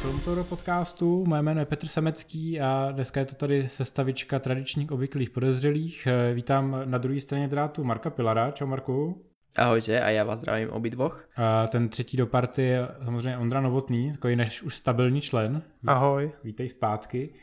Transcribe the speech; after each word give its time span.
Filmtour 0.00 0.44
podcastu. 0.44 1.24
Moje 1.28 1.42
jméno 1.42 1.60
je 1.60 1.66
Petr 1.66 1.86
Semecký 1.86 2.60
a 2.60 2.88
dneska 2.92 3.20
je 3.20 3.26
to 3.26 3.34
tady 3.34 3.68
sestavička 3.68 4.38
tradičních 4.38 4.92
obvyklých 4.92 5.30
podezřelých. 5.30 6.08
Vítám 6.34 6.82
na 6.84 6.98
druhé 6.98 7.20
straně 7.20 7.48
drátu 7.48 7.84
Marka 7.84 8.10
Pilara. 8.10 8.50
Čau 8.50 8.66
Marku. 8.66 9.24
Ahojte 9.56 10.02
a 10.02 10.10
já 10.10 10.24
vás 10.24 10.40
zdravím 10.40 10.70
obidvoch. 10.70 11.28
A 11.36 11.66
ten 11.66 11.88
třetí 11.88 12.16
do 12.16 12.26
party 12.26 12.62
je 12.62 12.88
samozřejmě 13.04 13.38
Ondra 13.38 13.60
Novotný, 13.60 14.12
takový 14.12 14.36
než 14.36 14.62
už 14.62 14.76
stabilní 14.76 15.20
člen. 15.20 15.62
Ahoj. 15.86 16.32
Vítej 16.44 16.68
zpátky. 16.68 17.34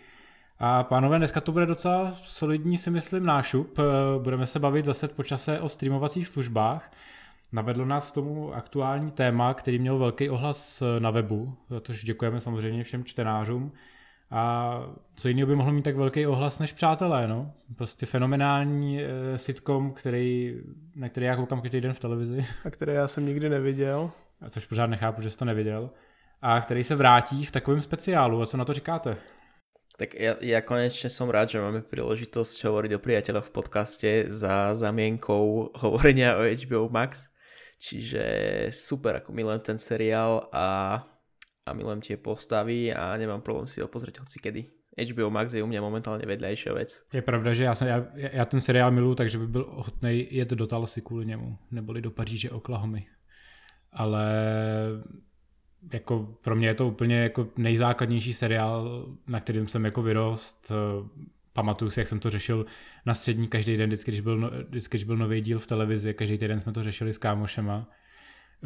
A 0.59 0.83
pánové, 0.83 1.17
dneska 1.17 1.41
to 1.41 1.51
bude 1.51 1.65
docela 1.65 2.11
solidní, 2.23 2.77
si 2.77 2.91
myslím, 2.91 3.25
nášup. 3.25 3.79
Budeme 4.23 4.45
se 4.45 4.59
bavit 4.59 4.85
zase 4.85 5.07
po 5.07 5.23
čase 5.23 5.59
o 5.59 5.69
streamovacích 5.69 6.27
službách. 6.27 6.91
Navedlo 7.51 7.85
nás 7.85 8.11
k 8.11 8.13
tomu 8.13 8.53
aktuální 8.53 9.11
téma, 9.11 9.53
který 9.53 9.79
měl 9.79 9.97
velký 9.97 10.29
ohlas 10.29 10.83
na 10.99 11.11
webu, 11.11 11.57
za 11.69 11.79
tož 11.79 12.03
děkujeme 12.03 12.41
samozřejmě 12.41 12.83
všem 12.83 13.03
čtenářům. 13.03 13.71
A 14.31 14.81
co 15.15 15.27
jiného 15.27 15.47
by 15.47 15.55
mohlo 15.55 15.73
mít 15.73 15.81
tak 15.81 15.95
velký 15.95 16.27
ohlas 16.27 16.59
než 16.59 16.73
Přátelé, 16.73 17.27
no? 17.27 17.53
Prostě 17.75 18.05
fenomenální 18.05 18.99
uh, 18.99 19.09
sitcom, 19.35 19.91
který, 19.91 20.55
na 20.95 21.09
který 21.09 21.25
já 21.25 21.35
koukám 21.35 21.61
každý 21.61 21.81
den 21.81 21.93
v 21.93 21.99
televizi. 21.99 22.45
A 22.65 22.69
který 22.69 22.93
já 22.93 23.07
jsem 23.07 23.25
nikdy 23.25 23.49
neviděl. 23.49 24.11
A 24.41 24.49
což 24.49 24.65
pořád 24.65 24.87
nechápu, 24.87 25.21
že 25.21 25.29
jsi 25.29 25.37
to 25.37 25.45
neviděl. 25.45 25.89
A 26.41 26.61
který 26.61 26.83
se 26.83 26.95
vrátí 26.95 27.45
v 27.45 27.51
takovém 27.51 27.81
speciálu. 27.81 28.41
A 28.41 28.45
co 28.45 28.57
na 28.57 28.65
to 28.65 28.73
říkáte? 28.73 29.17
Tak 29.97 30.13
ja, 30.13 30.37
ja 30.45 30.61
konečne 30.61 31.09
som 31.09 31.25
rád, 31.25 31.57
že 31.57 31.57
máme 31.57 31.81
príležitosť 31.81 32.69
hovoriť 32.69 32.91
o 32.93 33.01
priateľoch 33.01 33.49
v 33.49 33.55
podcaste 33.57 34.09
za 34.29 34.77
zamienkou 34.77 35.73
hovorenia 35.73 36.37
o 36.37 36.45
HBO 36.45 36.85
Max. 36.85 37.33
Čiže 37.77 38.23
super, 38.73 39.15
ako 39.15 39.33
milujem 39.33 39.59
ten 39.59 39.77
seriál 39.77 40.49
a, 40.51 40.97
a 41.65 41.69
milujem 41.73 42.01
tie 42.01 42.17
postavy 42.17 42.93
a 42.93 43.17
nemám 43.17 43.41
problém 43.41 43.67
si 43.69 43.81
ho 43.81 43.87
pozrieť 43.87 44.19
hoci 44.19 44.39
kedy. 44.39 44.61
HBO 44.97 45.29
Max 45.29 45.53
je 45.53 45.63
u 45.63 45.67
mě 45.67 45.81
momentálně 45.81 46.25
vedlejší 46.25 46.69
věc. 46.69 47.05
Je 47.13 47.21
pravda, 47.21 47.53
že 47.53 47.63
já, 47.63 47.75
jsem, 47.75 47.87
já, 47.87 48.05
já 48.15 48.45
ten 48.45 48.61
seriál 48.61 48.91
miluji, 48.91 49.15
takže 49.15 49.37
by 49.37 49.47
byl 49.47 49.65
ochotný 49.69 50.27
jet 50.31 50.49
do 50.49 50.67
Talasy 50.67 51.01
kvůli 51.01 51.25
němu, 51.25 51.57
neboli 51.71 52.01
do 52.01 52.11
Paříže, 52.11 52.49
Oklahomy. 52.49 53.05
Ale 53.91 54.25
jako 55.93 56.37
pro 56.41 56.55
mě 56.55 56.67
je 56.67 56.73
to 56.73 56.87
úplně 56.87 57.23
jako 57.23 57.47
nejzákladnější 57.57 58.33
seriál, 58.33 59.05
na 59.27 59.39
kterým 59.39 59.67
jsem 59.67 59.85
jako 59.85 60.01
vyrost 60.01 60.71
pamatuju 61.57 61.91
si, 61.91 61.99
jak 61.99 62.07
jsem 62.07 62.19
to 62.19 62.29
řešil 62.29 62.65
na 63.05 63.13
střední 63.13 63.47
každý 63.47 63.77
den, 63.77 63.89
vždycky, 63.89 64.11
když 64.11 64.21
byl, 64.21 64.37
no, 64.37 64.51
vždycky, 64.69 64.97
když 64.97 65.03
byl 65.03 65.17
nový 65.17 65.41
díl 65.41 65.59
v 65.59 65.67
televizi, 65.67 66.13
každý 66.13 66.37
týden 66.37 66.59
jsme 66.59 66.71
to 66.71 66.83
řešili 66.83 67.13
s 67.13 67.17
kámošema. 67.17 67.89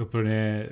Úplně, 0.02 0.70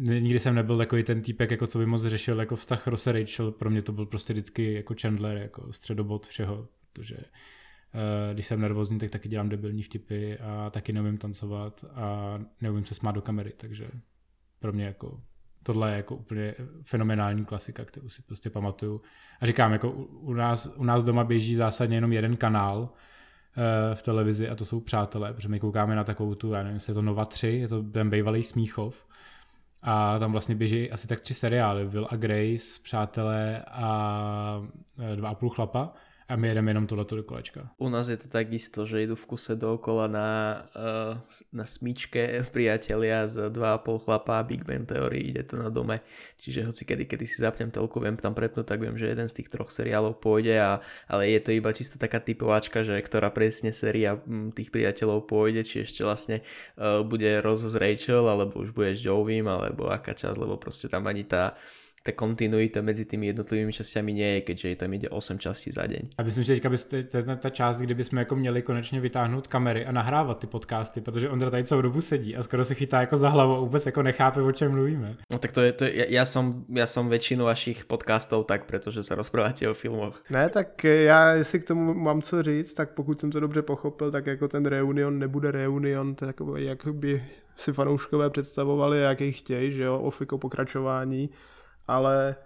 nikdy 0.00 0.38
jsem 0.38 0.54
nebyl 0.54 0.78
takový 0.78 1.02
ten 1.02 1.22
týpek, 1.22 1.50
jako 1.50 1.66
co 1.66 1.78
by 1.78 1.86
moc 1.86 2.02
řešil 2.02 2.40
jako 2.40 2.56
vztah 2.56 2.86
Ross 2.86 3.06
Rachel, 3.06 3.52
pro 3.52 3.70
mě 3.70 3.82
to 3.82 3.92
byl 3.92 4.06
prostě 4.06 4.32
vždycky 4.32 4.72
jako 4.72 4.94
Chandler, 5.00 5.36
jako 5.36 5.72
středobod 5.72 6.26
všeho, 6.26 6.68
protože 6.92 7.16
uh, 7.16 8.34
když 8.34 8.46
jsem 8.46 8.60
nervózní, 8.60 8.98
tak 8.98 9.10
taky 9.10 9.28
dělám 9.28 9.48
debilní 9.48 9.82
vtipy 9.82 10.36
a 10.36 10.70
taky 10.70 10.92
neumím 10.92 11.18
tancovat 11.18 11.84
a 11.94 12.38
neumím 12.60 12.84
se 12.84 12.94
smát 12.94 13.12
do 13.12 13.22
kamery, 13.22 13.52
takže 13.56 13.88
pro 14.58 14.72
mě 14.72 14.84
jako 14.84 15.20
tohle 15.66 15.90
je 15.90 15.96
jako 15.96 16.16
úplně 16.16 16.54
fenomenální 16.82 17.44
klasika, 17.44 17.84
kterou 17.84 18.08
si 18.08 18.22
prostě 18.22 18.50
pamatuju. 18.50 19.00
A 19.40 19.46
říkám, 19.46 19.72
jako 19.72 19.90
u 19.92 20.32
nás, 20.32 20.70
u 20.76 20.84
nás 20.84 21.04
doma 21.04 21.24
běží 21.24 21.54
zásadně 21.54 21.96
jenom 21.96 22.12
jeden 22.12 22.36
kanál 22.36 22.78
uh, 22.78 22.88
v 23.94 24.02
televizi 24.02 24.48
a 24.48 24.54
to 24.54 24.64
jsou 24.64 24.80
přátelé, 24.80 25.32
protože 25.32 25.48
my 25.48 25.60
koukáme 25.60 25.96
na 25.96 26.04
takovou 26.04 26.34
tu, 26.34 26.52
já 26.52 26.62
nevím, 26.62 26.74
jestli 26.74 26.90
je 26.90 26.94
to 26.94 27.02
Nova 27.02 27.24
3, 27.24 27.48
je 27.48 27.68
to 27.68 27.82
ten 27.82 28.10
bývalý 28.10 28.42
Smíchov 28.42 29.06
a 29.82 30.18
tam 30.18 30.32
vlastně 30.32 30.54
běží 30.54 30.90
asi 30.90 31.06
tak 31.06 31.20
tři 31.20 31.34
seriály, 31.34 31.86
Will 31.86 32.08
a 32.10 32.16
Grace, 32.16 32.80
Přátelé 32.82 33.62
a 33.70 34.62
eh, 35.12 35.16
Dva 35.16 35.28
a 35.28 35.34
půl 35.34 35.50
chlapa 35.50 35.92
a 36.28 36.36
my 36.36 36.48
jedeme 36.48 36.70
jenom 36.70 36.86
tohleto 36.86 37.16
do 37.16 37.22
kolečka. 37.22 37.70
U 37.78 37.88
nás 37.88 38.08
je 38.08 38.16
to 38.16 38.28
takisto, 38.28 38.86
že 38.86 39.02
jdu 39.02 39.14
v 39.14 39.26
kuse 39.26 39.54
dookola 39.54 40.06
na, 40.10 40.30
uh, 40.74 41.14
na 41.52 41.66
smíčke 41.66 42.42
priatelia 42.54 43.30
z 43.30 43.50
2,5 43.50 44.04
chlapa 44.04 44.42
Big 44.42 44.66
Bang 44.66 44.82
Theory, 44.82 45.30
ide 45.30 45.46
to 45.46 45.54
na 45.54 45.70
dome, 45.70 46.02
čiže 46.42 46.66
hoci 46.66 46.82
kedy, 46.82 47.06
kedy 47.06 47.24
si 47.30 47.38
zapnem 47.38 47.70
telku, 47.70 48.02
viem 48.02 48.18
tam 48.18 48.34
prepnúť, 48.34 48.66
tak 48.66 48.82
viem, 48.82 48.98
že 48.98 49.06
jeden 49.06 49.30
z 49.30 49.42
tých 49.42 49.48
troch 49.54 49.70
seriálov 49.70 50.18
pôjde, 50.18 50.58
a, 50.58 50.82
ale 51.06 51.30
je 51.30 51.40
to 51.46 51.54
iba 51.54 51.70
čisto 51.70 51.94
taká 51.94 52.18
typováčka, 52.18 52.82
že 52.82 52.98
ktorá 52.98 53.30
presne 53.30 53.70
séria 53.70 54.18
mm, 54.18 54.58
tých 54.58 54.74
priateľov 54.74 55.30
pôjde, 55.30 55.62
či 55.62 55.86
ešte 55.86 56.02
vlastne 56.02 56.42
uh, 56.74 57.06
bude 57.06 57.38
Ross 57.38 57.62
s 57.62 57.78
Rachel, 57.78 58.26
alebo 58.26 58.66
už 58.66 58.74
bude 58.74 58.98
s 58.98 59.00
Jovim, 59.00 59.46
alebo 59.46 59.86
aká 59.94 60.10
časť, 60.10 60.42
lebo 60.42 60.58
proste 60.58 60.90
tam 60.90 61.06
ani 61.06 61.22
tá 61.22 61.54
ta 62.06 62.12
kontinuita 62.14 62.86
mezi 62.86 63.04
tými 63.04 63.26
jednotlivými 63.34 63.72
častiami 63.74 64.14
nie 64.14 64.30
je, 64.38 64.40
keďže 64.46 64.86
tam 64.86 64.94
ide 64.94 65.10
8 65.10 65.42
častí 65.42 65.74
za 65.74 65.82
deň. 65.90 66.14
A 66.18 66.22
myslím, 66.22 66.44
že 66.44 66.52
teďka 66.54 66.70
by 66.70 66.78
ta, 67.10 67.36
ta 67.36 67.50
část, 67.50 67.82
kdyby 67.82 68.04
jsme 68.04 68.20
jako 68.20 68.36
měli 68.36 68.62
konečně 68.62 69.00
vytáhnout 69.00 69.46
kamery 69.46 69.86
a 69.86 69.92
nahrávat 69.92 70.38
ty 70.38 70.46
podcasty, 70.46 71.00
protože 71.00 71.30
Ondra 71.30 71.50
tady 71.50 71.64
celou 71.64 71.82
dobu 71.82 72.00
sedí 72.00 72.36
a 72.36 72.42
skoro 72.42 72.64
se 72.64 72.74
chytá 72.74 73.00
jako 73.00 73.16
za 73.16 73.28
hlavu 73.28 73.54
a 73.54 73.60
vůbec 73.60 73.86
jako 73.86 74.02
nechápe, 74.02 74.42
o 74.42 74.52
čem 74.52 74.70
mluvíme. 74.72 75.16
No 75.32 75.38
tak 75.38 75.52
to 75.52 75.60
je, 75.60 75.72
to 75.72 75.84
je, 75.84 75.96
ja, 75.96 76.04
ja, 76.08 76.24
som, 76.24 76.64
ja 76.70 76.86
som 76.86 77.08
väčšinu 77.10 77.48
vašich 77.48 77.84
podcastov 77.84 78.46
tak, 78.46 78.64
protože 78.70 79.02
se 79.02 79.14
rozpráváte 79.14 79.66
o 79.68 79.74
filmoch. 79.74 80.22
Ne, 80.30 80.48
tak 80.48 80.84
já, 80.84 81.32
jestli 81.32 81.60
k 81.60 81.64
tomu 81.64 81.94
mám 81.94 82.22
co 82.22 82.42
říct, 82.42 82.74
tak 82.74 82.94
pokud 82.94 83.20
jsem 83.20 83.30
to 83.30 83.40
dobře 83.40 83.62
pochopil, 83.62 84.10
tak 84.10 84.26
jako 84.26 84.48
ten 84.48 84.66
reunion 84.66 85.18
nebude 85.18 85.50
reunion, 85.50 86.14
takový, 86.14 86.64
jak 86.64 86.86
by 86.86 87.24
si 87.56 87.72
fanouškové 87.72 88.30
představovali, 88.30 89.00
jaký 89.00 89.32
chtějí, 89.32 89.72
že 89.72 89.82
jo, 89.82 89.98
ofiko 89.98 90.38
pokračování 90.38 91.30
ale 91.88 92.36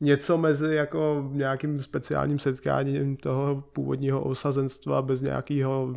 něco 0.00 0.38
mezi 0.38 0.74
jako 0.74 1.30
nějakým 1.32 1.80
speciálním 1.80 2.38
setkáním 2.38 3.16
toho 3.16 3.64
původního 3.72 4.24
osazenstva 4.24 5.02
bez 5.02 5.22
nějakého 5.22 5.94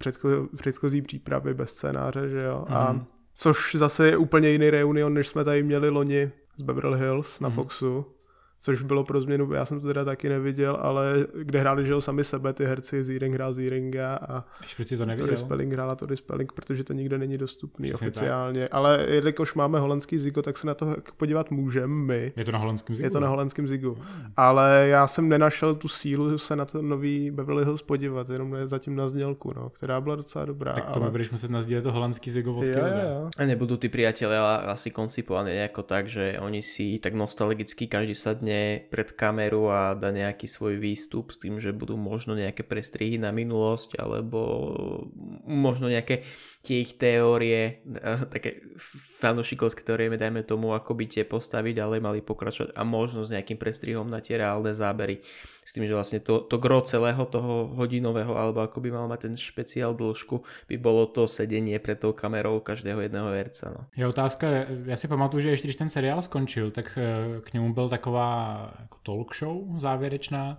předcho- 0.00 0.48
předchozí 0.56 1.02
přípravy, 1.02 1.54
bez 1.54 1.70
scénáře, 1.70 2.28
že 2.28 2.42
jo. 2.44 2.64
Mm. 2.68 2.76
A 2.76 2.92
mhm. 2.92 3.04
což 3.34 3.74
zase 3.74 4.06
je 4.06 4.16
úplně 4.16 4.48
jiný 4.48 4.70
reunion, 4.70 5.14
než 5.14 5.28
jsme 5.28 5.44
tady 5.44 5.62
měli 5.62 5.88
loni 5.88 6.32
z 6.56 6.62
Beverly 6.62 6.98
Hills 6.98 7.40
na 7.40 7.48
mm. 7.48 7.54
Foxu 7.54 8.06
což 8.60 8.82
bylo 8.82 9.04
pro 9.04 9.20
změnu, 9.20 9.52
já 9.52 9.64
jsem 9.64 9.80
to 9.80 9.86
teda 9.86 10.04
taky 10.04 10.28
neviděl, 10.28 10.78
ale 10.80 11.26
kde 11.42 11.60
hráli 11.60 11.86
že 11.86 12.00
sami 12.00 12.24
sebe 12.24 12.52
ty 12.52 12.64
herci, 12.64 13.04
Zíring 13.04 13.34
hrál 13.34 13.52
Zíringa 13.52 14.14
a 14.16 14.44
Ještě 14.62 14.96
to 14.96 15.06
neviděl. 15.06 15.36
Spelling 15.36 15.72
hrála 15.72 15.94
Tori 15.94 16.16
Spelling, 16.16 16.52
protože 16.52 16.84
to 16.84 16.92
nikde 16.92 17.18
není 17.18 17.38
dostupný 17.38 17.88
Přesně 17.88 18.06
oficiálně, 18.06 18.62
tak. 18.62 18.74
ale 18.74 19.06
jelikož 19.08 19.54
máme 19.54 19.78
holandský 19.78 20.18
zigo, 20.18 20.42
tak 20.42 20.58
se 20.58 20.66
na 20.66 20.74
to 20.74 20.96
podívat 21.16 21.50
můžeme 21.50 21.94
my. 21.94 22.32
Je 22.36 22.44
to 22.44 22.52
na 22.52 22.58
holandském 22.58 22.96
zigu? 22.96 23.06
Je 23.06 23.10
to 23.10 23.20
na 23.20 23.28
holandském 23.28 23.68
zigu, 23.68 23.98
ale 24.36 24.86
já 24.88 25.06
jsem 25.06 25.28
nenašel 25.28 25.74
tu 25.74 25.88
sílu 25.88 26.38
se 26.38 26.56
na 26.56 26.64
to 26.64 26.82
nový 26.82 27.30
Beverly 27.30 27.64
Hills 27.64 27.82
podívat, 27.82 28.30
jenom 28.30 28.56
zatím 28.64 28.96
na 28.96 29.08
znělku, 29.08 29.52
no, 29.56 29.70
která 29.70 30.00
byla 30.00 30.16
docela 30.16 30.44
dobrá. 30.44 30.72
Tak 30.72 30.90
to 30.90 31.02
ale... 31.02 31.10
budeš 31.10 31.30
muset 31.30 31.50
nazdílet 31.50 31.84
to 31.84 31.92
holandský 31.92 32.30
zigo 32.30 32.54
od 32.54 32.64
ja, 32.64 32.86
ja, 32.86 32.96
ja. 32.96 33.30
A 33.38 33.44
nebudou 33.44 33.76
ty 33.76 33.88
priatelia 33.88 34.54
asi 34.54 34.90
koncipovaní 34.90 35.56
jako 35.56 35.82
tak, 35.82 36.06
že 36.06 36.36
oni 36.40 36.62
si 36.62 36.98
tak 36.98 37.14
nostalgicky 37.14 37.86
každý 37.86 38.14
sadne 38.14 38.49
sadne 38.50 38.82
pred 38.90 39.08
kameru 39.14 39.70
a 39.70 39.94
dá 39.94 40.10
nejaký 40.10 40.50
svoj 40.50 40.82
výstup 40.82 41.30
s 41.30 41.38
tým, 41.38 41.62
že 41.62 41.70
budú 41.70 41.94
možno 41.94 42.34
nejaké 42.34 42.66
prestrihy 42.66 43.14
na 43.14 43.30
minulosť 43.30 43.94
alebo 44.02 44.38
možno 45.46 45.86
nejaké 45.86 46.26
ich 46.68 47.00
teórie, 47.00 47.80
také 48.28 48.60
fanúšikovské 49.24 49.80
teórie, 49.80 50.12
dajme 50.12 50.44
tomu, 50.44 50.76
ako 50.76 50.92
by 50.92 51.08
tie 51.08 51.24
postaviť, 51.24 51.76
ale 51.80 52.04
mali 52.04 52.20
pokračovať 52.20 52.76
a 52.76 52.82
možno 52.84 53.24
s 53.24 53.32
nejakým 53.32 53.56
prestrihom 53.56 54.04
na 54.04 54.20
tie 54.20 54.36
reálne 54.36 54.68
zábery. 54.76 55.24
S 55.64 55.72
tým, 55.72 55.88
že 55.88 55.96
vlastne 55.96 56.20
to, 56.20 56.44
to 56.44 56.60
gro 56.60 56.84
celého 56.84 57.24
toho 57.30 57.72
hodinového, 57.80 58.36
alebo 58.36 58.60
ako 58.60 58.80
by 58.80 58.88
mal 58.92 59.06
mať 59.08 59.20
ten 59.30 59.34
špeciál 59.40 59.96
dĺžku, 59.96 60.44
by 60.68 60.76
bolo 60.76 61.08
to 61.08 61.24
sedenie 61.24 61.80
pred 61.80 61.96
tou 61.96 62.12
kamerou 62.12 62.60
každého 62.60 63.00
jedného 63.00 63.32
herca. 63.32 63.72
No. 63.72 63.80
Je 63.96 64.06
otázka, 64.06 64.46
já 64.84 64.96
si 64.96 65.08
pamatuju, 65.08 65.40
že 65.40 65.50
ještě 65.50 65.68
když 65.68 65.76
ten 65.76 65.90
seriál 65.90 66.22
skončil, 66.22 66.70
tak 66.70 66.98
eh, 66.98 67.40
k 67.40 67.52
němu 67.52 67.74
byl 67.74 67.88
taková 67.88 68.28
jako 68.80 68.96
talk 69.02 69.34
show 69.36 69.78
závěrečná, 69.78 70.58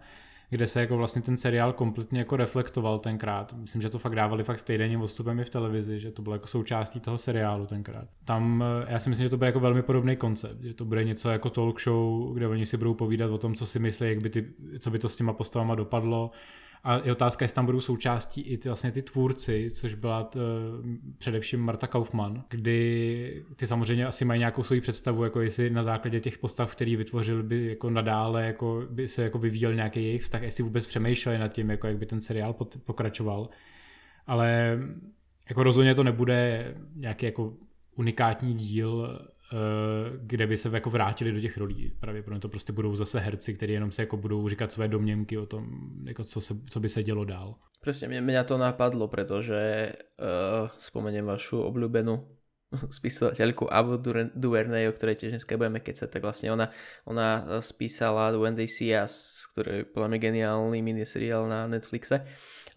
kde 0.51 0.68
se 0.68 0.80
jako 0.80 0.98
vlastně 0.98 1.21
ten 1.21 1.38
seriál 1.38 1.74
kompletně 1.74 2.19
jako 2.19 2.36
reflektoval 2.36 3.00
tenkrát. 3.00 3.53
Myslím, 3.53 3.81
že 3.81 3.89
to 3.89 4.00
fakt 4.00 4.15
dávali 4.15 4.44
fakt 4.44 4.59
stejným 4.59 5.01
odstupem 5.01 5.39
i 5.39 5.44
v 5.44 5.50
televizi, 5.50 6.00
že 6.00 6.12
to 6.12 6.21
bylo 6.21 6.36
jako 6.36 6.48
součástí 6.48 7.00
toho 7.00 7.18
seriálu 7.18 7.65
tenkrát. 7.65 8.07
Tam 8.25 8.63
eh, 8.63 8.92
já 8.92 9.00
si 9.00 9.09
myslím, 9.09 9.25
že 9.25 9.30
to 9.30 9.38
bude 9.38 9.48
jako 9.48 9.59
velmi 9.59 9.81
podobný 9.81 10.15
koncept, 10.15 10.63
že 10.63 10.74
to 10.74 10.86
bude 10.86 11.03
něco 11.03 11.30
jako 11.30 11.50
talk 11.50 11.81
show, 11.81 12.33
kde 12.33 12.48
oni 12.48 12.65
si 12.65 12.77
budou 12.77 12.94
povídat 12.94 13.31
o 13.31 13.38
tom, 13.38 13.56
co 13.56 13.65
si 13.65 13.80
myslí, 13.80 14.09
jak 14.09 14.19
by 14.19 14.30
ty, 14.30 14.45
co 14.80 14.92
by 14.92 15.00
to 15.00 15.09
s 15.09 15.15
těma 15.15 15.33
postavama 15.33 15.75
dopadlo, 15.75 16.31
a 16.83 17.01
je 17.04 17.12
otázka, 17.12 17.45
jestli 17.45 17.56
tam 17.56 17.66
budou 17.66 17.81
součástí 17.81 18.42
i 18.42 18.57
ty, 18.57 18.69
vlastně 18.69 18.92
ty 18.92 19.01
tvůrci, 19.01 19.72
což 19.72 19.94
byla 19.94 20.24
t, 20.24 20.39
eh, 20.39 20.98
především 21.18 21.60
Marta 21.60 21.88
Kaufmann, 21.88 22.44
kdy 22.50 23.44
ty 23.56 23.68
samozřejmě 23.68 24.06
asi 24.06 24.25
mají 24.25 24.39
nějakou 24.39 24.63
svoji 24.63 24.81
představu, 24.81 25.24
jako 25.24 25.42
jestli 25.42 25.69
na 25.69 25.83
základě 25.83 26.19
těch 26.19 26.38
postav, 26.38 26.72
který 26.72 26.95
vytvořil, 26.95 27.44
by 27.44 27.68
jako 27.68 27.89
nadále 27.89 28.45
jako 28.45 28.88
by 28.89 29.07
se 29.07 29.24
jako 29.24 29.39
vyvíjel 29.39 29.74
nějaký 29.74 30.04
jejich 30.04 30.22
vztah, 30.22 30.42
jestli 30.42 30.63
vůbec 30.63 30.86
přemýšleli 30.86 31.38
nad 31.38 31.48
tím, 31.48 31.69
jako 31.69 31.88
jak 31.88 31.98
by 31.98 32.06
ten 32.06 32.22
seriál 32.22 32.54
pokračoval. 32.86 33.50
Ale 34.28 34.80
jako 35.50 35.63
rozhodně 35.63 35.95
to 35.95 36.04
nebude 36.04 36.74
nějaký 36.95 37.25
jako 37.25 37.54
unikátní 37.95 38.54
díl 38.54 39.19
kde 40.21 40.48
by 40.48 40.57
se 40.57 40.69
jako 40.74 40.89
vrátili 40.89 41.31
do 41.31 41.39
těch 41.42 41.57
rolí. 41.57 41.94
Právě 42.00 42.24
pro 42.24 42.39
to 42.39 42.50
prostě 42.50 42.74
budou 42.74 42.95
zase 42.95 43.19
herci, 43.19 43.53
kteří 43.53 43.74
jenom 43.74 43.92
se 43.92 44.01
jako 44.01 44.18
budou 44.18 44.50
říkat 44.50 44.71
své 44.71 44.88
domněnky 44.88 45.38
o 45.38 45.45
tom, 45.45 45.68
jako 46.06 46.24
co, 46.24 46.42
se, 46.42 46.56
co 46.69 46.80
by 46.80 46.89
se 46.89 47.03
dělo 47.03 47.25
dál. 47.25 47.56
Presne, 47.81 48.13
mňa 48.21 48.45
to 48.45 48.62
napadlo, 48.62 49.09
pretože 49.09 49.57
uh, 50.21 50.69
spomeniem 50.77 51.25
vašu 51.25 51.65
obľúbenú 51.65 52.13
spisovateľku 53.01 53.65
Avu 53.74 53.98
Duvernay, 54.38 54.86
o 54.86 54.94
ktorej 54.94 55.18
tiež 55.18 55.33
dneska 55.33 55.57
budeme 55.57 55.81
kecať, 55.81 56.06
tak 56.13 56.21
vlastne 56.21 56.54
ona, 56.54 56.69
ona 57.09 57.57
spísala 57.57 58.38
When 58.38 58.54
They 58.54 58.69
See 58.69 58.94
Us, 58.94 59.50
ktorý 59.50 59.81
je 59.81 59.89
podľa 59.89 60.21
geniálny 60.21 60.77
miniseriál 60.86 61.50
na 61.50 61.65
Netflixe. 61.65 62.21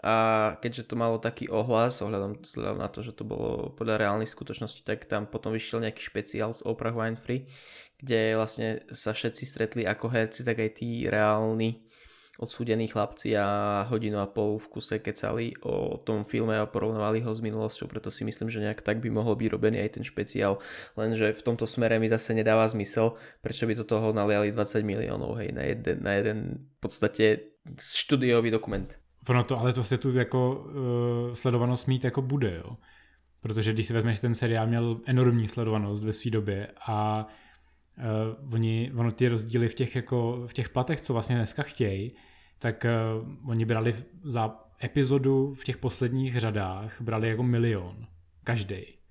A 0.04 0.14
keďže 0.60 0.92
to 0.92 1.00
malo 1.00 1.16
taký 1.16 1.48
ohlas, 1.48 2.04
ohľadom, 2.04 2.44
na 2.76 2.92
to, 2.92 3.00
že 3.00 3.16
to 3.16 3.24
bolo 3.24 3.72
podľa 3.72 4.04
reálnych 4.04 4.28
skutočností, 4.28 4.84
tak 4.84 5.08
tam 5.08 5.24
potom 5.24 5.56
vyšiel 5.56 5.80
nejaký 5.80 6.04
špeciál 6.04 6.52
z 6.52 6.60
Oprah 6.68 6.92
Winfrey, 6.92 7.48
kde 7.96 8.36
vlastne 8.36 8.84
sa 8.92 9.16
všetci 9.16 9.44
stretli 9.48 9.82
ako 9.88 10.12
herci, 10.12 10.44
tak 10.44 10.60
aj 10.60 10.70
tí 10.76 11.08
reálni 11.08 11.88
odsúdení 12.36 12.90
chlapci 12.90 13.32
a 13.38 13.46
hodinu 13.86 14.18
a 14.18 14.26
pol 14.26 14.58
v 14.58 14.66
kuse 14.66 14.98
kecali 14.98 15.54
o 15.62 15.96
tom 16.02 16.26
filme 16.26 16.58
a 16.58 16.66
porovnávali 16.66 17.22
ho 17.22 17.30
s 17.30 17.38
minulosťou, 17.38 17.86
preto 17.86 18.10
si 18.10 18.26
myslím, 18.26 18.50
že 18.50 18.60
nejak 18.60 18.82
tak 18.82 18.98
by 18.98 19.08
mohol 19.08 19.38
byť 19.38 19.48
robený 19.54 19.78
aj 19.86 19.90
ten 19.96 20.04
špeciál, 20.04 20.58
lenže 20.98 21.30
v 21.30 21.42
tomto 21.46 21.64
smere 21.64 21.96
mi 22.02 22.10
zase 22.10 22.34
nedáva 22.34 22.66
zmysel, 22.66 23.14
prečo 23.38 23.70
by 23.70 23.78
do 23.78 23.86
toho 23.86 24.10
naliali 24.10 24.50
20 24.50 24.82
miliónov, 24.82 25.38
hej, 25.38 25.54
na 25.54 25.62
jeden, 25.62 25.96
na 26.02 26.12
jeden 26.18 26.38
v 26.74 26.78
podstate 26.82 27.54
štúdiový 27.78 28.50
dokument. 28.50 28.90
Ono 29.28 29.44
to, 29.44 29.60
ale 29.60 29.72
to 29.72 29.84
se 29.84 29.98
tu 29.98 30.12
jako 30.12 30.54
uh, 30.54 31.34
sledovanost 31.34 31.88
mít 31.88 32.04
jako 32.04 32.22
bude, 32.22 32.56
jo. 32.56 32.76
Protože 33.40 33.72
když 33.72 33.86
si 33.86 33.92
vezmeš, 33.92 34.20
ten 34.20 34.34
seriál 34.34 34.66
měl 34.66 35.00
enormní 35.06 35.48
sledovanost 35.48 36.04
ve 36.04 36.12
své 36.12 36.30
době 36.30 36.68
a 36.86 37.26
uh, 38.38 38.54
oni, 38.54 38.92
ono 38.96 39.12
ty 39.12 39.28
rozdíly 39.28 39.68
v 39.68 39.74
těch, 39.74 39.96
jako, 39.96 40.44
v 40.46 40.52
těch 40.52 40.68
platech, 40.68 41.00
co 41.00 41.12
vlastně 41.12 41.36
dneska 41.36 41.62
chtějí, 41.62 42.12
tak 42.58 42.86
uh, 43.22 43.50
oni 43.50 43.64
brali 43.64 43.94
za 44.24 44.60
epizodu 44.84 45.54
v 45.54 45.64
těch 45.64 45.76
posledních 45.76 46.40
řadách, 46.40 47.00
brali 47.00 47.28
jako 47.28 47.42
milion. 47.42 48.06
Každý. 48.44 49.03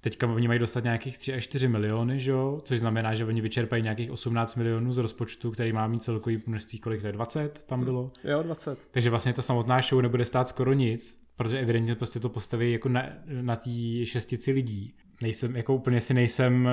Teďka 0.00 0.26
oni 0.26 0.48
mají 0.48 0.60
dostat 0.60 0.84
nějakých 0.84 1.18
3 1.18 1.34
až 1.34 1.44
4 1.44 1.68
miliony, 1.68 2.20
že 2.20 2.30
jo? 2.30 2.60
což 2.64 2.80
znamená, 2.80 3.14
že 3.14 3.24
oni 3.24 3.40
vyčerpají 3.40 3.82
nějakých 3.82 4.10
18 4.10 4.54
milionů 4.54 4.92
z 4.92 4.98
rozpočtu, 4.98 5.50
který 5.50 5.72
má 5.72 5.86
mít 5.86 6.02
celkový 6.02 6.42
množství, 6.46 6.78
kolik 6.78 7.00
to 7.00 7.06
je, 7.06 7.12
20 7.12 7.64
tam 7.64 7.84
bylo? 7.84 8.12
Jo, 8.24 8.42
20. 8.42 8.78
Takže 8.90 9.10
vlastně 9.10 9.32
ta 9.32 9.42
samotná 9.42 9.80
show 9.80 10.02
nebude 10.02 10.24
stát 10.24 10.48
skoro 10.48 10.72
nic, 10.72 11.20
protože 11.36 11.58
evidentně 11.58 11.94
prostě 11.94 12.20
to 12.20 12.28
postaví 12.28 12.72
jako 12.72 12.88
na, 12.88 13.02
na 13.26 13.56
té 13.56 13.70
šestici 14.04 14.52
lidí. 14.52 14.94
Nejsem, 15.22 15.56
jako 15.56 15.74
úplně 15.74 16.00
si 16.00 16.14
nejsem 16.14 16.68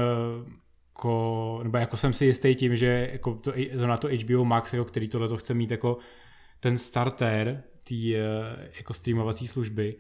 jako, 0.95 1.59
nebo 1.63 1.77
jako 1.77 1.97
jsem 1.97 2.13
si 2.13 2.25
jistý 2.25 2.55
tím, 2.55 2.75
že 2.75 3.09
jako 3.11 3.33
to, 3.33 3.53
na 3.85 3.97
to 3.97 4.07
HBO 4.07 4.45
Max, 4.45 4.73
jako 4.73 4.85
který 4.85 5.07
tohle 5.07 5.27
to 5.27 5.37
chce 5.37 5.53
mít 5.53 5.71
jako 5.71 5.97
ten 6.59 6.77
starter 6.77 7.63
té 7.83 7.95
eh, 7.95 8.71
jako 8.77 8.93
streamovací 8.93 9.47
služby, 9.47 9.95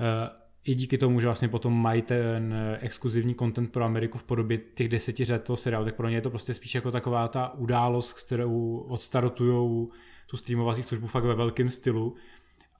eh, 0.00 0.41
i 0.64 0.74
díky 0.74 0.98
tomu, 0.98 1.20
že 1.20 1.26
vlastně 1.26 1.48
potom 1.48 1.82
mají 1.82 2.02
ten 2.02 2.54
exkluzivní 2.80 3.34
content 3.34 3.72
pro 3.72 3.84
Ameriku 3.84 4.18
v 4.18 4.24
podobě 4.24 4.58
těch 4.74 4.88
deseti 4.88 5.24
řad 5.24 5.42
toho 5.42 5.56
seriálu, 5.56 5.84
tak 5.84 5.94
pro 5.94 6.08
ně 6.08 6.16
je 6.16 6.20
to 6.20 6.30
prostě 6.30 6.54
spíš 6.54 6.74
jako 6.74 6.90
taková 6.90 7.28
ta 7.28 7.54
událost, 7.54 8.12
kterou 8.12 8.76
odstartujou 8.88 9.90
tu 10.26 10.36
streamovací 10.36 10.82
službu 10.82 11.06
fakt 11.06 11.24
ve 11.24 11.34
velkém 11.34 11.70
stylu 11.70 12.14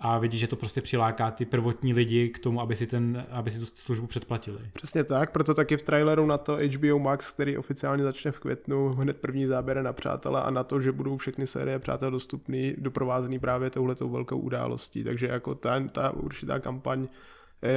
a 0.04 0.18
vidí, 0.18 0.38
že 0.38 0.46
to 0.46 0.56
prostě 0.56 0.80
přiláká 0.80 1.30
ty 1.30 1.44
prvotní 1.44 1.94
lidi 1.94 2.28
k 2.28 2.38
tomu, 2.38 2.60
aby 2.60 2.76
si, 2.76 2.86
ten, 2.86 3.26
aby 3.30 3.50
si 3.50 3.58
tu 3.58 3.66
službu 3.66 4.06
předplatili. 4.06 4.58
Přesně 4.72 5.04
tak, 5.04 5.30
proto 5.30 5.54
taky 5.54 5.76
v 5.76 5.82
traileru 5.82 6.26
na 6.26 6.38
to 6.38 6.58
HBO 6.76 6.98
Max, 6.98 7.32
který 7.32 7.56
oficiálně 7.56 8.04
začne 8.04 8.30
v 8.30 8.40
květnu, 8.40 8.88
hned 8.88 9.16
první 9.16 9.46
záběr 9.46 9.82
na 9.82 9.92
přátelé 9.92 10.42
a 10.42 10.50
na 10.50 10.64
to, 10.64 10.80
že 10.80 10.92
budou 10.92 11.16
všechny 11.16 11.46
série 11.46 11.78
přátel 11.78 12.10
dostupný, 12.10 12.74
doprovázený 12.78 13.38
právě 13.38 13.70
touhletou 13.70 14.08
velkou 14.08 14.38
událostí. 14.38 15.04
Takže 15.04 15.26
jako 15.26 15.54
ta, 15.54 15.80
ta 15.80 16.10
určitá 16.10 16.58
kampaň 16.60 17.08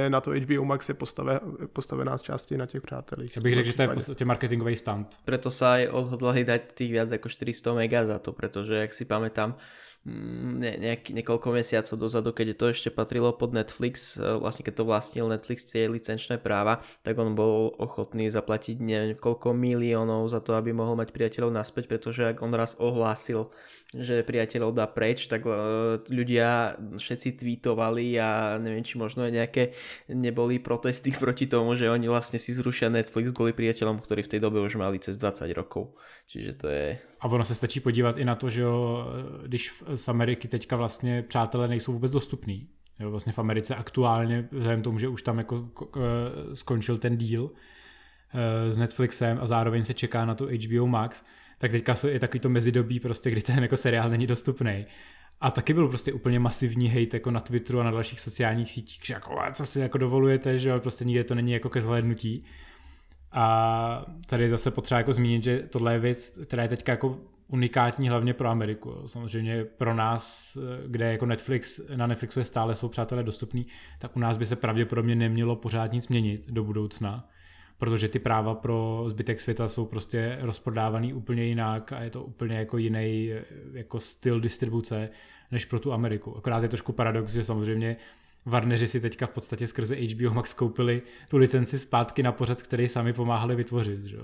na 0.08 0.20
to 0.20 0.30
HBO 0.30 0.64
Max 0.64 0.88
je 0.88 0.94
postave, 0.94 1.40
postavená 1.72 2.18
z 2.18 2.22
části 2.22 2.56
na 2.56 2.66
těch 2.66 2.82
přátelích. 2.82 3.36
Já 3.36 3.42
bych 3.42 3.54
řekl, 3.54 3.66
že 3.66 3.72
to 3.72 3.82
je 3.82 3.88
prostě 3.88 4.24
marketingový 4.24 4.76
stand. 4.76 5.18
Preto 5.24 5.50
sa 5.50 5.78
aj 5.78 5.94
odhodlali 5.94 6.42
dať 6.44 6.74
tých 6.74 6.90
viac 6.90 7.08
ako 7.12 7.28
400 7.28 7.74
mega 7.74 8.02
za 8.06 8.18
to, 8.18 8.32
pretože 8.32 8.74
jak 8.74 8.92
si 8.94 9.04
pamätám, 9.04 9.54
Mm, 10.06 10.62
ne, 10.62 10.72
nejak, 10.78 11.10
niekoľko 11.10 11.50
mesiacov 11.50 11.98
dozadu, 11.98 12.30
keď 12.30 12.54
to 12.54 12.70
ešte 12.70 12.94
patrilo 12.94 13.34
pod 13.34 13.50
Netflix, 13.50 14.14
e, 14.14 14.38
vlastne 14.38 14.62
keď 14.62 14.78
to 14.78 14.84
vlastnil 14.86 15.26
Netflix 15.26 15.66
tie 15.66 15.90
licenčné 15.90 16.38
práva, 16.38 16.78
tak 17.02 17.18
on 17.18 17.34
bol 17.34 17.74
ochotný 17.74 18.30
zaplatiť 18.30 18.78
neviem 18.78 19.18
koľko 19.18 19.50
miliónov 19.50 20.30
za 20.30 20.38
to, 20.38 20.54
aby 20.54 20.70
mohol 20.70 20.94
mať 20.94 21.10
priateľov 21.10 21.50
naspäť, 21.50 21.90
pretože 21.90 22.22
ak 22.22 22.38
on 22.38 22.54
raz 22.54 22.78
ohlásil, 22.78 23.50
že 23.90 24.22
priateľov 24.22 24.78
dá 24.78 24.86
preč, 24.86 25.26
tak 25.26 25.42
e, 25.42 25.50
ľudia 26.06 26.78
všetci 26.78 27.42
tweetovali 27.42 28.14
a 28.22 28.62
neviem, 28.62 28.86
či 28.86 29.02
možno 29.02 29.26
aj 29.26 29.34
nejaké 29.34 29.74
neboli 30.06 30.62
protesty 30.62 31.10
proti 31.18 31.50
tomu, 31.50 31.74
že 31.74 31.90
oni 31.90 32.06
vlastne 32.06 32.38
si 32.38 32.54
zrušia 32.54 32.94
Netflix 32.94 33.34
kvôli 33.34 33.50
priateľom, 33.50 33.98
ktorí 34.06 34.22
v 34.22 34.38
tej 34.38 34.40
dobe 34.46 34.62
už 34.62 34.78
mali 34.78 35.02
cez 35.02 35.18
20 35.18 35.50
rokov. 35.50 35.98
Čiže 36.30 36.52
to 36.54 36.70
je 36.70 36.94
a 37.20 37.28
ono 37.28 37.44
se 37.44 37.54
stačí 37.54 37.80
podívat 37.80 38.18
i 38.18 38.24
na 38.24 38.34
to, 38.34 38.50
že 38.50 38.60
jo, 38.60 39.06
když 39.46 39.82
z 39.96 40.08
Ameriky 40.08 40.48
teďka 40.48 40.76
vlastně 40.76 41.22
přátelé 41.22 41.68
nejsou 41.68 41.92
vůbec 41.92 42.12
dostupní. 42.12 42.68
Jo, 43.00 43.10
vlastně 43.10 43.32
v 43.32 43.38
Americe 43.38 43.74
aktuálně, 43.74 44.48
vzhledem 44.52 44.82
tomu, 44.82 44.98
že 44.98 45.08
už 45.08 45.22
tam 45.22 45.38
jako 45.38 45.68
skončil 46.54 46.98
ten 46.98 47.18
deal 47.18 47.50
eh, 48.34 48.72
s 48.72 48.78
Netflixem 48.78 49.38
a 49.40 49.46
zároveň 49.46 49.84
se 49.84 49.94
čeká 49.94 50.24
na 50.24 50.34
to 50.34 50.46
HBO 50.46 50.86
Max, 50.86 51.24
tak 51.58 51.70
teďka 51.70 51.94
je 52.08 52.20
takový 52.20 52.40
to 52.40 52.48
mezidobí 52.48 53.00
prostě, 53.00 53.30
kdy 53.30 53.42
ten 53.42 53.62
jako 53.62 53.76
seriál 53.76 54.10
není 54.10 54.26
dostupný. 54.26 54.86
A 55.40 55.50
taky 55.50 55.74
byl 55.74 55.88
prostě 55.88 56.12
úplně 56.12 56.38
masivní 56.38 56.88
hate 56.88 57.16
jako 57.16 57.30
na 57.30 57.40
Twitteru 57.40 57.80
a 57.80 57.84
na 57.84 57.90
dalších 57.90 58.20
sociálních 58.20 58.70
sítích, 58.70 59.00
že 59.04 59.14
jako, 59.14 59.36
co 59.52 59.66
si 59.66 59.80
jako 59.80 59.98
dovolujete, 59.98 60.58
že 60.58 60.78
prostě 60.78 61.04
nikde 61.04 61.24
to 61.24 61.34
není 61.34 61.52
jako 61.52 61.68
ke 61.68 61.82
zhlédnutí. 61.82 62.44
A 63.32 64.06
tady 64.26 64.50
zase 64.50 64.70
potřeba 64.70 64.98
jako 64.98 65.12
zmínit, 65.12 65.44
že 65.44 65.58
tohle 65.58 65.92
je 65.92 65.98
věc, 65.98 66.38
která 66.44 66.62
je 66.62 66.68
teďka 66.68 66.92
jako 66.92 67.18
unikátní 67.48 68.08
hlavně 68.08 68.34
pro 68.34 68.48
Ameriku. 68.48 69.02
Samozřejmě 69.06 69.64
pro 69.64 69.94
nás, 69.94 70.58
kde 70.86 71.12
jako 71.12 71.26
Netflix, 71.26 71.80
na 71.96 72.06
Netflixu 72.06 72.38
je 72.38 72.44
stále 72.44 72.74
jsou 72.74 72.88
přátelé 72.88 73.22
dostupní, 73.22 73.66
tak 73.98 74.16
u 74.16 74.20
nás 74.20 74.38
by 74.38 74.46
se 74.46 74.56
pravděpodobně 74.56 75.14
nemělo 75.14 75.56
pořád 75.56 75.92
nic 75.92 76.08
měnit 76.08 76.50
do 76.50 76.64
budoucna, 76.64 77.28
protože 77.78 78.08
ty 78.08 78.18
práva 78.18 78.54
pro 78.54 79.04
zbytek 79.06 79.40
světa 79.40 79.68
jsou 79.68 79.86
prostě 79.86 80.38
rozprodávaný 80.40 81.14
úplně 81.14 81.44
jinak 81.44 81.92
a 81.92 82.00
je 82.00 82.10
to 82.10 82.22
úplně 82.22 82.56
jako 82.56 82.78
jiný 82.78 83.30
jako 83.72 84.00
styl 84.00 84.40
distribuce 84.40 85.08
než 85.50 85.64
pro 85.64 85.80
tu 85.80 85.92
Ameriku. 85.92 86.36
Akorát 86.36 86.62
je 86.62 86.68
trošku 86.68 86.92
paradox, 86.92 87.32
že 87.32 87.44
samozřejmě 87.44 87.96
Warneri 88.44 88.88
si 88.88 89.00
teďka 89.00 89.26
v 89.26 89.30
podstatě 89.30 89.66
skrze 89.66 89.96
HBO 89.96 90.34
Max 90.34 90.52
koupili 90.52 91.02
tu 91.30 91.36
licenci 91.36 91.78
zpátky 91.78 92.22
na 92.22 92.32
pořad, 92.32 92.62
který 92.62 92.88
sami 92.88 93.12
pomáhali 93.12 93.56
vytvořit. 93.56 94.04
Že? 94.04 94.18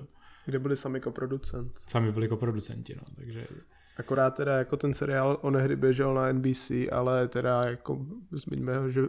Kde 0.47 0.59
byli 0.59 0.77
sami 0.77 1.01
koproducent. 1.01 1.73
Sami 1.87 2.13
byli 2.13 2.29
koproducenti, 2.29 2.95
no, 2.95 3.03
takže... 3.17 3.47
Akorát 3.97 4.35
teda 4.35 4.59
jako 4.59 4.77
ten 4.77 4.95
seriál 4.95 5.39
onehdy 5.41 5.77
běžel 5.77 6.15
na 6.15 6.33
NBC, 6.33 6.71
ale 6.93 7.29
teda 7.29 7.65
jako 7.65 8.07
zmiňme 8.31 8.79
ho, 8.79 8.91
že 8.91 9.03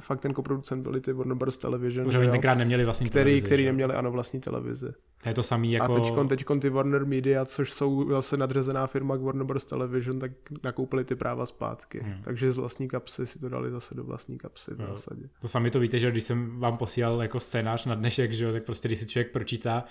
fakt 0.00 0.20
ten 0.20 0.32
koproducent 0.32 0.82
byli 0.82 1.00
ty 1.00 1.12
Warner 1.12 1.36
Bros. 1.36 1.58
Television. 1.58 2.06
Už 2.06 2.14
oni 2.14 2.30
tenkrát 2.30 2.58
neměli 2.58 2.84
vlastní 2.84 3.08
který, 3.08 3.24
televizi. 3.24 3.46
Který 3.46 3.64
neměli 3.64 3.94
ano 3.94 4.10
vlastní 4.10 4.40
televizi. 4.40 4.86
To 5.22 5.28
je 5.28 5.34
to 5.34 5.42
samý 5.42 5.72
jako... 5.72 5.92
A 5.92 6.00
teďkon, 6.00 6.28
teďkon 6.28 6.60
ty 6.60 6.68
Warner 6.68 7.06
Media, 7.06 7.44
což 7.44 7.72
jsou 7.72 8.10
zase 8.10 8.36
nadřazená 8.36 8.86
firma 8.86 9.16
k 9.16 9.20
Warner 9.20 9.44
Bros. 9.44 9.64
Television, 9.64 10.18
tak 10.18 10.32
nakoupili 10.64 11.04
ty 11.04 11.14
práva 11.14 11.46
zpátky. 11.46 12.00
Hmm. 12.00 12.22
Takže 12.22 12.52
z 12.52 12.56
vlastní 12.56 12.88
kapsy 12.88 13.26
si 13.26 13.38
to 13.38 13.48
dali 13.48 13.70
zase 13.70 13.94
do 13.94 14.04
vlastní 14.04 14.38
kapsy 14.38 14.74
v 14.74 14.78
zásadě. 14.78 15.28
To 15.40 15.48
sami 15.48 15.70
to 15.70 15.80
víte, 15.80 15.98
že 15.98 16.10
když 16.10 16.24
jsem 16.24 16.60
vám 16.60 16.76
posílal 16.76 17.22
jako 17.22 17.40
scénář 17.40 17.86
na 17.86 17.94
dnešek, 17.94 18.32
že 18.32 18.44
jo, 18.44 18.52
tak 18.52 18.64
prostě 18.64 18.88
když 18.88 18.98
si 18.98 19.06
člověk 19.06 19.32
pročítá, 19.32 19.84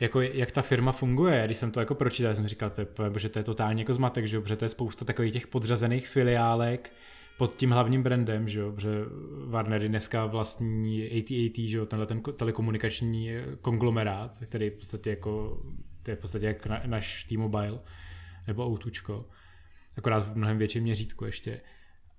jako 0.00 0.20
jak 0.20 0.50
ta 0.50 0.62
firma 0.62 0.92
funguje. 0.92 1.42
Když 1.46 1.56
jsem 1.56 1.70
to 1.70 1.80
jako 1.80 1.94
pročítal, 1.94 2.34
jsem 2.34 2.46
říkal, 2.46 2.72
že 3.16 3.28
to 3.28 3.38
je 3.38 3.42
totálně 3.42 3.82
jako 3.82 3.94
zmatek, 3.94 4.26
že, 4.26 4.40
protože 4.40 4.56
to 4.56 4.64
je 4.64 4.68
spousta 4.68 5.04
takových 5.04 5.32
těch 5.32 5.46
podřazených 5.46 6.08
filiálek 6.08 6.92
pod 7.38 7.56
tím 7.56 7.70
hlavním 7.70 8.02
brandem, 8.02 8.48
že 8.48 8.60
jo, 8.60 8.72
protože 8.72 9.04
Warner 9.46 9.88
dneska 9.88 10.26
vlastní 10.26 11.02
AT&T, 11.04 11.68
že 11.68 11.78
jo, 11.78 11.86
tenhle 11.86 12.06
ten 12.06 12.22
telekomunikační 12.36 13.30
konglomerát, 13.60 14.38
který 14.38 14.70
v 14.70 14.72
podstatě 14.72 15.10
jako, 15.10 15.62
to 16.02 16.10
je 16.10 16.16
v 16.16 16.20
podstatě 16.20 16.46
jak 16.46 16.66
na, 16.66 16.82
naš 16.86 17.24
T-Mobile 17.24 17.78
nebo 18.46 18.66
Outučko, 18.66 19.28
akorát 19.96 20.18
v 20.18 20.36
mnohem 20.36 20.58
větším 20.58 20.82
měřítku 20.82 21.24
ještě. 21.24 21.60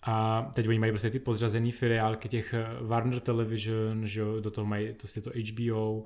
A 0.02 0.48
teď 0.56 0.68
oni 0.68 0.80
mají 0.80 0.92
prostě 0.92 1.10
ty 1.10 1.20
podřazený 1.20 1.72
filiálky 1.72 2.30
těch 2.30 2.56
Warner 2.82 3.20
Television, 3.20 4.08
že 4.08 4.22
jo, 4.22 4.40
do 4.40 4.52
toho 4.52 4.66
mají 4.66 4.94
to, 4.94 5.22
to 5.22 5.32
HBO, 5.52 6.04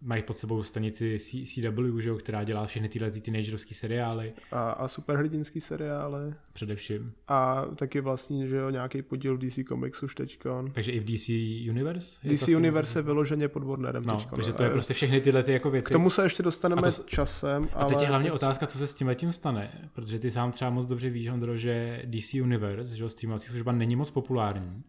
mají 0.00 0.22
pod 0.22 0.36
sebou 0.36 0.62
stanici 0.62 1.18
CW, 1.18 1.98
že 2.00 2.08
jo, 2.08 2.16
která 2.16 2.44
dělá 2.44 2.66
všechny 2.66 2.88
tyhle 2.88 3.10
ty 3.10 3.20
teenagerovské 3.20 3.74
seriály. 3.74 4.32
A, 4.52 4.70
a 4.70 4.88
superhrdinský 4.88 5.60
seriály. 5.60 6.32
Především. 6.52 7.12
A 7.28 7.66
taky 7.76 8.00
vlastně, 8.00 8.48
že 8.48 8.56
jo, 8.56 8.70
nějaký 8.70 9.02
podíl 9.02 9.36
DC 9.36 9.58
Comics 9.68 10.02
už 10.02 10.14
teďkon. 10.14 10.70
Takže 10.70 10.92
i 10.92 11.00
v 11.00 11.04
DC 11.04 11.28
Universe? 11.68 12.28
DC 12.28 12.48
Universe 12.48 12.98
je 12.98 13.02
vyloženě 13.02 13.48
pod 13.48 13.64
Warnerem 13.64 14.02
no, 14.06 14.16
teďkon. 14.16 14.36
takže 14.36 14.52
to 14.52 14.62
je 14.62 14.70
prostě 14.70 14.94
všechny 14.94 15.20
tyhle 15.20 15.42
ty 15.42 15.52
jako 15.52 15.70
věci. 15.70 15.88
K 15.88 15.92
tomu 15.92 16.10
se 16.10 16.22
ještě 16.22 16.42
dostaneme 16.42 16.82
to, 16.82 17.02
časem. 17.02 17.68
A 17.72 17.84
teď 17.84 18.00
je 18.00 18.06
hlavně 18.06 18.30
teď... 18.30 18.34
otázka, 18.34 18.66
co 18.66 18.78
se 18.78 18.86
s 18.86 18.94
tím 18.94 19.06
letím 19.06 19.32
stane, 19.32 19.90
protože 19.92 20.18
ty 20.18 20.30
sám 20.30 20.52
třeba 20.52 20.70
moc 20.70 20.86
dobře 20.86 21.10
víš, 21.10 21.28
Ondro, 21.28 21.56
že 21.56 22.02
DC 22.06 22.34
Universe, 22.34 22.96
že 22.96 23.08
streamovací 23.08 23.48
služba 23.48 23.72
není 23.72 23.96
moc 23.96 24.10
populární 24.10 24.82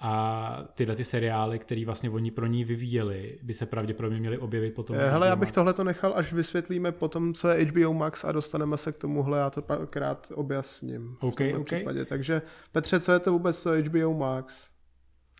a 0.00 0.64
tyhle 0.74 0.96
ty 0.96 1.04
seriály, 1.04 1.58
které 1.58 1.84
vlastně 1.86 2.10
oni 2.10 2.30
pro 2.30 2.46
ní 2.46 2.64
vyvíjeli, 2.64 3.38
by 3.42 3.54
se 3.54 3.66
pravděpodobně 3.66 4.20
měly 4.20 4.38
objevit 4.38 4.74
potom. 4.74 4.96
Eh, 4.96 5.10
hele, 5.10 5.26
já 5.26 5.36
bych 5.36 5.52
tohle 5.52 5.72
to 5.72 5.84
nechal, 5.84 6.12
až 6.16 6.32
vysvětlíme 6.32 6.92
potom, 6.92 7.34
co 7.34 7.48
je 7.48 7.64
HBO 7.64 7.94
Max 7.94 8.24
a 8.24 8.32
dostaneme 8.32 8.76
se 8.76 8.92
k 8.92 8.98
tomuhle, 8.98 9.38
já 9.38 9.50
to 9.50 9.62
pak 9.62 9.90
krát 9.90 10.32
objasním. 10.34 11.16
OK, 11.20 11.40
OK. 11.56 11.66
Případě. 11.66 12.04
Takže 12.04 12.42
Petře, 12.72 13.00
co 13.00 13.12
je 13.12 13.18
to 13.18 13.32
vůbec 13.32 13.62
to 13.62 13.70
HBO 13.70 14.14
Max? 14.14 14.68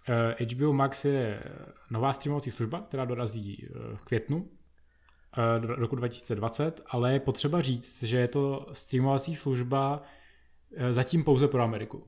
Uh, 0.09 0.15
eh, 0.39 0.55
HBO 0.55 0.73
Max 0.73 1.05
je 1.05 1.43
nová 1.91 2.13
streamovací 2.13 2.51
služba, 2.51 2.81
která 2.81 3.05
dorazí 3.05 3.69
uh, 3.69 3.97
v 3.97 4.03
květnu 4.03 4.37
uh, 4.37 5.65
roku 5.65 5.97
2020, 5.97 6.81
ale 6.87 7.13
je 7.13 7.21
potřeba 7.21 7.61
říct, 7.61 8.03
že 8.03 8.17
je 8.17 8.29
to 8.29 8.67
streamovací 8.73 9.37
služba 9.37 10.03
zatím 10.91 11.25
pouze 11.25 11.49
pro 11.49 11.63
Ameriku. 11.63 12.05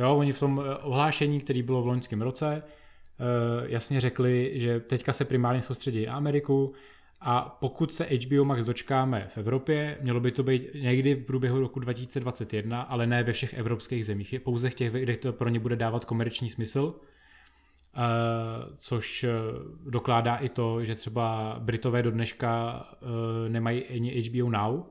Jo, 0.00 0.16
oni 0.16 0.32
v 0.32 0.38
tom 0.38 0.62
eh, 0.64 0.76
ohlášení, 0.76 1.40
který 1.40 1.62
bylo 1.62 1.82
v 1.82 1.86
loňském 1.86 2.22
roce, 2.22 2.62
eh, 2.62 3.22
jasně 3.66 4.00
řekli, 4.00 4.52
že 4.54 4.80
teďka 4.80 5.12
se 5.12 5.24
primárně 5.24 5.62
soustředí 5.62 6.06
na 6.06 6.14
Ameriku 6.14 6.72
a 7.20 7.56
pokud 7.60 7.92
se 7.92 8.04
HBO 8.04 8.44
Max 8.44 8.64
dočkáme 8.64 9.28
v 9.34 9.38
Evropě, 9.38 9.98
mělo 10.00 10.20
by 10.20 10.30
to 10.30 10.42
být 10.42 10.66
někdy 10.74 11.14
v 11.14 11.24
průběhu 11.24 11.60
roku 11.60 11.80
2021, 11.80 12.82
ale 12.82 13.06
ne 13.06 13.22
ve 13.22 13.32
všech 13.32 13.54
evropských 13.54 14.06
zemích. 14.06 14.32
Je 14.32 14.40
pouze 14.40 14.70
v 14.70 14.74
těch, 14.74 14.92
kde 14.92 15.16
to 15.16 15.32
pro 15.32 15.48
ně 15.48 15.60
bude 15.60 15.76
dávat 15.76 16.04
komerční 16.04 16.50
smysl, 16.50 16.94
eh, 16.94 18.00
což 18.76 19.26
dokládá 19.86 20.36
i 20.36 20.48
to, 20.48 20.84
že 20.84 20.94
třeba 20.94 21.56
Britové 21.60 22.02
do 22.02 22.10
dneška 22.10 22.82
nemají 23.48 23.84
ani 23.84 24.22
HBO 24.22 24.50
Now, 24.50 24.82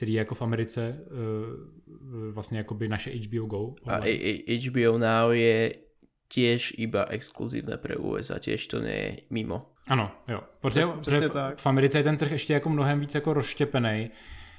který 0.00 0.12
je 0.12 0.18
jako 0.18 0.34
v 0.34 0.42
Americe 0.42 0.98
uh, 1.00 2.32
vlastně 2.32 2.58
jako 2.58 2.74
by 2.74 2.88
naše 2.88 3.10
HBO 3.10 3.46
Go. 3.46 3.74
A 3.86 4.00
HBO 4.68 4.98
Now 4.98 5.32
je 5.32 5.74
tiež 6.32 6.72
iba 6.78 7.04
exkluzívne 7.04 7.76
pre 7.76 8.00
USA, 8.00 8.40
tiež 8.40 8.64
to 8.66 8.80
nie 8.80 8.96
je 8.96 9.16
mimo. 9.30 9.76
Ano, 9.88 10.10
jo. 10.28 10.40
Protože, 10.60 10.80
Přes, 10.80 10.90
protože 10.90 11.20
v, 11.20 11.30
tak. 11.30 11.58
v 11.58 11.66
Americe 11.66 11.98
je 11.98 12.04
ten 12.04 12.16
trh 12.16 12.32
ještě 12.32 12.52
jako 12.52 12.68
mnohem 12.68 13.00
víc 13.00 13.14
jako 13.14 13.32
rozštěpený, 13.32 14.10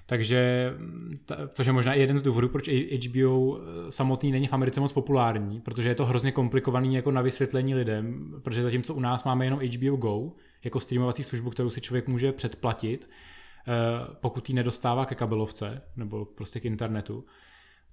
takže, 0.06 0.74
ta, 1.26 1.50
což 1.54 1.68
je 1.68 1.74
možná 1.74 1.94
i 1.94 2.00
jeden 2.00 2.18
z 2.18 2.24
důvodů, 2.24 2.50
proč 2.50 2.70
HBO 2.70 3.58
eh, 3.58 3.92
samotný 3.92 4.32
není 4.32 4.48
v 4.48 4.54
Americe 4.54 4.80
moc 4.80 4.94
populární, 4.94 5.62
protože 5.62 5.90
je 5.90 5.96
to 5.96 6.06
hrozně 6.06 6.32
komplikovaný 6.32 6.96
jako 6.96 7.12
na 7.12 7.22
vysvětlení 7.22 7.76
lidem, 7.76 8.34
protože 8.44 8.64
zatímco 8.64 8.94
u 8.94 9.00
nás 9.00 9.24
máme 9.24 9.46
jenom 9.46 9.60
HBO 9.60 9.96
Go, 9.96 10.32
jako 10.64 10.80
streamovací 10.80 11.24
službu, 11.24 11.50
kterou 11.50 11.70
si 11.70 11.82
člověk 11.82 12.08
může 12.08 12.32
předplatit, 12.32 13.10
Eh, 13.10 13.41
pokud 14.22 14.50
ji 14.50 14.56
nedostává 14.56 15.06
ke 15.06 15.16
kabelovce 15.16 15.82
nebo 15.96 16.26
prostě 16.26 16.60
k 16.60 16.66
internetu, 16.66 17.26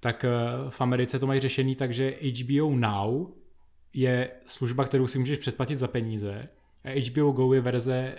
tak 0.00 0.24
eh, 0.24 0.30
v 0.68 0.80
Americe 0.80 1.18
to 1.18 1.26
mají 1.26 1.40
řešený 1.40 1.74
tak, 1.76 1.92
že 1.92 2.14
HBO 2.20 2.76
Now 2.76 3.26
je 3.92 4.30
služba, 4.46 4.84
kterou 4.84 5.06
si 5.06 5.18
můžeš 5.18 5.38
předplatit 5.38 5.76
za 5.76 5.88
peníze 5.88 6.48
a 6.84 7.10
HBO 7.10 7.32
Go 7.32 7.54
je 7.54 7.60
verze 7.60 8.14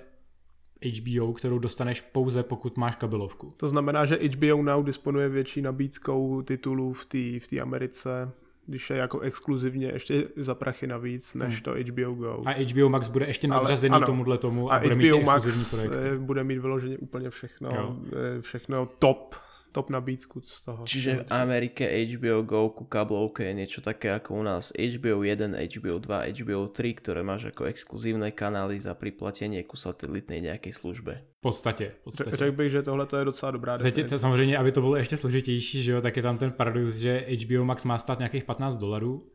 HBO, 1.00 1.34
kterou 1.34 1.60
dostaneš 1.60 2.02
pouze 2.02 2.44
pokud 2.44 2.78
máš 2.78 2.96
kabelovku. 2.96 3.54
To 3.58 3.68
znamená, 3.68 4.06
že 4.06 4.20
HBO 4.36 4.64
Now 4.64 4.84
disponuje 4.84 5.30
větší 5.30 5.62
nabídkou 5.62 6.42
titulů 6.42 6.94
v 6.94 7.06
té 7.06 7.40
v 7.40 7.62
Americe 7.62 8.32
když 8.70 8.90
je 8.90 8.98
jako 8.98 9.20
exkluzivně 9.20 9.88
ještě 9.88 10.28
za 10.36 10.56
prachy 10.56 10.88
navíc, 10.88 11.34
než 11.36 11.54
hmm. 11.54 11.64
to 11.64 11.92
HBO 11.92 12.14
Go. 12.14 12.44
A 12.46 12.52
HBO 12.52 12.90
Max 12.90 13.08
bude 13.08 13.26
ještě 13.26 13.48
nadřazený 13.48 13.96
Ale, 13.96 14.06
tomuhle 14.06 14.38
tomu 14.38 14.72
a, 14.72 14.76
a 14.76 14.80
bude 14.80 14.96
HBO 14.96 15.18
mít 15.18 15.26
Max 15.26 15.70
projekty. 15.72 16.08
Eh, 16.14 16.18
bude 16.18 16.44
mít 16.44 16.58
vyloženě 16.58 16.98
úplně 16.98 17.30
všechno, 17.30 17.70
jo. 17.76 17.96
Eh, 18.38 18.42
všechno 18.42 18.88
top 19.00 19.36
top 19.72 19.90
nabídku 19.90 20.42
z 20.42 20.62
toho. 20.62 20.82
Čiže 20.86 21.12
v 21.16 21.32
Amerike 21.32 21.86
HBO 21.86 22.42
Go 22.44 22.70
ku 22.70 22.86
kablovke 22.86 23.46
je 23.46 23.54
niečo 23.54 23.80
také 23.82 24.14
ako 24.14 24.42
u 24.42 24.44
nás 24.44 24.74
HBO 24.76 25.24
1, 25.24 25.54
HBO 25.56 25.96
2, 26.02 26.34
HBO 26.42 26.68
3, 26.68 27.00
ktoré 27.00 27.22
máš 27.24 27.50
ako 27.54 27.70
exkluzívne 27.70 28.34
kanály 28.34 28.82
za 28.82 28.94
priplatenie 28.98 29.64
ku 29.64 29.78
satelitnej 29.78 30.42
nejakej 30.42 30.74
službe. 30.74 31.14
V 31.40 31.42
podstatě. 31.42 31.92
V 32.02 32.04
podstatě. 32.04 32.38
Řekl 32.38 32.52
bych, 32.52 32.72
že 32.72 32.82
tohle 32.82 33.06
to 33.06 33.18
je 33.18 33.26
docela 33.26 33.52
dobrá 33.52 33.78
definice. 33.78 34.20
Samozřejmě, 34.20 34.58
aby 34.58 34.72
to 34.72 34.82
bylo 34.82 34.96
ještě 34.96 35.18
složitější, 35.18 35.84
že 35.84 35.92
jo, 35.92 36.02
tak 36.02 36.18
je 36.18 36.24
tam 36.24 36.38
ten 36.38 36.52
paradox, 36.52 36.96
že 36.96 37.26
HBO 37.30 37.66
Max 37.66 37.86
má 37.86 37.98
stát 37.98 38.20
nějakých 38.20 38.44
15 38.44 38.78
dolarů, 38.78 39.28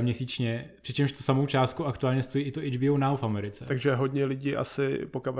měsíčně, 0.00 0.70
přičemž 0.82 1.12
tu 1.12 1.22
samou 1.22 1.46
částku 1.46 1.86
aktuálně 1.86 2.22
stojí 2.22 2.44
i 2.44 2.52
to 2.52 2.60
HBO 2.60 2.98
Now 2.98 3.16
v 3.16 3.22
Americe. 3.22 3.64
Takže 3.64 3.94
hodně 3.94 4.24
lidí 4.24 4.56
asi, 4.56 4.98
pokud 5.10 5.34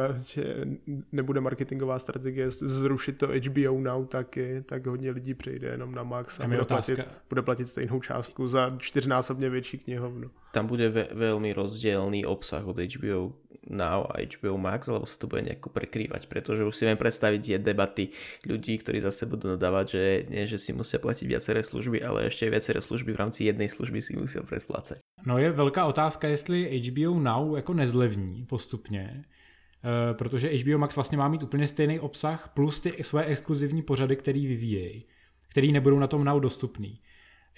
nebude 1.12 1.40
marketingová 1.40 1.98
strategie 1.98 2.50
zrušit 2.50 3.18
to 3.18 3.26
HBO 3.26 3.80
Now 3.80 4.06
taky, 4.06 4.62
tak 4.66 4.86
hodně 4.86 5.10
lidí 5.10 5.34
přejde 5.34 5.68
jenom 5.68 5.94
na 5.94 6.02
Max 6.02 6.40
a, 6.40 6.44
a 6.44 6.48
bude, 6.48 6.64
platit, 6.64 7.00
bude 7.28 7.42
platit 7.42 7.64
stejnou 7.64 8.00
částku 8.00 8.48
za 8.48 8.76
čtyřnásobně 8.78 9.50
větší 9.50 9.78
knihovnu. 9.78 10.30
Tam 10.52 10.66
bude 10.66 10.88
ve, 10.88 11.08
velmi 11.12 11.52
rozdělný 11.52 12.26
obsah 12.26 12.66
od 12.66 12.78
HBO 12.78 13.32
Now 13.66 14.06
a 14.10 14.20
HBO 14.22 14.58
Max, 14.58 14.88
alebo 14.88 15.06
sa 15.06 15.16
to 15.18 15.30
bude 15.30 15.42
nejako 15.46 15.70
prekrývať, 15.70 16.26
pretože 16.28 16.64
už 16.64 16.74
si 16.74 16.84
viem 16.84 16.98
predstaviť 16.98 17.42
je 17.42 17.58
debaty 17.58 18.04
ľudí, 18.44 18.78
ktorí 18.78 19.00
zase 19.00 19.26
budú 19.26 19.54
nadávať, 19.54 19.86
že 19.90 20.02
nie, 20.30 20.44
že 20.46 20.58
si 20.58 20.76
musia 20.76 20.98
platiť 20.98 21.26
viaceré 21.28 21.60
služby, 21.62 22.02
ale 22.02 22.28
ešte 22.28 22.50
viaceré 22.50 22.80
služby 22.80 23.12
v 23.14 23.20
rámci 23.20 23.46
jednej 23.48 23.68
služby 23.68 23.98
si 24.02 24.12
musia 24.16 24.42
predplácať. 24.42 25.00
No 25.26 25.38
je 25.38 25.52
velká 25.52 25.86
otázka, 25.86 26.28
jestli 26.28 26.80
HBO 26.80 27.20
Now 27.20 27.56
jako 27.56 27.74
nezlevní 27.74 28.46
postupně, 28.46 29.24
uh, 29.24 30.16
protože 30.16 30.50
HBO 30.52 30.78
Max 30.78 30.96
vlastně 30.96 31.18
má 31.18 31.28
mít 31.28 31.42
úplně 31.42 31.66
stejný 31.68 32.00
obsah 32.00 32.50
plus 32.54 32.80
ty 32.80 33.04
své 33.04 33.24
exkluzivní 33.24 33.82
pořady, 33.82 34.16
který 34.16 34.46
vyvíjejí, 34.46 35.06
který 35.48 35.72
nebudou 35.72 35.98
na 35.98 36.06
tom 36.06 36.24
Now 36.24 36.40
dostupný. 36.40 37.00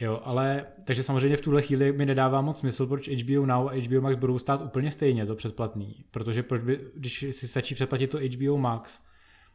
Jo, 0.01 0.21
ale 0.25 0.67
takže 0.85 1.03
samozřejmě 1.03 1.37
v 1.37 1.41
tuhle 1.41 1.63
chvíli 1.63 1.93
mi 1.93 2.07
nedává 2.07 2.41
moc 2.41 2.59
smysl, 2.59 2.87
proč 2.87 3.09
HBO 3.09 3.47
Now 3.47 3.69
a 3.69 3.81
HBO 3.81 4.01
Max 4.01 4.17
budou 4.17 4.39
stát 4.39 4.63
úplně 4.63 4.91
stejně, 4.91 5.27
to 5.27 5.35
předplatný. 5.35 6.05
Protože 6.11 6.43
proč 6.43 6.63
by, 6.63 6.81
když 6.95 7.27
si 7.31 7.49
stačí 7.49 7.75
předplatit 7.75 8.11
to 8.11 8.19
HBO 8.19 8.59
Max, 8.59 9.01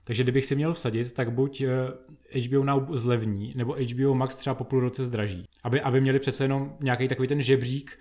takže 0.03 0.23
kdybych 0.23 0.45
si 0.45 0.55
měl 0.55 0.73
vsadit, 0.73 1.11
tak 1.11 1.31
buď 1.31 1.61
eh, 1.61 2.39
HBO 2.47 2.63
Now 2.63 2.97
zlevní, 2.97 3.53
nebo 3.55 3.75
HBO 3.93 4.15
Max 4.15 4.35
třeba 4.35 4.53
po 4.53 4.63
půl 4.63 4.79
roce 4.79 5.05
zdraží. 5.05 5.45
Aby, 5.63 5.81
aby 5.81 6.01
měli 6.01 6.19
přece 6.19 6.43
jenom 6.43 6.77
nějaký 6.79 7.07
takový 7.07 7.27
ten 7.27 7.41
žebřík 7.41 7.99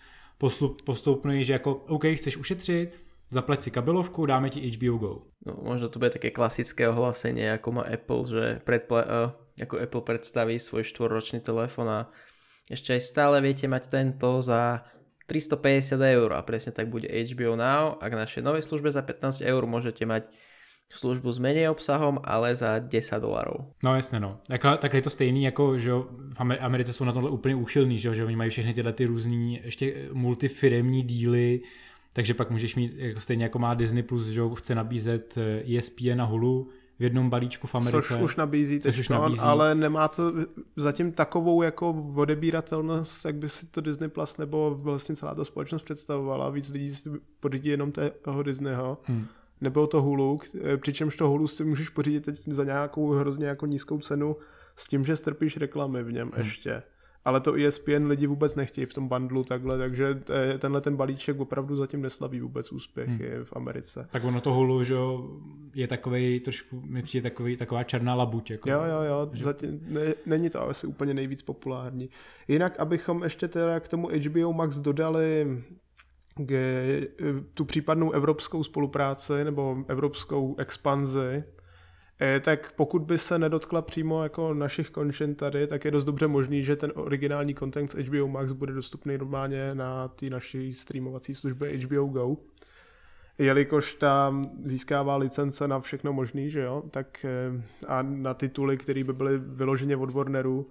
postupný, 0.85 1.45
že 1.45 1.53
jako 1.53 1.75
OK, 1.75 2.05
chceš 2.15 2.37
ušetřit, 2.37 3.03
zaplať 3.31 3.63
si 3.63 3.71
kabelovku, 3.71 4.27
dáme 4.27 4.51
ti 4.51 4.71
HBO 4.71 4.99
Go. 4.99 5.23
No, 5.47 5.57
možno 5.63 5.89
to 5.89 5.99
bude 5.99 6.11
také 6.11 6.31
klasické 6.31 6.89
ohlásenie, 6.89 7.53
ako 7.53 7.73
má 7.73 7.83
Apple, 7.83 8.25
že 8.27 8.45
predpla- 8.65 9.07
uh, 9.07 9.33
ako 9.63 9.81
Apple 9.81 10.01
predstaví 10.01 10.59
svoj 10.59 10.85
štvorročný 10.85 11.41
telefon 11.41 11.89
a 11.89 12.11
ešte 12.71 12.95
aj 12.95 13.03
stále 13.03 13.37
viete 13.43 13.67
mať 13.67 13.91
tento 13.91 14.39
za 14.41 14.87
350 15.27 15.99
eur 15.99 16.31
a 16.35 16.43
presne 16.43 16.71
tak 16.71 16.87
bude 16.91 17.07
HBO 17.07 17.59
Now 17.59 17.99
a 17.99 18.07
k 18.07 18.19
našej 18.19 18.43
novej 18.43 18.63
službe 18.63 18.91
za 18.91 19.03
15 19.03 19.43
eur 19.43 19.63
môžete 19.67 20.07
mať 20.07 20.31
službu 20.91 21.31
s 21.31 21.39
menej 21.39 21.71
obsahom, 21.71 22.19
ale 22.25 22.57
za 22.57 22.79
10 22.79 23.21
dolarů. 23.21 23.71
No 23.85 23.97
jasně 23.97 24.21
no. 24.21 24.39
Tak, 24.49 24.63
tak 24.79 24.95
je 24.95 25.03
to 25.03 25.11
stejný 25.11 25.43
jako, 25.45 25.79
že 25.79 25.93
v 26.35 26.41
Americe 26.61 26.93
jsou 26.93 27.05
na 27.05 27.13
tohle 27.13 27.31
úplně 27.31 27.55
úchylní, 27.55 27.99
že, 27.99 28.15
že 28.15 28.25
oni 28.25 28.37
mají 28.37 28.51
všechny 28.51 28.75
tyhle 28.75 28.93
ty 28.93 29.07
různý 29.07 29.61
ještě 29.65 30.09
multifiremní 30.13 31.03
díly, 31.03 31.61
takže 32.13 32.35
pak 32.35 32.51
můžeš 32.51 32.77
mít 32.77 32.93
jako 32.97 33.21
stejně 33.21 33.45
jako 33.45 33.59
má 33.59 33.75
Disney+, 33.75 34.03
Plus, 34.03 34.27
že 34.27 34.43
chce 34.55 34.75
nabízet 34.75 35.39
ESPN 35.79 36.09
eh, 36.09 36.13
e 36.13 36.17
na 36.17 36.25
Hulu, 36.25 36.71
v 37.01 37.03
jednom 37.03 37.31
balíčku 37.31 37.67
v 37.67 37.75
Americe. 37.75 38.03
Což 38.03 38.21
už 38.21 38.37
nabízí, 38.37 38.81
což 38.81 38.99
už 38.99 39.09
nabízí. 39.09 39.41
ale 39.41 39.75
nemá 39.75 40.09
to 40.09 40.33
zatím 40.77 41.13
takovou 41.13 41.63
jako 41.63 42.13
odebíratelnost, 42.17 43.25
jak 43.25 43.35
by 43.35 43.49
si 43.49 43.67
to 43.67 43.81
Disney 43.81 44.09
Plus 44.09 44.37
nebo 44.37 44.79
vlastně 44.81 45.17
celá 45.17 45.35
ta 45.35 45.45
společnost 45.45 45.83
představovala. 45.83 46.51
Víc 46.51 46.71
lidí 46.71 46.91
si 46.91 47.11
pořídí 47.41 47.69
jenom 47.69 47.93
toho 48.23 48.43
Disneyho. 48.43 48.99
Hmm. 49.05 49.27
Nebylo 49.61 49.87
to 49.87 50.03
Hulu, 50.03 50.41
přičemž 50.81 51.17
to 51.17 51.29
Hulu 51.29 51.47
si 51.47 51.65
můžeš 51.65 51.89
pořídit 51.89 52.25
teď 52.25 52.43
za 52.47 52.65
nějakou 52.65 53.11
hrozně 53.11 53.47
jako 53.47 53.67
nízkou 53.67 53.99
cenu 53.99 54.37
s 54.77 54.89
tím, 54.89 55.05
že 55.05 55.17
strpíš 55.17 55.57
reklamy 55.57 56.03
v 56.03 56.13
něm 56.13 56.29
hmm. 56.29 56.39
ještě 56.39 56.83
ale 57.25 57.41
to 57.41 57.55
ESPN 57.55 58.07
lidi 58.07 58.27
vůbec 58.27 58.55
nechtějí 58.55 58.87
v 58.87 58.95
tom 58.95 59.09
bundlu 59.09 59.45
takhle, 59.45 59.79
takže 59.79 60.23
tenhle 60.59 60.81
ten 60.81 60.97
balíček 60.97 61.41
opravdu 61.41 61.77
zatím 61.77 62.03
neslaví 62.03 62.41
vůbec 62.41 62.73
úspěch 62.73 63.09
hmm. 63.09 63.21
v 63.45 63.53
Americe. 63.57 64.09
Tak 64.11 64.25
ono 64.25 64.41
to 64.41 64.53
Hulu, 64.53 64.85
že 64.85 64.95
je 65.75 65.87
takový 65.87 66.41
trošku, 66.41 66.83
mi 66.85 67.03
přijde 67.03 67.31
takový, 67.31 67.57
taková 67.57 67.85
černá 67.85 68.15
labuť. 68.15 68.51
Jako, 68.51 68.71
jo, 68.71 68.81
jo, 68.85 69.03
jo, 69.03 69.31
že... 69.33 69.45
zatím 69.45 69.81
ne, 69.89 70.15
není 70.27 70.51
to 70.51 70.69
asi 70.69 70.87
úplně 70.87 71.15
nejvíc 71.15 71.43
populární. 71.43 72.11
Jinak, 72.49 72.81
abychom 72.81 73.23
ještě 73.23 73.49
teda 73.49 73.81
k 73.81 73.89
tomu 73.89 74.09
HBO 74.09 74.53
Max 74.53 74.77
dodali 74.77 75.47
tu 77.55 77.65
případnou 77.65 78.11
evropskou 78.11 78.63
spolupráci 78.63 79.45
nebo 79.45 79.85
evropskou 79.89 80.57
expanzi, 80.59 81.21
eh, 81.21 81.45
tak 82.41 82.73
pokud 82.73 83.03
by 83.03 83.19
se 83.19 83.39
nedotkla 83.39 83.83
přímo 83.83 84.23
jako 84.23 84.55
našich 84.55 84.91
končin 84.91 85.35
tady, 85.35 85.67
tak 85.67 85.85
je 85.85 85.91
dost 85.91 86.05
dobře 86.05 86.27
možný, 86.27 86.63
že 86.63 86.77
ten 86.77 86.93
originální 86.95 87.55
content 87.55 87.91
z 87.91 87.95
HBO 87.95 88.29
Max 88.29 88.53
bude 88.53 88.73
dostupný 88.73 89.19
normálně 89.19 89.75
na 89.75 90.09
té 90.09 90.31
naší 90.31 90.73
streamovací 90.73 91.35
službě 91.35 91.79
HBO 91.79 92.07
Go. 92.07 92.37
Jelikož 93.39 93.95
tam 93.95 94.51
získává 94.65 95.17
licence 95.17 95.69
na 95.69 95.81
všechno 95.81 96.13
možný, 96.13 96.51
že 96.51 96.61
jo, 96.61 96.83
tak 96.91 97.25
eh, 97.25 97.63
a 97.87 98.03
na 98.03 98.35
tituly, 98.35 98.77
které 98.77 99.05
by 99.05 99.13
byly 99.13 99.39
vyloženě 99.39 99.97
od 99.97 100.11
Warneru, 100.11 100.71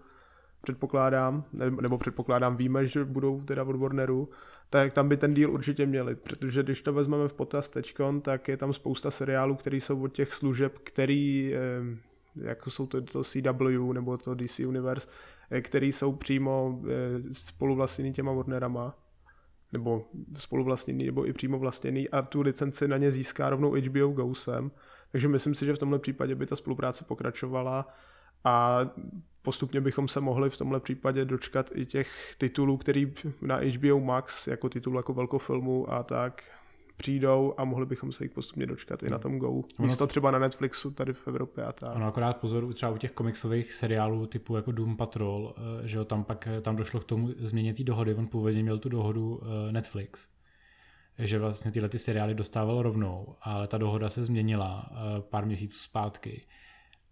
předpokládám, 0.61 1.43
nebo 1.81 1.97
předpokládám, 1.97 2.57
víme, 2.57 2.85
že 2.85 3.05
budou 3.05 3.41
teda 3.41 3.63
od 3.63 3.75
Warneru, 3.75 4.27
tak 4.69 4.93
tam 4.93 5.09
by 5.09 5.17
ten 5.17 5.33
díl 5.33 5.51
určitě 5.51 5.85
měli, 5.85 6.15
protože 6.15 6.63
když 6.63 6.81
to 6.81 6.93
vezmeme 6.93 7.27
v 7.27 7.33
potaz 7.33 7.69
tečkon, 7.69 8.21
tak 8.21 8.47
je 8.47 8.57
tam 8.57 8.73
spousta 8.73 9.11
seriálů, 9.11 9.55
které 9.55 9.77
jsou 9.77 10.03
od 10.03 10.13
těch 10.13 10.33
služeb, 10.33 10.77
který, 10.83 11.53
eh, 11.55 11.97
jako 12.35 12.71
jsou 12.71 12.87
to, 12.87 13.01
to 13.01 13.23
CW 13.23 13.93
nebo 13.93 14.17
to 14.17 14.35
DC 14.35 14.59
Universe, 14.59 15.07
eh, 15.51 15.61
který 15.61 15.91
jsou 15.91 16.15
přímo 16.15 16.81
eh, 16.87 17.33
spoluvlastněný 17.33 18.13
těma 18.13 18.31
Warnerama, 18.31 18.95
nebo 19.73 20.05
spoluvlastněný, 20.37 21.05
nebo 21.05 21.27
i 21.27 21.33
přímo 21.33 21.59
vlastněný 21.59 22.09
a 22.09 22.21
tu 22.21 22.41
licenci 22.41 22.87
na 22.87 22.97
ně 22.97 23.11
získá 23.11 23.49
rovnou 23.49 23.71
HBO 23.71 24.07
GoSem. 24.07 24.71
Takže 25.11 25.27
myslím 25.27 25.55
si, 25.55 25.65
že 25.65 25.73
v 25.73 25.77
tomhle 25.77 25.99
případě 25.99 26.35
by 26.35 26.45
ta 26.45 26.55
spolupráce 26.55 27.05
pokračovala 27.05 27.87
a 28.43 28.79
postupně 29.49 29.81
bychom 29.81 30.07
se 30.07 30.19
mohli 30.19 30.49
v 30.49 30.57
tomhle 30.57 30.79
případě 30.79 31.25
dočkat 31.25 31.69
i 31.73 31.85
těch 31.85 32.35
titulů, 32.37 32.77
který 32.77 33.13
na 33.41 33.55
HBO 33.55 33.99
Max 33.99 34.47
jako 34.47 34.69
titul 34.69 34.97
jako 34.97 35.13
velkofilmu 35.13 35.93
a 35.93 36.03
tak 36.03 36.43
přijdou 36.97 37.53
a 37.57 37.65
mohli 37.65 37.85
bychom 37.85 38.11
se 38.11 38.23
jich 38.23 38.31
postupně 38.31 38.65
dočkat 38.65 39.03
i 39.03 39.09
na 39.09 39.17
tom 39.17 39.39
Go. 39.39 39.61
Místo 39.79 40.07
třeba 40.07 40.31
na 40.31 40.39
Netflixu 40.39 40.91
tady 40.91 41.13
v 41.13 41.27
Evropě 41.27 41.63
a 41.63 41.71
tak. 41.71 41.95
Ano, 41.95 42.07
akorát 42.07 42.37
pozor 42.37 42.73
třeba 42.73 42.91
u 42.91 42.97
těch 42.97 43.11
komiksových 43.11 43.73
seriálů 43.73 44.25
typu 44.25 44.55
jako 44.55 44.71
Doom 44.71 44.97
Patrol, 44.97 45.55
eh, 45.57 45.87
že 45.87 45.97
jo, 45.97 46.05
tam 46.05 46.23
pak 46.23 46.47
eh, 46.47 46.61
tam 46.61 46.75
došlo 46.75 46.99
k 46.99 47.03
tomu 47.03 47.29
změně 47.37 47.73
té 47.73 47.83
dohody, 47.83 48.15
on 48.15 48.27
původně 48.27 48.63
měl 48.63 48.79
tu 48.79 48.89
dohodu 48.89 49.41
eh, 49.41 49.71
Netflix, 49.71 50.29
že 51.19 51.39
vlastně 51.39 51.71
tyhle 51.71 51.89
ty 51.89 51.99
seriály 51.99 52.35
dostával 52.35 52.81
rovnou, 52.81 53.35
ale 53.41 53.67
ta 53.67 53.77
dohoda 53.77 54.09
se 54.09 54.23
změnila 54.23 54.91
pár 55.19 55.45
měsíců 55.45 55.77
zpátky 55.77 56.41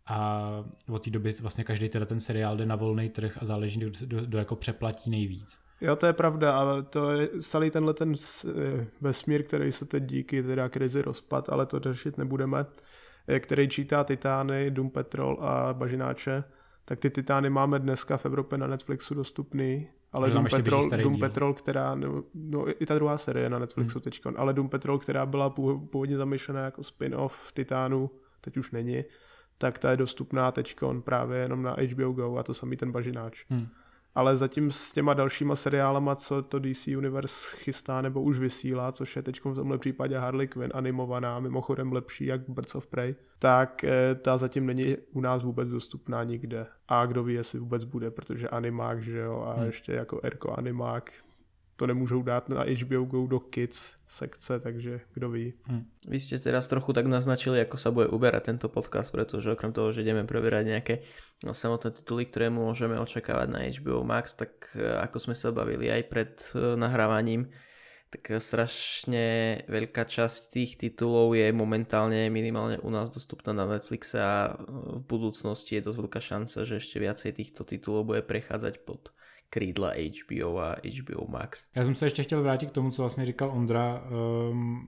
a 0.08 0.50
od 0.90 1.04
té 1.04 1.10
doby 1.10 1.36
vlastně 1.42 1.64
každý 1.64 1.90
ten 1.90 2.20
seriál 2.20 2.58
jde 2.58 2.66
na 2.66 2.76
volný 2.76 3.10
trh 3.10 3.38
a 3.42 3.46
záleží, 3.46 3.80
kdo, 3.80 3.92
kdo, 4.00 4.22
kdo 4.22 4.38
jako 4.38 4.56
přeplatí 4.56 5.10
nejvíc. 5.10 5.60
Jo, 5.82 5.96
to 5.96 6.06
je 6.06 6.14
pravda, 6.14 6.60
ale 6.60 6.84
to 6.84 7.12
je 7.12 7.30
celý 7.42 7.72
tenhle 7.72 7.94
ten 7.94 8.14
eh, 8.14 8.88
vesmír, 9.02 9.44
který 9.44 9.72
se 9.72 9.86
teď 9.86 10.04
díky 10.04 10.44
teda 10.44 10.70
krizi 10.70 11.02
rozpad, 11.02 11.50
ale 11.50 11.66
to 11.66 11.80
řešit 11.80 12.18
nebudeme, 12.18 12.66
eh, 13.28 13.40
který 13.40 13.70
čítá 13.70 14.04
Titány, 14.04 14.72
Doom 14.72 14.90
Patrol 14.90 15.38
a 15.42 15.74
Bažináče, 15.74 16.44
tak 16.86 17.00
ty 17.00 17.10
Titány 17.10 17.50
máme 17.50 17.80
dneska 17.80 18.18
v 18.18 18.26
Evropě 18.26 18.58
na 18.58 18.68
Netflixu 18.68 19.16
dostupný, 19.16 19.88
ale 20.12 20.32
Doom 20.32 20.46
Patrol, 20.52 20.90
Doom 20.90 21.20
Patrol, 21.20 21.54
která, 21.54 21.96
no, 21.96 22.24
no, 22.34 22.82
i 22.82 22.86
ta 22.86 22.96
druhá 22.96 23.18
série 23.18 23.50
na 23.50 23.60
Netflixu 23.60 24.00
hmm. 24.00 24.04
teď, 24.04 24.22
ale 24.36 24.54
Doom 24.54 24.70
Patrol, 24.70 25.00
která 25.00 25.26
byla 25.26 25.50
původně 25.50 26.18
zamýšlená 26.18 26.66
jako 26.66 26.84
spin-off 26.84 27.52
Titánu, 27.54 28.10
teď 28.42 28.58
už 28.58 28.72
není, 28.72 29.04
tak 29.58 29.80
ta 29.80 29.92
je 29.92 29.98
dostupná 29.98 30.52
teď 30.52 30.76
právě 31.04 31.42
jenom 31.42 31.62
na 31.62 31.76
HBO 31.94 32.12
Go 32.12 32.38
a 32.38 32.44
to 32.44 32.54
samý 32.54 32.78
ten 32.78 32.92
bažináč. 32.92 33.46
Hmm. 33.50 33.68
Ale 34.16 34.38
zatím 34.38 34.72
s 34.72 34.92
těma 34.92 35.14
dalšíma 35.14 35.56
seriálama, 35.56 36.16
co 36.16 36.42
to 36.42 36.60
DC 36.60 36.88
Universe 36.88 37.58
chystá 37.58 38.02
nebo 38.02 38.22
už 38.22 38.40
vysílá, 38.40 38.92
což 38.92 39.16
je 39.16 39.22
teď 39.22 39.40
v 39.46 39.56
tomhle 39.56 39.78
případě 39.78 40.18
Harley 40.18 40.48
Quinn 40.48 40.72
animovaná, 40.74 41.40
mimochodem 41.40 41.94
lepší 41.94 42.26
jak 42.26 42.50
Birds 42.50 42.76
of 42.76 42.88
Prey, 42.88 43.16
tak 43.40 43.84
eh, 43.84 44.16
ta 44.16 44.38
zatím 44.38 44.66
není 44.66 44.98
u 45.14 45.22
nás 45.22 45.44
vůbec 45.44 45.70
dostupná 45.70 46.24
nikde. 46.24 46.68
A 46.88 47.06
kdo 47.06 47.24
ví, 47.24 47.34
jestli 47.34 47.60
vůbec 47.60 47.84
bude, 47.84 48.12
protože 48.12 48.50
animák, 48.50 49.04
že 49.04 49.20
jo, 49.20 49.46
a 49.48 49.54
hmm. 49.54 49.66
ještě 49.66 49.94
jako 49.94 50.20
Erko 50.24 50.52
animák, 50.52 51.12
to 51.77 51.88
nemůžou 51.88 52.22
dát 52.22 52.50
na 52.50 52.65
HBO 52.65 53.05
Go 53.05 53.27
do 53.27 53.39
Kids 53.39 53.96
sekce, 54.07 54.60
takže 54.60 55.00
kdo 55.13 55.29
ví. 55.29 55.53
Hm. 55.69 55.86
Vy 56.09 56.20
ste 56.20 56.42
teraz 56.42 56.68
trochu 56.68 56.94
tak 56.94 57.05
naznačili, 57.05 57.61
ako 57.61 57.77
sa 57.77 57.94
bude 57.94 58.09
uberať 58.09 58.50
tento 58.50 58.66
podcast, 58.66 59.13
pretože 59.13 59.53
okrem 59.53 59.70
toho, 59.70 59.94
že 59.94 60.01
ideme 60.01 60.25
preberať 60.25 60.63
nejaké 60.66 60.96
no, 61.46 61.53
samotné 61.53 61.94
tituly, 61.94 62.25
ktoré 62.25 62.50
môžeme 62.50 62.98
očakávať 62.98 63.48
na 63.53 63.59
HBO 63.70 64.01
Max, 64.01 64.33
tak 64.33 64.74
e, 64.74 64.81
ako 64.81 65.29
sme 65.29 65.35
sa 65.37 65.53
bavili 65.53 65.94
aj 65.94 66.01
pred 66.09 66.33
e, 66.57 66.74
nahrávaním, 66.79 67.53
tak 68.07 68.40
strašne 68.40 69.59
veľká 69.68 70.07
časť 70.07 70.55
tých 70.55 70.79
titulov 70.79 71.35
je 71.35 71.51
momentálne 71.51 72.31
minimálne 72.31 72.79
u 72.79 72.90
nás 72.90 73.11
dostupná 73.11 73.51
na 73.51 73.68
Netflixe 73.68 74.18
a 74.18 74.55
v 74.96 75.03
budúcnosti 75.03 75.77
je 75.77 75.85
dosť 75.85 76.00
veľká 76.00 76.22
šanca, 76.24 76.57
že 76.63 76.79
ešte 76.79 77.03
viacej 77.03 77.31
týchto 77.35 77.68
titulov 77.68 78.07
bude 78.16 78.24
prechádzať 78.24 78.87
pod 78.87 79.11
krídla 79.50 79.92
HBO 79.92 80.60
a 80.60 80.75
HBO 81.00 81.27
Max. 81.27 81.68
Já 81.75 81.86
jsem 81.86 81.96
se 81.96 82.05
ještě 82.05 82.24
chtěl 82.24 82.42
vrátit 82.42 82.70
k 82.70 82.74
tomu, 82.74 82.92
co 82.92 83.01
vlastně 83.01 83.25
říkal 83.25 83.51
Ondra 83.51 84.03
um, 84.51 84.88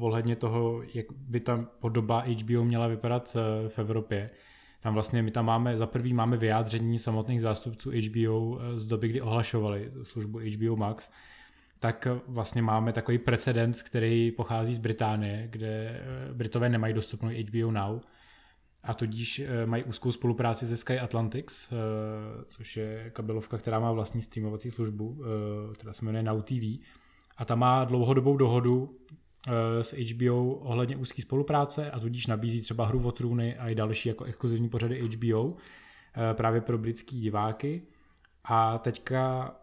ohledně 0.00 0.36
toho, 0.36 0.82
jak 0.94 1.06
by 1.12 1.40
ta 1.40 1.66
podoba 1.80 2.24
HBO 2.26 2.64
měla 2.64 2.86
vypadat 2.86 3.36
uh, 3.36 3.68
v 3.68 3.78
Evropě. 3.78 4.30
Tam 4.80 4.94
vlastně 4.94 5.22
my 5.22 5.30
tam 5.30 5.46
máme, 5.46 5.76
za 5.76 5.86
prvý 5.86 6.12
máme 6.14 6.36
vyjádření 6.36 6.98
samotných 6.98 7.42
zástupců 7.42 7.90
HBO 7.90 8.40
uh, 8.40 8.58
z 8.74 8.86
doby, 8.86 9.08
kdy 9.08 9.20
ohlašovali 9.20 9.92
službu 10.02 10.38
HBO 10.38 10.76
Max, 10.76 11.10
tak 11.78 12.08
uh, 12.10 12.18
vlastně 12.34 12.62
máme 12.62 12.92
takový 12.92 13.18
precedens, 13.18 13.82
který 13.82 14.30
pochází 14.30 14.74
z 14.74 14.78
Británie, 14.78 15.48
kde 15.50 16.02
Britové 16.32 16.68
nemají 16.68 16.94
dostupnou 16.94 17.30
HBO 17.30 17.70
Now, 17.70 18.00
a 18.84 18.94
tudíž 18.94 19.38
eh, 19.38 19.66
mají 19.66 19.84
úzkou 19.84 20.12
spolupráci 20.12 20.66
se 20.66 20.76
Sky 20.76 20.98
Atlantics, 20.98 21.72
eh, 21.72 21.76
což 22.44 22.76
je 22.76 23.10
kabelovka, 23.10 23.58
která 23.58 23.80
má 23.80 23.92
vlastní 23.92 24.22
streamovací 24.22 24.70
službu, 24.70 25.22
eh, 25.22 25.74
která 25.74 25.92
se 25.92 26.04
jmenuje 26.04 26.22
Now 26.22 26.42
TV. 26.42 26.80
A 27.36 27.44
ta 27.44 27.54
má 27.54 27.84
dlouhodobou 27.84 28.36
dohodu 28.36 28.98
s 29.80 29.92
HBO 29.92 30.54
ohledně 30.54 30.96
úzké 30.96 31.22
spolupráce 31.22 31.90
a 31.90 32.00
tudíž 32.00 32.26
nabízí 32.26 32.62
třeba 32.62 32.86
hru 32.86 33.06
o 33.06 33.12
trůny 33.12 33.58
a 33.58 33.68
i 33.68 33.74
další 33.74 34.08
jako 34.08 34.24
exkluzivní 34.24 34.68
pořady 34.68 35.08
HBO 35.08 35.56
právě 36.34 36.60
pro 36.60 36.78
britský 36.78 37.20
diváky. 37.20 37.82
A 38.44 38.78
teďka 38.78 39.54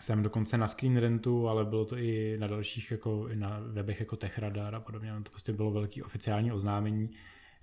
jsem 0.00 0.22
dokonce 0.22 0.58
na 0.58 0.68
Screen 0.68 0.96
Rentu, 0.96 1.48
ale 1.48 1.64
bylo 1.64 1.84
to 1.84 1.96
i 1.96 2.36
na 2.38 2.46
dalších, 2.46 2.90
jako 2.90 3.28
i 3.28 3.36
na 3.36 3.60
webech 3.72 4.00
jako 4.00 4.16
TechRadar 4.16 4.74
a 4.74 4.80
podobně, 4.80 5.12
to 5.22 5.30
prostě 5.30 5.52
bylo 5.52 5.70
velký 5.70 6.02
oficiální 6.02 6.52
oznámení, 6.52 7.10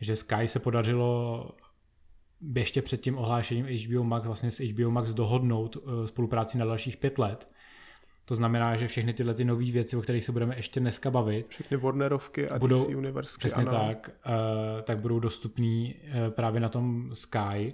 že 0.01 0.15
Sky 0.15 0.47
se 0.47 0.59
podařilo 0.59 1.45
ještě 2.55 2.81
před 2.81 3.01
tím 3.01 3.17
ohlášením 3.17 3.65
HBO 3.65 4.03
Max 4.03 4.25
vlastně 4.25 4.51
s 4.51 4.59
HBO 4.59 4.91
Max 4.91 5.13
dohodnout 5.13 5.77
eh, 5.77 6.07
spolupráci 6.07 6.57
na 6.57 6.65
dalších 6.65 6.97
pět 6.97 7.19
let. 7.19 7.49
To 8.25 8.35
znamená, 8.35 8.75
že 8.75 8.87
všechny 8.87 9.13
tyhle 9.13 9.33
ty 9.33 9.45
nové 9.45 9.71
věci, 9.71 9.97
o 9.97 10.01
kterých 10.01 10.23
se 10.23 10.31
budeme 10.31 10.55
ještě 10.55 10.79
dneska 10.79 11.11
bavit, 11.11 11.47
všechny 11.47 11.77
Warnerovky 11.77 12.49
a 12.49 12.59
budou, 12.59 12.83
DC 12.83 12.89
Universe. 12.89 13.37
Přesně 13.37 13.63
ano. 13.63 13.71
tak, 13.71 14.09
uh, 14.25 14.81
tak 14.81 14.99
budou 14.99 15.19
dostupný 15.19 15.95
uh, 15.95 16.33
právě 16.33 16.61
na 16.61 16.69
tom 16.69 17.09
Sky 17.13 17.73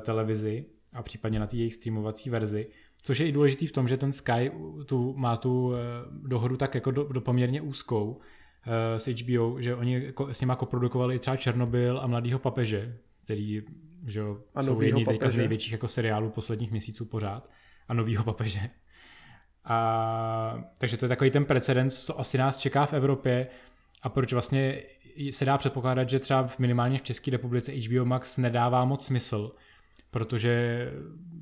televizi 0.00 0.64
a 0.92 1.02
případně 1.02 1.40
na 1.40 1.46
té 1.46 1.56
jejich 1.56 1.74
streamovací 1.74 2.30
verzi. 2.30 2.66
Což 3.02 3.18
je 3.18 3.26
i 3.26 3.32
důležitý 3.32 3.66
v 3.66 3.72
tom, 3.72 3.88
že 3.88 3.96
ten 3.96 4.12
Sky 4.12 4.52
tu, 4.86 5.14
má 5.16 5.36
tu 5.36 5.72
dohodu 6.10 6.56
tak 6.56 6.74
jako 6.74 6.90
do, 6.90 7.04
do 7.04 7.20
poměrně 7.20 7.62
úzkou, 7.62 8.20
s 8.96 9.06
HBO, 9.06 9.60
že 9.60 9.74
oni 9.74 10.04
jako, 10.04 10.34
s 10.34 10.40
nimi 10.40 10.50
jako 10.50 10.66
produkovali 10.66 11.18
třeba 11.18 11.36
Černobyl 11.36 12.00
a 12.02 12.06
Mladýho 12.06 12.38
papeže, 12.38 12.96
který 13.24 13.62
že 14.06 14.22
a 14.54 14.62
jsou 14.62 14.80
jedni 14.80 15.04
teďka 15.04 15.28
z 15.28 15.34
největších 15.34 15.72
jako 15.72 15.88
seriálů 15.88 16.30
posledních 16.30 16.70
měsíců 16.70 17.04
pořád. 17.04 17.50
A 17.88 17.94
novýho 17.94 18.24
papeže. 18.24 18.60
A, 19.64 20.64
takže 20.78 20.96
to 20.96 21.04
je 21.04 21.08
takový 21.08 21.30
ten 21.30 21.44
precedens, 21.44 22.04
co 22.04 22.20
asi 22.20 22.38
nás 22.38 22.56
čeká 22.56 22.86
v 22.86 22.92
Evropě. 22.92 23.46
A 24.02 24.08
proč 24.08 24.32
vlastně 24.32 24.82
se 25.30 25.44
dá 25.44 25.58
předpokládat, 25.58 26.10
že 26.10 26.18
třeba 26.18 26.46
v 26.46 26.58
minimálně 26.58 26.98
v 26.98 27.02
České 27.02 27.30
republice 27.30 27.72
HBO 27.72 28.04
Max 28.04 28.38
nedává 28.38 28.84
moc 28.84 29.06
smysl, 29.06 29.52
protože 30.10 30.84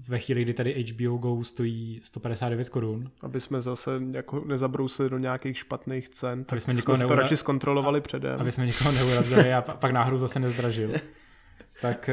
ve 0.09 0.19
chvíli, 0.19 0.43
kdy 0.43 0.55
tady 0.55 0.85
HBO 0.85 1.17
Go 1.17 1.45
stojí 1.45 2.01
159 2.03 2.69
korun. 2.69 3.11
Aby 3.21 3.41
jsme 3.41 3.63
zase 3.63 3.91
jako 4.13 4.45
nezabrousili 4.45 5.11
do 5.11 5.19
nějakých 5.19 5.59
špatných 5.59 6.09
cen, 6.09 6.45
tak 6.45 6.61
jsme, 6.61 6.77
jsme 6.77 6.97
neura... 6.97 7.09
to 7.09 7.15
radši 7.15 7.37
zkontrolovali 7.37 7.99
a, 7.99 8.03
předem. 8.03 8.41
Aby 8.41 8.53
jsme 8.53 8.67
nikoho 8.67 8.93
neurazili 8.93 9.55
a 9.55 9.63
pak 9.63 9.93
náhodou 9.93 10.19
zase 10.19 10.41
nezdražil. 10.41 10.93
tak 11.81 12.11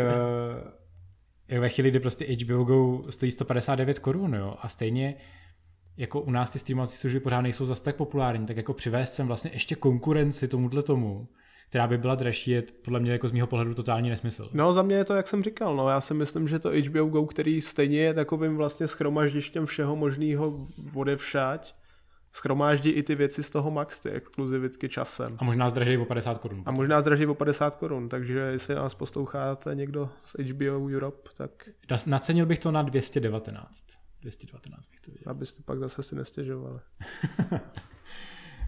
uh, 1.50 1.60
ve 1.60 1.70
chvíli, 1.70 1.90
kdy 1.90 2.00
prostě 2.00 2.26
HBO 2.26 2.64
Go 2.64 3.12
stojí 3.12 3.32
159 3.32 4.00
korun, 4.00 4.34
jo, 4.36 4.56
a 4.62 4.70
stejně 4.70 5.16
jako 5.98 6.22
u 6.22 6.32
nás 6.32 6.50
ty 6.50 6.60
streamovací 6.60 6.98
služby 6.98 7.20
pořád 7.20 7.42
nejsou 7.42 7.66
zase 7.66 7.84
tak 7.84 7.96
populární, 7.96 8.46
tak 8.46 8.58
jako 8.58 8.74
přivést 8.74 9.14
sem 9.14 9.28
vlastně 9.28 9.52
ještě 9.54 9.76
konkurenci 9.76 10.48
tomuhle 10.48 10.84
tomu, 10.84 11.28
která 11.74 11.88
by 11.88 11.98
byla 11.98 12.16
dražší, 12.16 12.52
je 12.52 12.64
podle 12.82 13.00
mě 13.00 13.12
jako 13.12 13.28
z 13.28 13.32
mého 13.32 13.48
pohledu 13.48 13.74
totální 13.74 14.10
nesmysl. 14.10 14.50
No 14.54 14.74
za 14.74 14.82
mě 14.82 14.96
je 14.96 15.06
to, 15.06 15.14
jak 15.14 15.28
jsem 15.28 15.44
říkal, 15.44 15.76
no 15.76 15.90
já 15.90 16.02
si 16.02 16.14
myslím, 16.14 16.48
že 16.48 16.60
to 16.60 16.70
HBO 16.70 17.06
Go, 17.06 17.26
který 17.26 17.62
stejně 17.62 18.00
je 18.00 18.14
takovým 18.14 18.58
vlastně 18.58 18.88
schromaždištěm 18.88 19.66
všeho 19.66 19.96
možného 19.96 20.68
odevšať, 20.94 21.76
schromáždí 22.34 22.90
i 22.90 23.04
ty 23.04 23.16
věci 23.16 23.44
z 23.44 23.50
toho 23.50 23.72
Max, 23.72 24.00
ty 24.00 24.10
exkluzivitky 24.10 24.90
časem. 24.90 25.28
A 25.38 25.44
možná 25.44 25.70
zdraží 25.70 25.98
o 25.98 26.06
50 26.06 26.38
korun. 26.38 26.64
A 26.66 26.72
možná 26.72 27.02
zdraží 27.02 27.26
o 27.26 27.34
50 27.34 27.76
korun, 27.76 28.10
takže 28.10 28.40
jestli 28.40 28.76
nás 28.76 28.96
posloucháte 28.96 29.76
někdo 29.76 30.10
z 30.26 30.36
HBO 30.44 30.88
Europe, 30.96 31.30
tak... 31.38 31.70
Nacenil 32.08 32.46
bych 32.46 32.60
to 32.60 32.72
na 32.72 32.82
219. 32.82 33.86
219 34.22 34.88
bych 34.88 35.00
to 35.00 35.12
viděl. 35.12 35.32
Abyste 35.32 35.64
pak 35.64 35.80
zase 35.80 36.04
si 36.04 36.16
nestěžovali. 36.16 36.80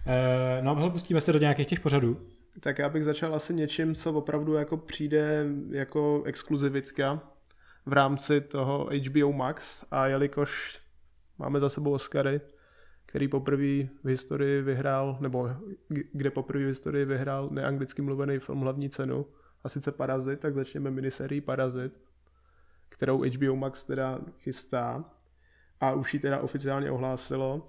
Eh, 0.06 0.62
no, 0.62 0.76
hele, 0.76 0.90
pustíme 0.90 1.22
se 1.22 1.34
do 1.34 1.40
nějakých 1.40 1.68
těch 1.68 1.80
pořadů. 1.80 2.22
Tak 2.60 2.80
já 2.80 2.90
bych 2.90 3.04
začal 3.04 3.36
asi 3.36 3.54
něčím, 3.54 3.96
co 3.96 4.14
opravdu 4.14 4.54
jako 4.54 4.78
přijde 4.78 5.46
jako 5.70 6.24
exkluzivitka 6.26 7.22
v 7.86 7.94
rámci 7.94 8.42
toho 8.42 8.90
HBO 9.08 9.32
Max 9.32 9.86
a 9.92 10.08
jelikož 10.08 10.82
máme 11.38 11.60
za 11.60 11.70
sebou 11.70 11.92
Oscary, 11.92 12.42
který 13.06 13.28
poprvé 13.28 13.84
v 14.04 14.08
historii 14.08 14.62
vyhrál, 14.62 15.18
nebo 15.20 15.50
kde 16.14 16.32
poprvé 16.32 16.64
v 16.64 16.68
historii 16.68 17.06
vyhrál 17.06 17.50
neanglicky 17.52 18.02
mluvený 18.02 18.40
film 18.40 18.60
hlavní 18.60 18.90
cenu, 18.90 19.26
a 19.66 19.70
sice 19.70 19.92
Parazit, 19.92 20.40
tak 20.40 20.56
začneme 20.56 20.92
miniserií 20.92 21.42
Parazit, 21.42 22.00
kterou 22.90 23.24
HBO 23.24 23.56
Max 23.56 23.84
teda 23.84 24.20
chystá 24.38 25.06
a 25.82 25.94
už 25.94 26.14
ji 26.14 26.20
teda 26.20 26.40
oficiálně 26.40 26.92
ohlásilo 26.92 27.68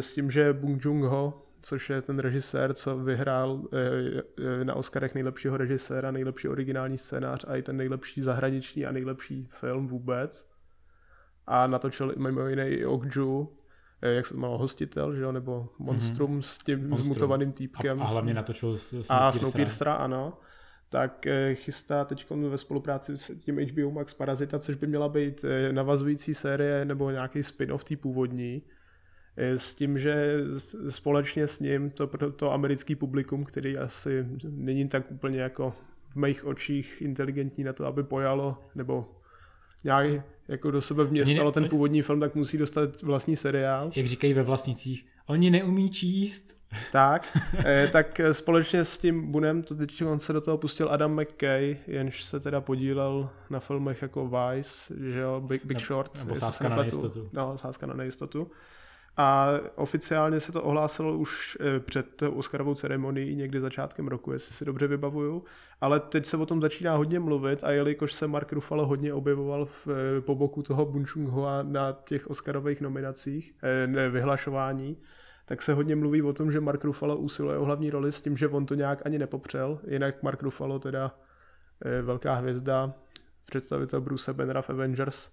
s 0.00 0.14
tím, 0.14 0.30
že 0.30 0.52
Bong 0.52 0.84
Joon-ho, 0.84 1.46
což 1.62 1.90
je 1.90 2.02
ten 2.02 2.18
režisér, 2.18 2.74
co 2.74 2.98
vyhrál 2.98 3.62
e, 3.72 4.60
e, 4.60 4.64
na 4.64 4.74
Oscarech 4.74 5.14
nejlepšího 5.14 5.56
režiséra, 5.56 6.10
nejlepší 6.10 6.48
originální 6.48 6.98
scénář 6.98 7.44
a 7.48 7.56
i 7.56 7.62
ten 7.62 7.76
nejlepší 7.76 8.22
zahraniční 8.22 8.86
a 8.86 8.92
nejlepší 8.92 9.48
film 9.50 9.88
vůbec. 9.88 10.50
A 11.46 11.66
natočil 11.66 12.14
mimo 12.18 12.46
jiné 12.46 12.70
i 12.70 12.86
Okju, 12.86 13.56
jak 14.02 14.26
se 14.26 14.34
jmenoval, 14.34 14.58
Hostitel, 14.58 15.14
že 15.14 15.22
jo, 15.22 15.32
nebo 15.32 15.68
Monstrum 15.78 16.38
mm-hmm. 16.38 16.42
s 16.42 16.58
tím 16.58 16.88
Monstrum. 16.88 17.04
zmutovaným 17.04 17.52
týpkem. 17.52 18.02
A, 18.02 18.04
a 18.04 18.08
hlavně 18.08 18.34
natočil 18.34 18.76
s, 18.76 19.06
A 19.10 19.32
Snowpiercera, 19.32 19.94
ano 19.94 20.38
tak 20.92 21.26
eh, 21.26 21.54
chystá 21.54 22.04
teď 22.04 22.30
ve 22.30 22.58
spolupráci 22.58 23.18
s 23.18 23.38
tím 23.38 23.58
HBO 23.58 23.90
Max 23.90 24.14
Parazita, 24.14 24.58
což 24.58 24.74
by 24.74 24.86
měla 24.86 25.08
být 25.08 25.44
eh, 25.44 25.72
navazující 25.72 26.34
série 26.34 26.84
nebo 26.84 27.10
nějaký 27.10 27.42
spin-off 27.42 27.84
tý 27.84 27.96
původní, 27.96 28.62
eh, 28.66 28.71
s 29.36 29.74
tím, 29.74 29.98
že 29.98 30.36
společně 30.88 31.46
s 31.46 31.60
ním 31.60 31.90
to, 31.90 32.06
to 32.36 32.52
americký 32.52 32.94
publikum, 32.94 33.44
který 33.44 33.78
asi 33.78 34.26
není 34.48 34.88
tak 34.88 35.10
úplně 35.10 35.40
jako 35.40 35.74
v 36.08 36.16
mých 36.16 36.44
očích 36.44 37.02
inteligentní 37.02 37.64
na 37.64 37.72
to, 37.72 37.86
aby 37.86 38.02
pojalo, 38.02 38.58
nebo 38.74 39.08
nějak 39.84 40.06
jako 40.48 40.70
do 40.70 40.82
sebe 40.82 41.04
vměstalo 41.04 41.52
ten 41.52 41.68
původní 41.68 42.02
film, 42.02 42.20
tak 42.20 42.34
musí 42.34 42.58
dostat 42.58 43.02
vlastní 43.02 43.36
seriál. 43.36 43.90
Jak 43.96 44.06
říkají 44.06 44.34
ve 44.34 44.42
vlastnicích, 44.42 45.06
oni 45.26 45.50
neumí 45.50 45.90
číst. 45.90 46.62
Tak, 46.92 47.38
eh, 47.64 47.88
tak 47.92 48.20
společně 48.32 48.84
s 48.84 48.98
tím 48.98 49.32
Bunem, 49.32 49.62
to 49.62 49.74
teď 49.74 50.02
on 50.02 50.18
se 50.18 50.32
do 50.32 50.40
toho 50.40 50.58
pustil 50.58 50.88
Adam 50.90 51.20
McKay, 51.20 51.76
jenž 51.86 52.22
se 52.22 52.40
teda 52.40 52.60
podílel 52.60 53.30
na 53.50 53.60
filmech 53.60 54.02
jako 54.02 54.28
Vice, 54.28 54.94
že 55.12 55.18
jo, 55.18 55.40
Big, 55.40 55.66
Big 55.66 55.80
Short. 55.80 56.18
Nebo 56.18 56.34
Sázka 56.34 56.68
na 56.68 56.76
nejistotu. 56.76 57.28
No, 57.32 57.58
Sázka 57.58 57.86
na 57.86 57.94
nejistotu. 57.94 58.50
A 59.16 59.50
oficiálně 59.74 60.40
se 60.40 60.52
to 60.52 60.62
ohlásilo 60.62 61.18
už 61.18 61.58
eh, 61.60 61.80
před 61.80 62.22
Oscarovou 62.22 62.74
ceremonií 62.74 63.34
někdy 63.36 63.60
začátkem 63.60 64.08
roku, 64.08 64.32
jestli 64.32 64.54
si 64.54 64.64
dobře 64.64 64.86
vybavuju. 64.86 65.44
Ale 65.80 66.00
teď 66.00 66.26
se 66.26 66.36
o 66.36 66.46
tom 66.46 66.60
začíná 66.60 66.96
hodně 66.96 67.20
mluvit 67.20 67.64
a 67.64 67.70
jelikož 67.70 68.12
se 68.12 68.26
Mark 68.26 68.52
Ruffalo 68.52 68.86
hodně 68.86 69.14
objevoval 69.14 69.64
v, 69.64 69.88
eh, 69.88 70.20
po 70.20 70.34
boku 70.34 70.62
toho 70.62 70.86
Bunchung-hoa 70.86 71.62
na 71.62 71.92
těch 71.92 72.26
Oscarových 72.26 72.80
nominacích, 72.80 73.54
eh, 73.62 73.86
ne, 73.86 74.10
vyhlašování, 74.10 74.96
tak 75.46 75.62
se 75.62 75.74
hodně 75.74 75.96
mluví 75.96 76.22
o 76.22 76.32
tom, 76.32 76.52
že 76.52 76.60
Mark 76.60 76.84
Ruffalo 76.84 77.16
usiluje 77.16 77.58
o 77.58 77.64
hlavní 77.64 77.90
roli 77.90 78.12
s 78.12 78.22
tím, 78.22 78.36
že 78.36 78.48
on 78.48 78.66
to 78.66 78.74
nějak 78.74 79.06
ani 79.06 79.18
nepopřel. 79.18 79.80
Jinak 79.88 80.22
Mark 80.22 80.42
Ruffalo 80.42 80.78
teda 80.78 81.18
velká 82.02 82.34
hvězda, 82.34 82.94
představitel 83.44 84.00
Bruce 84.00 84.32
Bannera 84.32 84.62
v 84.62 84.70
Avengers, 84.70 85.30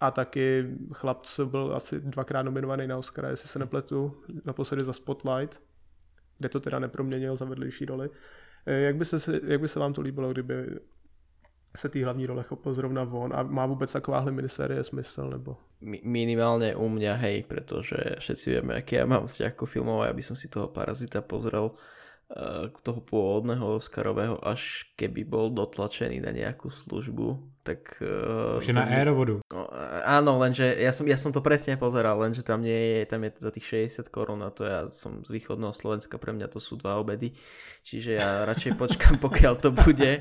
a 0.00 0.10
taky 0.10 0.66
chlap, 0.92 1.22
co 1.22 1.46
byl 1.46 1.72
asi 1.76 2.00
dvakrát 2.00 2.42
nominovaný 2.42 2.86
na 2.86 2.98
Oscara, 2.98 3.28
jestli 3.28 3.48
se 3.48 3.58
nepletu, 3.58 4.22
naposledy 4.44 4.84
za 4.84 4.92
Spotlight, 4.92 5.62
kde 6.38 6.48
to 6.48 6.60
teda 6.60 6.78
neproměnil 6.78 7.36
za 7.36 7.44
vedlejší 7.44 7.84
roli. 7.84 8.10
Eh, 8.66 8.80
jak 8.80 8.96
by 8.96 9.04
se, 9.04 9.40
jak 9.46 9.60
by 9.60 9.68
se 9.68 9.80
vám 9.80 9.92
to 9.92 10.00
líbilo, 10.00 10.32
kdyby 10.32 10.54
se 11.76 11.88
té 11.88 12.04
hlavní 12.04 12.26
role 12.26 12.42
chopil 12.42 12.74
zrovna 12.74 13.02
on 13.02 13.32
a 13.34 13.42
má 13.42 13.66
vůbec 13.66 13.92
takováhle 13.92 14.32
minisérie 14.32 14.84
smysl, 14.84 15.30
nebo? 15.30 15.56
Minimálně 16.04 16.76
u 16.76 16.88
mě, 16.88 17.12
hej, 17.12 17.42
protože 17.42 17.96
všetci 18.18 18.50
vieme, 18.50 18.74
aký 18.74 18.94
ja 18.96 19.06
mám 19.06 19.26
vzťah 19.26 19.52
ako 19.52 19.66
filmov, 19.66 20.06
aby 20.06 20.22
som 20.22 20.36
si 20.36 20.48
toho 20.48 20.68
Parazita 20.68 21.20
pozrel 21.20 21.74
Eh, 22.24 22.72
toho 22.80 23.04
pôvodného 23.04 23.76
Oscarového, 23.76 24.40
až 24.40 24.88
keby 24.96 25.28
bol 25.28 25.52
dotlačený 25.52 26.24
na 26.24 26.32
nejakú 26.32 26.72
službu, 26.72 27.36
tak... 27.64 27.96
Uh, 28.04 28.60
Už 28.60 28.68
je 28.68 28.76
na 28.76 28.84
aerovodu. 28.84 29.40
No, 29.48 29.72
eh, 29.72 30.04
áno, 30.04 30.36
lenže 30.36 30.68
ja 30.76 30.92
som, 30.92 31.08
ja 31.08 31.16
som 31.16 31.32
to 31.32 31.40
presne 31.40 31.80
pozeral, 31.80 32.20
lenže 32.20 32.44
tam 32.44 32.60
nie 32.60 33.00
je, 33.00 33.08
tam 33.08 33.24
je 33.24 33.32
za 33.40 33.50
tých 33.50 33.88
60 33.88 34.12
korún 34.12 34.44
a 34.44 34.52
to 34.52 34.68
ja 34.68 34.84
som 34.92 35.24
z 35.24 35.32
východného 35.32 35.72
Slovenska, 35.72 36.20
pre 36.20 36.36
mňa 36.36 36.52
to 36.52 36.60
sú 36.60 36.76
dva 36.76 37.00
obedy, 37.00 37.32
čiže 37.80 38.20
ja 38.20 38.44
radšej 38.44 38.76
počkám, 38.84 39.16
pokiaľ 39.16 39.54
to 39.64 39.72
bude 39.72 40.20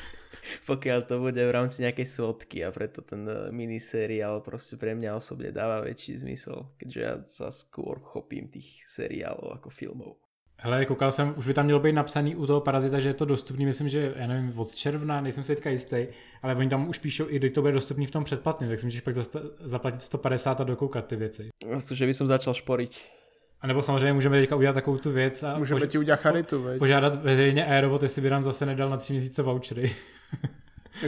pokiaľ 0.70 1.00
to 1.06 1.22
bude 1.22 1.38
v 1.38 1.54
rámci 1.54 1.86
nejakej 1.86 2.10
svodky 2.10 2.66
a 2.66 2.74
preto 2.74 3.00
ten 3.06 3.22
miniseriál 3.54 4.42
proste 4.42 4.74
pre 4.74 4.98
mňa 4.98 5.16
osobne 5.16 5.54
dáva 5.54 5.86
väčší 5.86 6.20
zmysel, 6.20 6.74
keďže 6.76 7.00
ja 7.00 7.14
sa 7.22 7.48
skôr 7.54 8.02
chopím 8.02 8.50
tých 8.50 8.82
seriálov 8.84 9.62
ako 9.62 9.68
filmov. 9.70 10.23
Hele, 10.64 10.84
koukal 10.84 11.12
jsem, 11.12 11.34
už 11.38 11.46
by 11.46 11.54
tam 11.54 11.64
mělo 11.64 11.80
být 11.80 11.92
napsaný 11.92 12.36
u 12.36 12.46
toho 12.46 12.60
parazita, 12.60 13.00
že 13.00 13.08
je 13.08 13.14
to 13.14 13.24
dostupný, 13.24 13.66
myslím, 13.66 13.88
že 13.88 14.12
já 14.16 14.26
nevím, 14.26 14.58
od 14.58 14.74
června, 14.74 15.20
nejsem 15.20 15.44
si 15.44 15.54
teďka 15.54 15.70
jistý, 15.70 16.06
ale 16.42 16.54
oni 16.54 16.68
tam 16.68 16.88
už 16.88 16.98
píšou, 16.98 17.26
i 17.28 17.36
když 17.38 17.52
to 17.52 17.60
bude 17.60 17.72
dostupný 17.72 18.06
v 18.06 18.10
tom 18.10 18.24
předplatném, 18.24 18.70
tak 18.70 18.80
si 18.80 18.86
můžeš 18.86 19.00
pak 19.00 19.14
zaplatit 19.60 20.02
150 20.02 20.60
a 20.60 20.64
dokoukat 20.64 21.06
ty 21.06 21.16
věci. 21.16 21.48
No, 21.70 21.78
že 21.90 22.06
by 22.06 22.14
som 22.14 22.26
začal 22.26 22.54
šporiť. 22.54 23.00
A 23.60 23.66
nebo 23.66 23.82
samozřejmě 23.82 24.12
můžeme 24.12 24.40
teďka 24.40 24.56
udělat 24.56 24.72
takovou 24.72 24.98
tu 24.98 25.12
věc 25.12 25.42
a 25.42 25.58
můžeme 25.58 25.80
pož- 25.80 25.88
ti 25.88 25.98
udělat 25.98 26.20
charitu, 26.20 26.62
veď? 26.62 26.78
požádat 26.78 27.22
veřejně 27.22 27.66
Aerovod, 27.66 28.02
jestli 28.02 28.22
by 28.22 28.30
nám 28.30 28.44
zase 28.44 28.66
nedal 28.66 28.90
na 28.90 28.96
tři 28.96 29.12
měsíce 29.12 29.42
vouchery. 29.42 29.92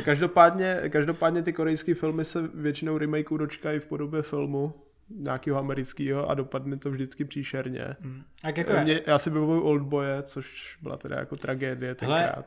každopádně, 0.05 0.81
každopádně 0.89 1.43
ty 1.43 1.53
korejské 1.53 1.95
filmy 1.95 2.25
se 2.25 2.51
většinou 2.55 2.99
remakeu 2.99 3.37
dočkají 3.37 3.81
v 3.81 3.87
podobě 3.87 4.23
filmu, 4.23 4.75
nějakého 5.11 5.59
amerického 5.59 6.31
a 6.31 6.35
dopadne 6.35 6.77
to 6.77 6.91
vždycky 6.91 7.25
příšerně. 7.25 7.97
Hmm. 8.01 8.23
Tak 8.43 8.57
jako 8.57 8.73
Mě, 8.83 9.01
já 9.07 9.19
si 9.19 9.31
vybavuju 9.31 9.63
Oldboye, 9.63 10.23
což 10.23 10.79
byla 10.83 10.97
teda 10.97 11.17
jako 11.17 11.37
tragédie 11.37 11.95
tenkrát. 11.95 12.35
Hele, 12.35 12.45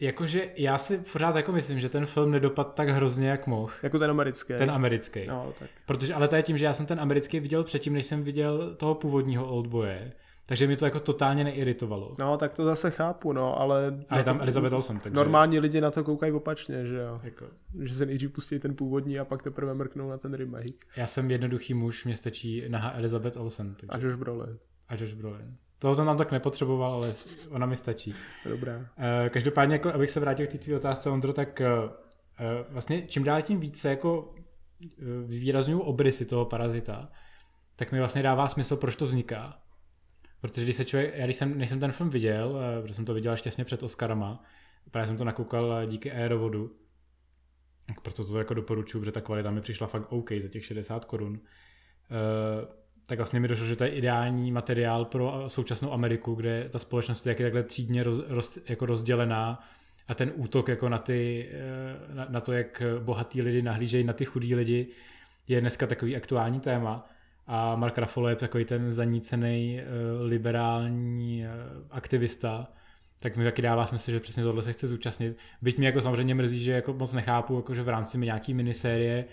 jakože 0.00 0.48
já 0.56 0.78
si 0.78 0.98
pořád 1.12 1.36
jako 1.36 1.52
myslím, 1.52 1.80
že 1.80 1.88
ten 1.88 2.06
film 2.06 2.30
nedopad 2.30 2.74
tak 2.74 2.88
hrozně, 2.88 3.28
jak 3.28 3.46
mohl. 3.46 3.72
Jako 3.82 3.98
ten 3.98 4.10
americký. 4.10 4.54
Ten 4.54 4.70
americký. 4.70 5.26
No, 5.26 5.54
tak. 5.58 5.70
Protože, 5.86 6.14
ale 6.14 6.28
to 6.28 6.36
je 6.36 6.42
tím, 6.42 6.58
že 6.58 6.64
já 6.64 6.72
jsem 6.72 6.86
ten 6.86 7.00
americký 7.00 7.40
viděl 7.40 7.64
předtím, 7.64 7.92
než 7.92 8.06
jsem 8.06 8.22
viděl 8.22 8.74
toho 8.74 8.94
původního 8.94 9.48
Oldboye. 9.48 10.12
Takže 10.48 10.66
mi 10.66 10.76
to 10.76 10.84
jako 10.84 11.00
totálně 11.00 11.44
neiritovalo. 11.44 12.16
No, 12.18 12.36
tak 12.36 12.52
to 12.52 12.64
zase 12.64 12.90
chápu, 12.90 13.32
no, 13.32 13.60
ale... 13.60 14.04
A 14.08 14.18
je 14.18 14.24
tam 14.24 14.40
Elizabeth 14.40 14.72
Olsen, 14.72 14.98
takže... 14.98 15.16
Normální 15.16 15.58
lidi 15.58 15.80
na 15.80 15.90
to 15.90 16.04
koukají 16.04 16.32
opačně, 16.32 16.86
že 16.86 16.96
jo? 16.96 17.20
Jako... 17.22 17.46
Že 17.82 17.94
se 17.94 18.06
nejdřív 18.06 18.32
pustí 18.32 18.58
ten 18.58 18.76
původní 18.76 19.18
a 19.18 19.24
pak 19.24 19.42
teprve 19.42 19.74
mrknou 19.74 20.10
na 20.10 20.18
ten 20.18 20.34
remake. 20.34 20.86
Já 20.96 21.06
jsem 21.06 21.30
jednoduchý 21.30 21.74
muž, 21.74 22.04
mě 22.04 22.16
stačí 22.16 22.64
na 22.68 22.96
Elizabeth 22.96 23.36
Olsen. 23.36 23.74
Takže... 23.74 23.88
A 23.90 23.98
Josh 23.98 24.18
Brolin. 24.18 24.58
A 24.88 24.94
Josh 24.94 25.14
Brolin. 25.14 25.56
Toho 25.78 25.94
jsem 25.94 26.06
tam 26.06 26.16
tak 26.16 26.32
nepotřeboval, 26.32 26.92
ale 26.92 27.12
ona 27.50 27.66
mi 27.66 27.76
stačí. 27.76 28.14
Dobrá. 28.48 28.76
Uh, 28.78 29.28
každopádně, 29.28 29.74
jako, 29.74 29.92
abych 29.94 30.10
se 30.10 30.20
vrátil 30.20 30.46
k 30.46 30.50
té 30.50 30.58
tvý 30.58 30.74
otázce, 30.74 31.10
Ondro, 31.10 31.32
tak 31.32 31.62
uh, 31.84 31.90
vlastně 32.70 33.02
čím 33.02 33.24
dál 33.24 33.42
tím 33.42 33.60
více 33.60 33.90
jako 33.90 34.34
výrazňují 35.26 35.82
obrysy 35.82 36.24
toho 36.24 36.44
parazita, 36.44 37.08
tak 37.76 37.92
mi 37.92 37.98
vlastně 37.98 38.22
dává 38.22 38.48
smysl, 38.48 38.76
proč 38.76 38.96
to 38.96 39.06
vzniká. 39.06 39.58
Protože 40.40 40.64
když 40.64 40.76
se 40.76 40.84
člověk, 40.84 41.16
já 41.16 41.24
když 41.24 41.36
jsem, 41.36 41.58
než 41.58 41.68
jsem 41.68 41.80
ten 41.80 41.92
film 41.92 42.10
viděl, 42.10 42.60
eh, 42.60 42.82
protože 42.82 42.94
jsem 42.94 43.04
to 43.04 43.14
viděl 43.14 43.36
šťastně 43.36 43.64
před 43.64 43.82
Oscarama, 43.82 44.44
právě 44.90 45.06
jsem 45.06 45.16
to 45.16 45.24
nakoukal 45.24 45.78
eh, 45.78 45.86
díky 45.86 46.12
Aerovodu, 46.12 46.76
proto 48.02 48.24
to 48.24 48.38
jako 48.38 48.54
doporučuji, 48.54 49.00
protože 49.00 49.12
ta 49.12 49.20
kvalita 49.20 49.50
mi 49.50 49.60
přišla 49.60 49.86
fakt 49.86 50.12
OK 50.12 50.32
za 50.42 50.48
těch 50.48 50.64
60 50.64 51.04
korun. 51.04 51.40
Eh, 51.40 52.66
tak 53.06 53.18
vlastně 53.18 53.40
mi 53.40 53.48
došlo, 53.48 53.66
že 53.66 53.76
to 53.76 53.84
je 53.84 53.90
ideální 53.90 54.52
materiál 54.52 55.04
pro 55.04 55.44
současnou 55.48 55.92
Ameriku, 55.92 56.34
kde 56.34 56.68
ta 56.68 56.78
společnost 56.78 57.26
je 57.26 57.34
takhle 57.34 57.62
třídně 57.62 58.02
roz, 58.02 58.20
roz, 58.28 58.58
jako 58.68 58.86
rozdělená 58.86 59.64
a 60.08 60.14
ten 60.14 60.32
útok 60.34 60.68
jako 60.68 60.88
na, 60.88 60.98
ty, 60.98 61.50
na, 62.12 62.26
na 62.28 62.40
to, 62.40 62.52
jak 62.52 62.82
bohatí 62.98 63.42
lidi 63.42 63.62
nahlížejí 63.62 64.04
na 64.04 64.12
ty 64.12 64.24
chudí 64.24 64.54
lidi, 64.54 64.86
je 65.48 65.60
dneska 65.60 65.86
takový 65.86 66.16
aktuální 66.16 66.60
téma 66.60 67.10
a 67.48 67.76
Mark 67.76 67.98
Ruffalo 67.98 68.28
je 68.28 68.36
takový 68.36 68.64
ten 68.64 68.92
zanícený 68.92 69.80
uh, 69.80 70.26
liberální 70.26 71.44
uh, 71.44 71.86
aktivista, 71.90 72.68
tak 73.20 73.36
mi 73.36 73.44
taky 73.44 73.62
dává 73.62 73.86
smysl, 73.86 74.10
že 74.10 74.20
přesně 74.20 74.42
tohle 74.42 74.62
se 74.62 74.72
chce 74.72 74.88
zúčastnit. 74.88 75.36
Byť 75.62 75.78
mi 75.78 75.86
jako 75.86 76.00
samozřejmě 76.00 76.34
mrzí, 76.34 76.62
že 76.62 76.72
jako 76.72 76.92
moc 76.92 77.12
nechápu, 77.12 77.56
jako 77.56 77.74
že 77.74 77.82
v 77.82 77.88
rámci 77.88 78.18
nějaký 78.18 78.54
minisérie 78.54 79.24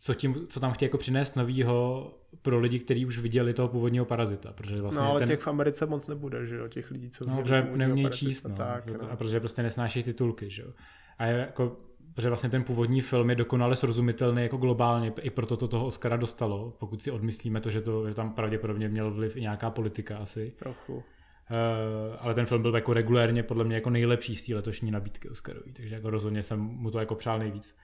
co, 0.00 0.14
tím, 0.14 0.46
co 0.48 0.60
tam 0.60 0.72
chtějí 0.72 0.86
jako 0.86 0.98
přinést 0.98 1.36
novýho 1.36 2.10
pro 2.42 2.58
lidi, 2.58 2.78
kteří 2.78 3.06
už 3.06 3.18
viděli 3.18 3.54
toho 3.54 3.68
původního 3.68 4.04
parazita. 4.04 4.52
Protože 4.52 4.80
vlastně 4.80 5.02
no 5.04 5.10
ale 5.10 5.18
ten, 5.18 5.28
těch 5.28 5.40
v 5.40 5.48
Americe 5.48 5.86
moc 5.86 6.08
nebude, 6.08 6.46
že 6.46 6.56
jo, 6.56 6.68
těch 6.68 6.90
lidí, 6.90 7.10
co 7.10 7.24
No, 7.28 7.42
protože 7.42 7.68
neumějí 7.76 8.10
číst, 8.10 8.44
no, 8.44 8.54
tak, 8.54 8.86
no. 8.86 9.10
a 9.10 9.16
protože 9.16 9.40
prostě 9.40 9.62
nesnášejí 9.62 10.02
titulky, 10.02 10.50
že 10.50 10.62
jo. 10.62 10.68
A 11.18 11.26
je 11.26 11.38
jako, 11.38 11.76
protože 12.20 12.28
vlastně 12.28 12.50
ten 12.50 12.64
původní 12.64 13.00
film 13.00 13.30
je 13.30 13.36
dokonale 13.36 13.76
srozumitelný 13.76 14.42
jako 14.42 14.56
globálně, 14.56 15.12
i 15.20 15.30
proto 15.30 15.56
to 15.56 15.68
toho 15.68 15.86
Oscara 15.86 16.16
dostalo, 16.16 16.72
pokud 16.78 17.02
si 17.02 17.10
odmyslíme 17.10 17.60
to, 17.60 17.70
že, 17.70 17.80
to, 17.80 18.08
že 18.08 18.14
tam 18.14 18.32
pravděpodobně 18.32 18.88
měl 18.88 19.10
vliv 19.10 19.36
i 19.36 19.40
nějaká 19.40 19.70
politika 19.70 20.18
asi. 20.18 20.52
Trochu. 20.58 20.94
Uh, 20.94 21.02
ale 22.18 22.34
ten 22.34 22.46
film 22.46 22.62
byl 22.62 22.74
jako 22.74 22.92
regulérně 22.92 23.42
podle 23.42 23.64
mě 23.64 23.74
jako 23.74 23.90
nejlepší 23.90 24.36
z 24.36 24.42
té 24.42 24.54
letošní 24.54 24.90
nabídky 24.90 25.28
Oscarový, 25.28 25.72
takže 25.72 25.94
jako 25.94 26.10
rozhodně 26.10 26.42
jsem 26.42 26.60
mu 26.60 26.90
to 26.90 26.98
jako 26.98 27.14
přál 27.14 27.38
nejvíc. 27.38 27.76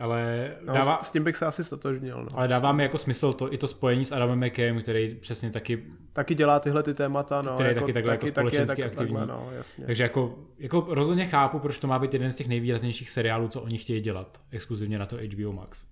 Ale 0.00 0.50
No, 0.64 0.74
dává, 0.74 0.98
s, 1.02 1.06
s 1.06 1.10
tím 1.10 1.24
bych 1.24 1.36
se 1.36 1.46
asi 1.46 1.64
stotožnil. 1.64 2.22
No. 2.22 2.38
ale 2.38 2.48
dává 2.48 2.72
mi 2.72 2.82
jako 2.82 2.98
smysl 2.98 3.32
to, 3.32 3.52
i 3.52 3.58
to 3.58 3.68
spojení 3.68 4.04
s 4.04 4.12
Adamem 4.12 4.46
McKayem, 4.46 4.80
který 4.82 5.14
přesně 5.14 5.50
taky 5.50 5.82
Taky 6.12 6.34
dělá 6.34 6.60
tyhle 6.60 6.82
ty 6.82 6.94
témata, 6.94 7.42
no. 7.42 7.54
Který 7.54 7.68
je 7.68 7.74
taky 7.74 7.92
takhle 7.92 8.12
jako 8.12 8.26
je 8.26 8.32
společensky 8.32 8.82
tak- 8.82 8.92
aktivní. 8.92 9.16
Takhle, 9.16 9.36
no, 9.36 9.48
jasně. 9.52 9.86
Takže 9.86 10.02
jako, 10.02 10.38
jako 10.58 10.86
rozhodně 10.88 11.26
chápu, 11.26 11.58
proč 11.58 11.78
to 11.78 11.86
má 11.86 11.98
být 11.98 12.14
jeden 12.14 12.32
z 12.32 12.36
těch 12.36 12.48
nejvýraznějších 12.48 13.10
seriálů, 13.10 13.48
co 13.48 13.62
oni 13.62 13.78
chtějí 13.78 14.00
dělat, 14.00 14.42
exkluzivně 14.50 14.98
na 14.98 15.06
to 15.06 15.16
HBO 15.16 15.52
Max. 15.52 15.86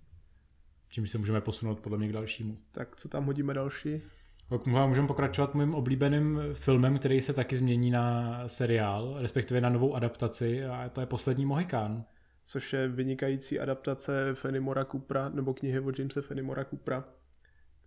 Čímž 0.89 1.11
se 1.11 1.19
můžeme 1.19 1.41
posunout 1.41 1.81
podle 1.81 1.99
mě 1.99 2.09
k 2.09 2.13
dalšímu. 2.13 2.59
Tak 2.73 2.97
co 2.97 3.09
tam 3.09 3.25
hodíme 3.25 3.55
další? 3.55 4.03
Můžeme 4.67 5.09
pokračovat 5.09 5.55
mým 5.55 5.75
oblíbeným 5.75 6.41
filmem, 6.53 6.99
který 6.99 7.21
se 7.21 7.33
taky 7.33 7.57
změní 7.57 7.91
na 7.91 8.39
seriál, 8.47 9.15
respektive 9.19 9.61
na 9.61 9.69
novou 9.69 9.95
adaptaci, 9.95 10.65
a 10.65 10.89
to 10.89 11.01
je 11.01 11.07
Poslední 11.07 11.47
Mohikán. 11.47 12.05
Což 12.51 12.73
je 12.73 12.89
vynikající 12.89 13.61
adaptace 13.61 14.35
Fenimora 14.35 14.85
Coopera, 14.85 15.29
nebo 15.29 15.55
knihy 15.55 15.81
od 15.81 15.99
Jamesa 15.99 16.23
Fenimora 16.23 16.65
Coopera, 16.65 17.05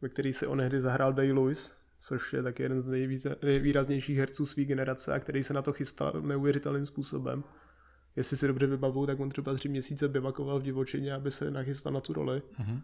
ve 0.02 0.10
který 0.10 0.34
se 0.34 0.48
onehdy 0.48 0.82
zahrál 0.82 1.14
Day-Lewis, 1.14 1.72
což 2.00 2.34
je 2.34 2.44
taky 2.44 2.64
jeden 2.64 2.80
z 2.80 2.90
nejvíce, 2.90 3.36
nejvýraznějších 3.44 4.18
herců 4.18 4.46
své 4.46 4.64
generace 4.64 5.14
a 5.14 5.20
který 5.20 5.44
se 5.44 5.54
na 5.54 5.62
to 5.62 5.74
chystal 5.74 6.22
neuvěřitelným 6.22 6.86
způsobem. 6.86 7.44
Jestli 8.16 8.38
si 8.38 8.48
dobře 8.48 8.68
vybavu, 8.68 9.06
tak 9.06 9.20
on 9.20 9.30
třeba 9.30 9.54
tři 9.54 9.70
měsíce 9.70 10.08
bivakoval 10.08 10.60
v 10.60 10.64
divočině, 10.64 11.14
aby 11.14 11.32
se 11.32 11.52
nachystal 11.52 11.94
na 11.94 12.00
tu 12.00 12.14
roli. 12.14 12.42
Mhm. 12.60 12.82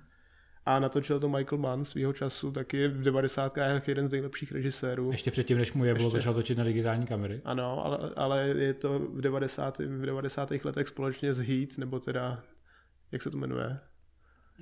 A 0.65 0.79
natočil 0.79 1.19
to 1.19 1.29
Michael 1.29 1.57
Mann 1.61 1.85
svýho 1.85 2.13
času, 2.13 2.51
taky 2.51 2.87
v 2.87 3.01
90. 3.01 3.57
jeden 3.87 4.09
z 4.09 4.11
nejlepších 4.11 4.51
režisérů. 4.51 5.11
Ještě 5.11 5.31
předtím, 5.31 5.57
než 5.57 5.73
mu 5.73 5.85
je 5.85 5.93
bylo, 5.93 6.05
Ještě. 6.07 6.17
začal 6.19 6.33
točit 6.33 6.57
na 6.57 6.63
digitální 6.63 7.05
kamery. 7.07 7.41
Ano, 7.45 7.85
ale, 7.85 7.97
ale 8.15 8.47
je 8.47 8.73
to 8.73 8.99
v 8.99 9.21
90. 9.21 9.79
v 9.79 10.05
90. 10.05 10.51
letech 10.65 10.87
společně 10.87 11.33
s 11.33 11.39
Heat, 11.39 11.77
nebo 11.77 11.99
teda, 11.99 12.43
jak 13.11 13.21
se 13.21 13.29
to 13.31 13.37
jmenuje? 13.37 13.77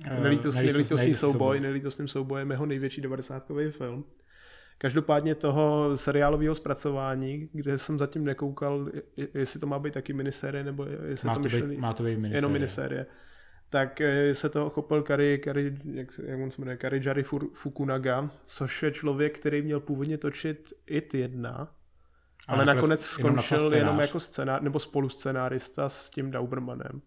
Eh, 0.06 0.20
Nelítostný, 0.20 0.62
nelítostný- 0.62 0.72
nelítostný 0.72 1.14
souboj, 1.14 1.60
nelítostným 1.60 2.08
soubojem 2.08 2.50
jeho 2.50 2.66
největší 2.66 3.00
90. 3.00 3.70
film. 3.70 4.04
Každopádně 4.78 5.34
toho 5.34 5.96
seriálového 5.96 6.54
zpracování, 6.54 7.48
kde 7.52 7.78
jsem 7.78 7.98
zatím 7.98 8.24
nekoukal, 8.24 8.88
je- 9.16 9.28
jestli 9.34 9.60
to 9.60 9.66
má 9.66 9.78
být 9.78 9.94
taky 9.94 10.12
minisérie, 10.12 10.64
nebo 10.64 10.86
jestli 11.08 11.26
Má 11.28 11.34
to, 11.34 11.40
to 11.40 11.48
být, 11.48 11.54
myšlený, 11.54 11.76
má 11.76 11.92
to 11.92 12.02
být 12.02 12.08
minisérie. 12.16 12.36
jenom 12.38 12.52
minisérie. 12.52 13.06
Tak 13.70 14.00
eh, 14.00 14.34
se 14.34 14.48
toho 14.48 14.70
chopil 14.70 15.02
Kari, 15.02 15.38
Kari 15.38 15.78
jak, 15.84 16.12
se- 16.12 16.26
jak 16.26 16.40
on 16.40 16.50
se 16.50 16.60
jmenuje, 16.60 16.76
Karijari 16.76 17.22
Fur- 17.22 17.50
Fukunaga, 17.54 18.30
což 18.46 18.82
je 18.82 18.90
člověk, 18.90 19.38
který 19.38 19.62
měl 19.62 19.80
původně 19.80 20.18
točit 20.18 20.72
IT 20.86 21.14
1, 21.14 21.72
ale 22.48 22.64
nakonec 22.64 23.18
jenom 23.18 23.38
skončil 23.38 23.58
jenom 23.74 23.94
scénář. 23.94 24.06
jako 24.06 24.20
scénář, 24.20 24.62
nebo 24.62 24.78
spoluscenářista 24.78 25.88
s 25.88 26.10
tím 26.10 26.30
Daubermanem. 26.30 27.02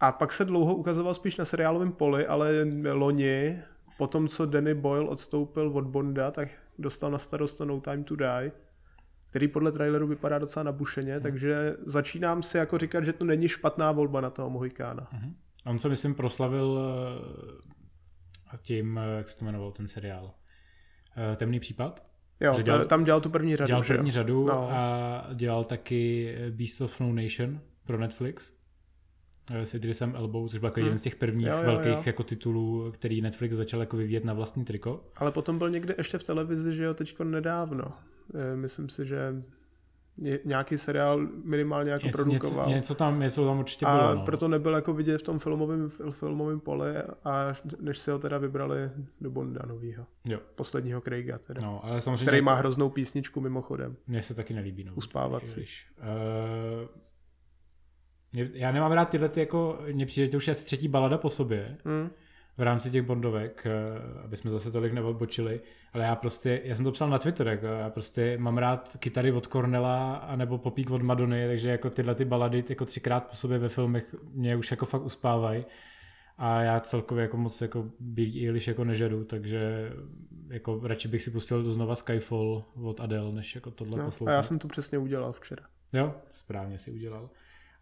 A 0.00 0.12
pak 0.12 0.32
se 0.32 0.44
dlouho 0.44 0.74
ukazoval 0.74 1.14
spíš 1.14 1.36
na 1.36 1.44
seriálovém 1.44 1.92
poli, 1.92 2.26
ale 2.26 2.66
loni, 2.92 3.58
po 3.98 4.06
tom, 4.06 4.28
co 4.28 4.46
Danny 4.46 4.74
Boyle 4.74 5.08
odstoupil 5.08 5.68
od 5.74 5.84
Bonda, 5.84 6.30
tak 6.30 6.48
dostal 6.78 7.10
na 7.10 7.18
starost 7.18 7.54
to 7.58 7.64
No 7.64 7.80
Time 7.80 8.04
to 8.04 8.16
Die, 8.16 8.52
který 9.30 9.48
podle 9.48 9.72
traileru 9.72 10.06
vypadá 10.06 10.38
docela 10.38 10.62
nabušeně, 10.62 11.12
hmm. 11.12 11.22
takže 11.22 11.76
začínám 11.86 12.42
si 12.42 12.56
jako 12.56 12.78
říkat, 12.78 13.04
že 13.04 13.12
to 13.12 13.24
není 13.24 13.48
špatná 13.48 13.92
volba 13.92 14.20
na 14.20 14.30
toho 14.30 14.50
Mohikána. 14.50 15.08
Mhm. 15.12 15.34
On 15.66 15.78
se, 15.78 15.88
myslím, 15.88 16.14
proslavil 16.14 16.78
eh, 18.54 18.56
tím, 18.62 18.98
eh, 18.98 19.16
jak 19.16 19.30
se 19.30 19.38
to 19.38 19.44
jmenoval 19.44 19.70
ten 19.72 19.86
seriál. 19.88 20.34
Eh, 21.32 21.36
Temný 21.36 21.60
případ? 21.60 22.06
Jo, 22.40 22.52
Že 22.56 22.62
dělal, 22.62 22.84
tam 22.84 23.04
dělal 23.04 23.20
tu 23.20 23.30
první 23.30 23.56
řadu. 23.56 23.66
Dělal 23.66 23.82
první 23.82 24.10
řadu 24.10 24.46
No. 24.46 24.70
a 24.70 25.26
dělal 25.34 25.64
taky 25.64 26.34
Beast 26.50 26.80
of 26.80 27.00
No 27.00 27.12
Nation 27.12 27.60
pro 27.84 27.98
Netflix 27.98 28.52
s 29.50 29.74
Idrisem 29.74 30.14
Elbou, 30.16 30.48
což 30.48 30.58
byl 30.58 30.66
jako 30.66 30.80
Hmm. 30.80 30.86
jeden 30.86 30.98
z 30.98 31.02
těch 31.02 31.16
prvních 31.16 31.46
Jo, 31.46 31.56
jo, 31.56 31.62
velkých 31.62 31.86
jo. 31.92 32.02
jako 32.06 32.22
titulů, 32.22 32.90
který 32.92 33.20
Netflix 33.20 33.56
začal 33.56 33.80
jako 33.80 33.96
vyvíjet 33.96 34.24
na 34.24 34.32
vlastní 34.32 34.64
triko. 34.64 35.04
Ale 35.16 35.32
potom 35.32 35.58
byl 35.58 35.70
někde 35.70 35.94
ještě 35.98 36.18
v 36.18 36.22
televizi, 36.22 36.72
že 36.72 36.84
jo, 36.84 36.94
teďko 36.94 37.24
nedávno. 37.24 37.92
Myslím 38.54 38.88
si, 38.88 39.06
že 39.06 39.42
nějaký 40.44 40.78
seriál 40.78 41.18
minimálně 41.44 41.90
jako 41.90 42.06
něco, 42.06 42.18
něco, 42.18 42.28
produkoval. 42.28 42.68
něco, 42.68 42.94
tam, 42.94 43.20
něco 43.20 43.46
tam 43.46 43.58
určitě 43.58 43.86
a 43.86 43.98
bylo. 43.98 44.14
No. 44.14 44.24
proto 44.24 44.48
nebyl 44.48 44.74
jako 44.74 44.92
vidět 44.92 45.18
v 45.18 45.22
tom 45.22 45.38
filmovém, 45.38 45.88
filmovém 46.10 46.60
poli, 46.60 46.94
až 47.24 47.62
než 47.80 47.98
si 47.98 48.10
ho 48.10 48.18
teda 48.18 48.38
vybrali 48.38 48.90
do 49.20 49.30
Bonda 49.30 49.62
novýho. 49.66 50.06
Jo. 50.24 50.38
Posledního 50.54 51.00
Craiga 51.00 51.38
teda. 51.38 51.60
No, 51.62 51.84
ale 51.84 52.00
samozřejmě 52.00 52.24
Který 52.24 52.40
má 52.40 52.54
hroznou 52.54 52.90
písničku 52.90 53.40
mimochodem. 53.40 53.96
Mně 54.06 54.22
se 54.22 54.34
taky 54.34 54.54
nelíbí. 54.54 54.84
No, 54.84 54.92
Uspávací. 54.94 55.60
Když, 55.60 55.86
uh, 55.98 56.88
já 58.52 58.72
nemám 58.72 58.92
rád 58.92 59.04
tyhle, 59.04 59.28
ty 59.28 59.40
jako, 59.40 59.78
mně 59.92 60.06
přijde, 60.06 60.26
že 60.26 60.30
to 60.30 60.36
už 60.36 60.48
je 60.48 60.52
asi 60.52 60.64
třetí 60.64 60.88
balada 60.88 61.18
po 61.18 61.30
sobě 61.30 61.76
Hm? 61.84 62.10
V 62.60 62.62
rámci 62.62 62.90
těch 62.90 63.02
bondovek, 63.02 63.66
uh, 63.66 64.24
aby 64.24 64.36
jsme 64.36 64.50
zase 64.50 64.70
tolik 64.72 64.92
neodbočili, 64.92 65.60
ale 65.92 66.04
já 66.04 66.16
prostě, 66.16 66.60
já 66.64 66.74
jsem 66.74 66.84
to 66.84 66.92
psal 66.92 67.10
na 67.10 67.18
Twitter, 67.18 67.48
jako, 67.48 67.66
já 67.66 67.90
prostě 67.90 68.38
mám 68.38 68.58
rád 68.58 68.96
kytary 68.98 69.32
od 69.32 69.46
Cornela 69.46 70.16
anebo 70.16 70.58
popík 70.58 70.90
od 70.90 71.02
Madony, 71.02 71.46
takže 71.46 71.70
jako 71.70 71.90
tyhle 71.90 72.14
ty 72.14 72.24
balady 72.24 72.64
jako 72.68 72.84
třikrát 72.84 73.26
po 73.30 73.36
sobě 73.36 73.58
ve 73.58 73.68
filmech 73.68 74.14
mě 74.32 74.56
už 74.56 74.70
jako 74.70 74.86
fakt 74.86 75.02
uspávají. 75.04 75.64
A 76.38 76.60
já 76.62 76.80
celkově 76.80 77.22
jako 77.22 77.36
moc 77.36 77.60
jako 77.60 77.90
Billie 78.00 78.48
Eilish 78.48 78.68
jako 78.68 78.84
nežeru, 78.84 79.24
takže 79.24 79.92
jako 80.48 80.80
radši 80.82 81.08
bych 81.08 81.22
si 81.22 81.30
pustil 81.30 81.62
to 81.64 81.72
znova 81.72 81.94
Skyfall 81.94 82.64
od 82.82 83.00
Adele, 83.00 83.32
než 83.32 83.54
jako 83.54 83.70
tohle 83.70 83.98
No, 83.98 84.04
poslouchat. 84.04 84.32
a 84.32 84.34
já 84.36 84.42
jsem 84.42 84.58
to 84.58 84.68
přesně 84.68 84.98
udělal 84.98 85.32
včera. 85.32 85.62
Jo, 85.92 86.14
správně 86.28 86.78
si 86.78 86.90
udělal. 86.90 87.30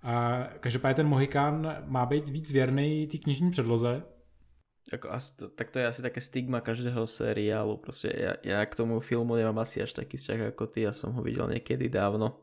A 0.02 0.44
každopádně 0.60 0.94
ten 0.94 1.06
Mohikán 1.06 1.76
má 1.86 2.06
být 2.06 2.28
víc 2.28 2.50
věrný 2.50 3.06
té 3.06 3.18
knižní 3.18 3.50
předloze. 3.50 4.02
Ako, 4.88 5.12
asi, 5.12 5.36
to- 5.36 5.52
tak 5.52 5.68
to 5.68 5.78
je 5.78 5.86
asi 5.86 6.00
také 6.00 6.20
stigma 6.20 6.64
každého 6.64 7.04
seriálu. 7.04 7.76
Proste 7.76 8.08
ja, 8.08 8.32
ja 8.40 8.58
k 8.64 8.72
tomu 8.72 9.00
filmu 9.04 9.36
nemám 9.36 9.60
asi 9.60 9.84
až 9.84 9.92
taký 9.92 10.16
vzťah 10.16 10.56
ako 10.56 10.64
ty. 10.64 10.88
Ja 10.88 10.96
som 10.96 11.12
ho 11.12 11.20
videl 11.20 11.44
niekedy 11.44 11.92
dávno. 11.92 12.40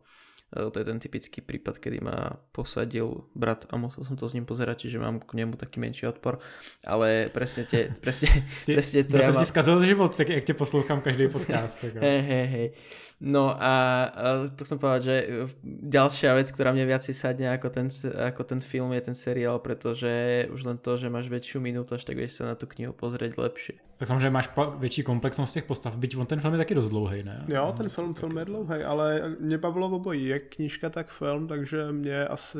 E, 0.54 0.70
To 0.72 0.78
je 0.80 0.86
ten 0.86 1.00
typický 1.00 1.42
prípad, 1.42 1.78
kedy 1.80 2.02
ma 2.02 2.38
posadil 2.52 3.26
brat 3.36 3.66
a 3.70 3.78
musel 3.78 4.04
som 4.04 4.18
to 4.18 4.30
s 4.30 4.34
ním 4.34 4.46
pozerať, 4.46 4.86
čiže 4.86 5.00
mám 5.00 5.20
k 5.20 5.34
nemu 5.34 5.58
taký 5.58 5.80
menší 5.80 6.08
odpor. 6.08 6.40
Ale 6.86 7.30
presne, 7.34 7.66
te, 7.66 7.90
presne, 8.04 8.30
Ty, 8.66 8.72
presne 8.78 9.04
to 9.04 9.18
to 9.18 9.24
ja 9.24 9.32
ti 9.32 9.38
mám... 9.42 9.46
zkazil 9.46 9.78
život, 9.84 10.18
tak 10.18 10.30
jak 10.30 10.44
tě 10.44 10.54
poslouchám 10.54 11.02
každý 11.02 11.28
podcast. 11.28 11.82
Tak. 11.82 11.96
Hej, 12.02 12.22
hej, 12.22 12.48
hej. 12.48 12.68
No 13.16 13.56
a, 13.56 14.06
a 14.12 14.24
to 14.52 14.68
som 14.68 14.76
povedať, 14.76 15.02
že 15.08 15.16
ďalšia 15.64 16.36
vec, 16.36 16.52
ktorá 16.52 16.76
mne 16.76 16.84
viac 16.84 17.00
sadne 17.08 17.48
ako 17.48 17.72
ten, 17.72 17.88
ako 18.12 18.44
ten 18.44 18.60
film 18.60 18.92
je 18.92 19.02
ten 19.08 19.16
seriál, 19.16 19.64
pretože 19.64 20.12
už 20.52 20.62
len 20.68 20.76
to, 20.76 21.00
že 21.00 21.08
máš 21.08 21.32
väčšiu 21.32 21.64
minútaž, 21.64 22.04
tak 22.04 22.20
vieš 22.20 22.44
sa 22.44 22.52
na 22.52 22.60
tú 22.60 22.68
knihu 22.68 22.92
pozrieť 22.92 23.40
lepšie. 23.40 23.80
Tak 23.98 24.08
samozřejmě 24.08 24.30
máš 24.30 24.50
větší 24.78 25.04
komplexnost 25.04 25.54
těch 25.54 25.64
postav, 25.64 25.96
byť 25.98 26.18
on 26.18 26.26
ten 26.26 26.40
film 26.40 26.54
je 26.54 26.58
taky 26.58 26.76
dost 26.76 26.90
dlouhý, 26.90 27.24
ne? 27.24 27.46
Jo, 27.48 27.74
ten 27.78 27.90
film, 27.90 28.14
film 28.14 28.38
je 28.38 28.46
dlouhý, 28.46 28.84
ale 28.84 29.36
mě 29.40 29.58
bavilo 29.58 29.88
obojí, 29.90 30.28
jak 30.28 30.44
knížka, 30.44 30.90
tak 30.90 31.10
film, 31.10 31.48
takže 31.48 31.92
mě 31.92 32.28
asi... 32.28 32.60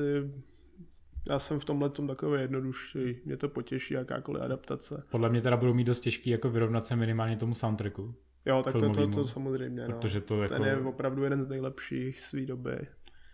Já 1.30 1.40
jsem 1.40 1.60
v 1.60 1.66
tomhle 1.66 1.90
tom 1.90 2.08
takový 2.08 2.42
jednodušší, 2.42 3.20
mě 3.26 3.38
to 3.38 3.50
potěší 3.50 3.94
jakákoliv 3.94 4.44
adaptace. 4.44 5.04
Podle 5.12 5.30
mě 5.30 5.42
teda 5.42 5.58
budou 5.58 5.74
mít 5.74 5.84
dost 5.84 6.00
těžký 6.00 6.30
jako 6.30 6.50
vyrovnat 6.50 6.88
se 6.88 6.96
minimálně 6.96 7.38
tomu 7.38 7.54
soundtracku, 7.54 8.16
Jo, 8.46 8.64
tak 8.64 8.74
to, 8.74 8.90
to, 8.90 9.08
to 9.08 9.28
samozřejmě, 9.28 9.88
no. 9.88 9.94
protože 9.94 10.22
to 10.22 10.42
jako, 10.44 10.54
Ten 10.54 10.64
je 10.64 10.78
opravdu 10.78 11.24
jeden 11.24 11.42
z 11.42 11.48
nejlepších 11.48 12.20
své 12.20 12.46
doby. 12.46 12.78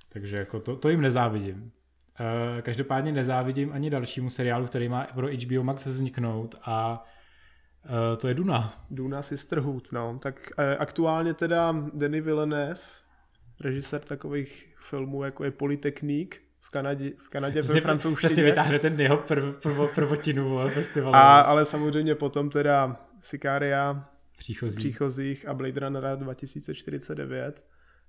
takže 0.09 0.37
jako 0.37 0.59
to, 0.59 0.75
to 0.75 0.89
jim 0.89 1.01
nezávidím. 1.01 1.71
Eh, 2.19 2.61
Každopádně 2.61 3.11
nezávidím 3.11 3.71
ani 3.73 3.89
dalšímu 3.89 4.29
seriálu, 4.29 4.65
který 4.67 4.89
má 4.89 5.07
pro 5.15 5.27
HBO 5.27 5.63
Max 5.63 5.85
vzniknout 5.85 6.55
a 6.61 7.05
eh, 7.85 8.17
to 8.17 8.27
je 8.27 8.33
Duna. 8.33 8.73
Duna 8.89 9.21
Sisterhood, 9.21 9.91
no. 9.91 10.19
Tak 10.21 10.49
eh, 10.57 10.77
aktuálně 10.77 11.33
teda 11.33 11.75
Denis 11.93 12.23
Villeneuve, 12.25 12.77
režisér 13.59 14.01
takových 14.01 14.73
filmů, 14.89 15.23
jako 15.23 15.43
je 15.43 15.51
Polytechnique 15.51 16.39
v 16.59 16.69
Kanadě, 16.69 17.11
v 17.25 17.29
Kanadě 17.29 17.61
ve 17.61 17.81
francouzštině. 17.81 18.43
vytáhne 18.43 18.79
ten 18.79 18.99
jeho 19.01 19.17
prv, 19.17 19.61
prvo, 19.63 19.87
prvotinu 19.87 20.59
festivalu. 20.69 21.15
A, 21.15 21.41
ale 21.41 21.65
samozřejmě 21.65 22.15
potom 22.15 22.49
teda 22.49 22.95
Sicaria, 23.21 24.05
příchozí. 24.37 24.77
příchozích 24.77 25.47
a 25.47 25.53
Blade 25.53 25.79
Runnera 25.79 26.15
2049. 26.15 27.65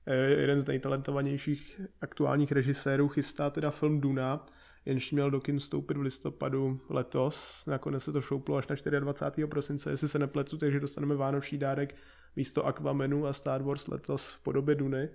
Eh, 0.07 0.15
Jeden 0.15 0.61
z 0.61 0.67
nejtalentovanějších 0.67 1.81
aktuálních 2.01 2.53
režisérů 2.53 3.09
chystá 3.09 3.51
teda 3.51 3.71
film 3.71 4.01
Duna. 4.01 4.47
Jenž 4.85 5.13
měl 5.13 5.31
do 5.31 5.41
kin 5.41 5.59
vstoupit 5.59 5.97
v 5.97 6.01
listopadu 6.01 6.81
letos. 6.89 7.67
Nakonec 7.67 8.05
se 8.05 8.13
to 8.13 8.21
šouplo 8.21 8.57
až 8.57 8.67
na 8.69 9.01
24. 9.01 9.47
prosince, 9.47 9.91
jestli 9.91 10.09
se 10.09 10.19
nepletu, 10.19 10.57
takže 10.57 10.81
dostaneme 10.81 11.15
vánoční 11.15 11.59
dárek 11.59 11.95
místo 12.37 12.67
Aquamenu 12.67 13.27
a 13.27 13.33
Star 13.33 13.63
Wars 13.63 13.89
letos 13.89 14.33
v 14.33 14.43
podobě 14.43 14.75
Duny. 14.75 15.09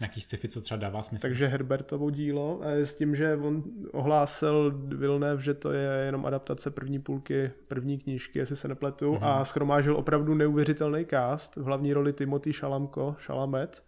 Nějaký 0.00 0.20
sci-fi, 0.20 0.48
co 0.48 0.60
třeba 0.60 0.80
dává 0.80 1.02
smysl. 1.02 1.22
Takže 1.22 1.46
Herbertovo 1.46 2.10
dílo, 2.10 2.60
a 2.62 2.70
s 2.70 2.94
tím, 2.94 3.16
že 3.16 3.36
on 3.36 3.62
ohlásil 3.92 4.72
Villeneuve, 4.84 5.42
že 5.42 5.54
to 5.54 5.72
je 5.72 5.90
jenom 6.06 6.26
adaptace 6.26 6.70
první 6.70 6.98
půlky 6.98 7.50
první 7.68 7.98
knížky, 7.98 8.38
jestli 8.38 8.56
se 8.56 8.68
nepletu, 8.68 9.12
mm-hmm. 9.12 9.24
a 9.40 9.44
schromážil 9.44 9.96
opravdu 9.96 10.34
neuvěřitelný 10.34 11.06
cast, 11.06 11.56
v 11.56 11.62
hlavní 11.62 11.92
roli 11.92 12.12
Timothy 12.12 12.52
Šalamko, 12.52 13.16
Šalamet, 13.18 13.82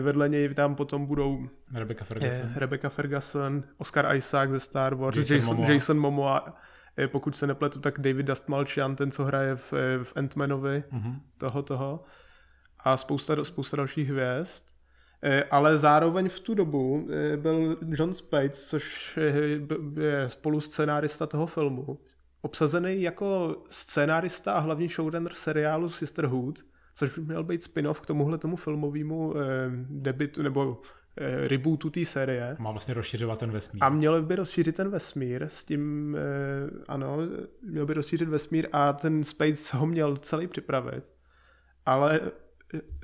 vedle 0.00 0.28
něj 0.28 0.54
tam 0.54 0.74
potom 0.74 1.06
budou 1.06 1.48
Rebecca 1.74 2.04
Ferguson, 2.04 2.46
eh, 2.56 2.58
Rebecca 2.58 2.88
Ferguson 2.88 3.64
Oscar 3.78 4.16
Isaac 4.16 4.50
ze 4.50 4.60
Star 4.60 4.94
Wars, 4.94 5.16
Jason 5.16 5.36
Jason, 5.36 5.56
Momoa. 5.56 5.72
Jason 5.72 5.98
Momoa, 5.98 6.56
eh, 6.98 7.08
pokud 7.08 7.36
se 7.36 7.46
nepletu, 7.46 7.80
tak 7.80 7.98
David 8.00 8.26
Dastmalchian, 8.26 8.96
ten, 8.96 9.10
co 9.10 9.24
hraje 9.24 9.56
v, 9.56 9.72
eh, 9.72 10.04
v 10.04 10.16
Ant-Manovi, 10.16 10.82
Mhm. 10.90 11.20
toho, 11.38 11.62
toho. 11.62 12.04
A 12.84 12.96
spousta, 12.96 13.44
spousta 13.44 13.76
dalších 13.76 14.08
hvězd. 14.10 14.64
Eh, 15.22 15.44
Ale 15.50 15.76
zároveň 15.78 16.28
v 16.28 16.40
tu 16.40 16.54
dobu 16.54 17.08
eh, 17.10 17.36
byl 17.36 17.76
John 17.88 18.14
Spates, 18.14 18.68
což 18.68 19.16
je- 19.16 20.28
spolu 20.28 20.60
scénárista 20.60 21.26
toho 21.26 21.46
filmu, 21.46 21.98
obsazený 22.42 23.02
jako 23.02 23.56
scénárista 23.70 24.52
a 24.52 24.58
hlavní 24.58 24.88
showrunner 24.88 25.34
seriálu 25.34 25.88
Sisterhood, 25.88 26.58
což 26.94 27.18
by 27.18 27.24
měl 27.24 27.44
být 27.44 27.62
spin-off 27.62 28.00
k 28.00 28.06
tomuhle 28.06 28.38
tomu 28.38 28.56
filmovému 28.56 29.34
eh, 29.36 29.40
debitu 29.88 30.42
nebo 30.42 30.80
eh, 31.16 31.48
rebootu 31.48 31.90
té 31.90 32.04
série. 32.04 32.56
Má 32.58 32.70
vlastně 32.70 32.94
rozšiřovat 32.94 33.38
ten 33.38 33.50
vesmír. 33.50 33.84
A 33.84 33.88
měl 33.88 34.22
by 34.22 34.36
rozšířit 34.36 34.76
ten 34.76 34.88
vesmír 34.90 35.42
s 35.42 35.64
tím, 35.64 36.16
eh, 36.16 36.70
ano, 36.88 37.18
měl 37.62 37.86
by 37.86 37.94
rozšířit 37.94 38.28
vesmír 38.28 38.68
a 38.72 38.92
ten 38.92 39.24
Space 39.24 39.76
ho 39.76 39.86
měl 39.86 40.16
celý 40.16 40.46
připravit, 40.46 41.12
ale 41.86 42.20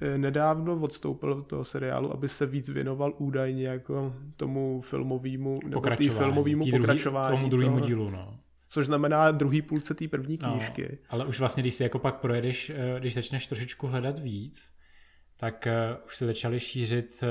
eh, 0.02 0.18
nedávno 0.18 0.76
odstoupil 0.80 1.32
od 1.32 1.46
toho 1.46 1.64
seriálu, 1.64 2.12
aby 2.12 2.28
se 2.28 2.46
víc 2.46 2.68
věnoval 2.68 3.14
údajně 3.18 3.68
jako 3.68 4.14
tomu 4.36 4.80
filmovému, 4.80 5.50
nebo 5.50 5.68
tý 5.68 5.74
pokračování, 5.74 6.18
filmovému 6.18 6.64
tý 6.64 6.70
druhý- 6.70 6.78
pokračování. 6.80 7.36
tomu 7.38 7.48
druhému 7.48 7.78
dílu, 7.80 8.10
no. 8.10 8.38
Což 8.68 8.86
znamená 8.86 9.30
druhý 9.30 9.62
půlce 9.62 9.94
té 9.94 10.08
první 10.08 10.38
No, 10.42 10.50
knížky. 10.50 10.98
ale 11.08 11.24
už 11.26 11.38
vlastně, 11.40 11.62
když 11.62 11.74
si 11.74 11.82
jako 11.82 11.98
pak 11.98 12.16
projedeš, 12.20 12.70
eh, 12.70 13.00
když 13.00 13.14
začneš 13.14 13.46
trošičku 13.46 13.86
hledat 13.86 14.18
víc, 14.18 14.76
tak 15.38 15.68
uh, 15.98 16.06
už 16.06 16.16
se 16.16 16.26
začaly 16.26 16.60
šířit 16.60 17.22
uh, 17.22 17.28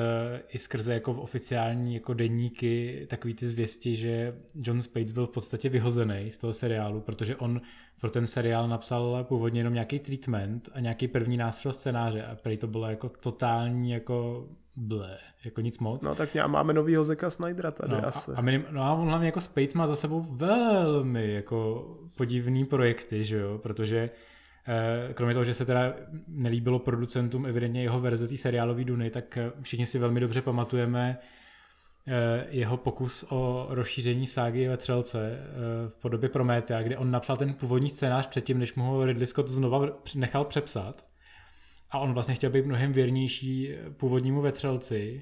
i 0.49 0.59
skrze 0.59 0.93
jako 0.93 1.13
v 1.13 1.19
oficiální 1.19 1.93
jako 1.93 2.13
denníky 2.13 3.05
takový 3.09 3.33
ty 3.33 3.47
zvěsti, 3.47 3.95
že 3.95 4.35
John 4.55 4.81
Spates 4.81 5.11
byl 5.11 5.25
v 5.27 5.29
podstatě 5.29 5.69
vyhozený 5.69 6.31
z 6.31 6.37
toho 6.37 6.53
seriálu, 6.53 7.01
protože 7.01 7.35
on 7.35 7.61
pro 8.01 8.09
ten 8.09 8.27
seriál 8.27 8.67
napsal 8.67 9.23
původně 9.23 9.59
jenom 9.59 9.73
nějaký 9.73 9.99
treatment 9.99 10.69
a 10.73 10.79
nějaký 10.79 11.07
první 11.07 11.37
nástřel 11.37 11.73
scénáře 11.73 12.23
a 12.23 12.35
prej 12.35 12.57
to 12.57 12.67
bylo 12.67 12.89
jako 12.89 13.09
totální 13.09 13.91
jako 13.91 14.47
ble, 14.75 15.17
jako 15.45 15.61
nic 15.61 15.79
moc. 15.79 16.05
No 16.05 16.15
tak 16.15 16.35
já 16.35 16.47
máme 16.47 16.73
novýho 16.73 17.05
Zeka 17.05 17.29
Snydera 17.29 17.71
tady 17.71 17.91
No, 17.91 18.07
asi. 18.07 18.31
a, 18.31 18.37
a, 18.37 18.41
minim, 18.41 18.65
no 18.71 18.83
a 18.83 18.93
on 18.93 19.07
hlavně 19.07 19.27
jako 19.27 19.41
Space 19.41 19.77
má 19.77 19.87
za 19.87 19.95
sebou 19.95 20.21
velmi 20.21 21.33
jako 21.33 21.87
podivný 22.17 22.65
projekty, 22.65 23.23
že 23.23 23.37
jo, 23.37 23.57
protože 23.63 24.09
eh, 24.67 25.13
kromě 25.13 25.33
toho, 25.33 25.43
že 25.43 25.53
se 25.53 25.65
teda 25.65 25.93
nelíbilo 26.27 26.79
producentům 26.79 27.45
evidentně 27.45 27.81
jeho 27.81 27.99
verze 27.99 28.27
té 28.27 28.37
seriálové 28.37 28.83
Duny, 28.83 29.09
tak 29.09 29.37
eh, 29.37 29.51
všichni 29.61 29.85
si 29.85 29.99
velmi 29.99 30.19
dobře 30.19 30.41
pamatujeme 30.41 31.17
eh, 32.07 32.45
jeho 32.49 32.77
pokus 32.77 33.25
o 33.29 33.67
rozšíření 33.69 34.27
ságy 34.27 34.67
ve 34.67 34.77
Třelce 34.77 35.39
v 35.87 35.95
podobě 35.95 36.29
Prometea, 36.29 36.81
kde 36.83 36.97
on 36.97 37.11
napsal 37.11 37.37
ten 37.37 37.53
původní 37.53 37.89
scénář 37.89 38.27
předtím, 38.27 38.59
než 38.59 38.75
mu 38.75 38.83
ho 38.83 39.05
Ridley 39.05 39.25
Scott 39.27 39.47
znova 39.47 39.87
nechal 40.15 40.45
přepsat. 40.45 41.05
A 41.95 41.99
on 41.99 42.13
vlastně 42.13 42.35
chtěl 42.35 42.49
být 42.49 42.65
mnohem 42.65 42.91
věrnější 42.91 43.69
původnímu 43.97 44.41
vetřelci, 44.41 45.21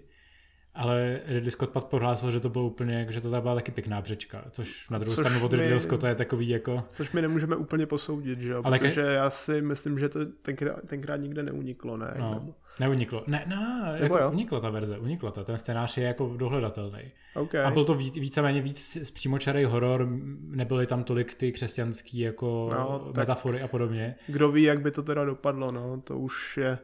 ale 0.76 1.20
Ridley 1.28 1.52
Scott 1.52 1.70
pak 1.70 1.84
prohlásil, 1.84 2.32
že 2.32 2.40
to 2.40 2.50
bylo 2.50 2.66
úplně, 2.66 3.08
že 3.10 3.22
to 3.22 3.30
byla 3.42 3.56
taky 3.56 3.72
pěkná 3.72 4.02
břečka, 4.02 4.46
což 4.52 4.90
na 4.90 4.98
druhou 4.98 5.16
Což 5.16 5.26
stranu 5.26 5.46
od 5.46 5.54
Ridley 5.54 5.80
Scotta 5.80 6.10
je 6.10 6.16
takový 6.16 6.50
jako... 6.50 6.84
Což 6.90 7.12
my 7.12 7.22
nemůžeme 7.22 7.56
úplně 7.56 7.86
posoudit, 7.86 8.40
že 8.40 8.52
jo? 8.52 8.62
Ale 8.66 8.80
ke- 8.80 8.88
Protože 8.88 9.02
já 9.02 9.30
si 9.30 9.62
myslím, 9.62 10.00
že 10.00 10.10
to 10.10 10.20
tenkrát, 10.26 10.82
tenkrát 10.86 11.16
nikde 11.16 11.44
neuniklo, 11.44 11.98
ne? 11.98 12.14
No, 12.20 12.34
Nebo... 12.34 12.54
neuniklo. 12.80 13.24
Ne, 13.28 13.44
ne, 13.48 13.94
Nebo 14.00 14.16
jako 14.16 14.18
jo? 14.18 14.32
unikla 14.32 14.60
ta 14.60 14.70
verze, 14.70 14.98
unikla 14.98 15.32
to. 15.32 15.44
Ten 15.44 15.58
scénář 15.58 15.98
je 15.98 16.04
jako 16.04 16.34
dohledatelný. 16.38 17.02
Okay. 17.36 17.64
A 17.64 17.72
byl 17.72 17.86
to 17.86 17.94
víc, 17.94 18.16
víceméně 18.16 18.62
víc 18.62 19.12
přímočarý 19.14 19.64
horor, 19.66 20.08
nebyly 20.40 20.88
tam 20.88 21.04
tolik 21.04 21.36
ty 21.36 21.52
křesťanský 21.52 22.20
jako 22.20 22.70
No, 22.74 23.12
metafory 23.18 23.62
a 23.62 23.68
podobně. 23.68 24.16
Kdo 24.28 24.52
ví, 24.52 24.64
jak 24.64 24.82
by 24.82 24.92
to 24.92 25.04
teda 25.04 25.26
dopadlo, 25.26 25.72
no, 25.72 26.02
to 26.04 26.18
už 26.18 26.58
je, 26.58 26.78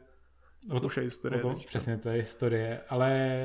O 0.70 0.80
to 0.80 0.88
už 0.88 0.98
je 0.98 1.04
historie. 1.04 1.40
O 1.40 1.42
to, 1.42 1.54
teďka. 1.54 1.68
přesně, 1.68 1.98
to 1.98 2.10
je 2.10 2.16
historie, 2.22 2.82
ale 2.90 3.40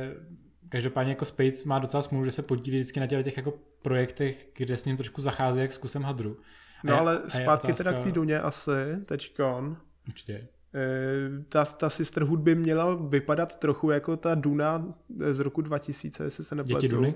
každopádně 0.69 1.13
jako 1.13 1.25
Space 1.25 1.63
má 1.69 1.79
docela 1.79 2.03
smůlu, 2.03 2.25
že 2.25 2.31
se 2.33 2.43
podílí 2.43 2.77
vždycky 2.79 3.01
na 3.01 3.07
těch, 3.07 3.37
jako 3.37 3.55
projektech, 3.83 4.49
kde 4.57 4.77
s 4.77 4.85
ním 4.85 4.97
trošku 4.97 5.21
zachází 5.21 5.61
jak 5.61 5.73
s 5.73 5.79
kusem 5.79 6.03
hadru. 6.03 6.37
A 6.37 6.81
No 6.85 6.93
je- 6.93 6.99
ale 7.01 7.23
zpátky 7.29 7.67
otázka- 7.69 7.85
teda 7.85 7.93
k 7.93 8.05
té 8.05 8.13
Duně 8.13 8.41
asi, 8.41 8.71
teďkon. 9.05 9.77
Určitě. 10.09 10.49
Eh, 10.75 11.45
Ta, 11.49 11.65
ta 11.65 11.91
Sisterhood 11.91 12.41
by 12.41 12.55
měla 12.55 12.95
vypadat 12.95 13.59
trochu 13.59 13.91
jako 13.91 14.17
ta 14.17 14.35
Duna 14.35 14.95
z 15.31 15.39
roku 15.39 15.61
2000, 15.63 16.25
jestli 16.25 16.45
se 16.45 16.55
nepletu. 16.55 16.81
Děti 16.81 16.95
Duny? 16.95 17.15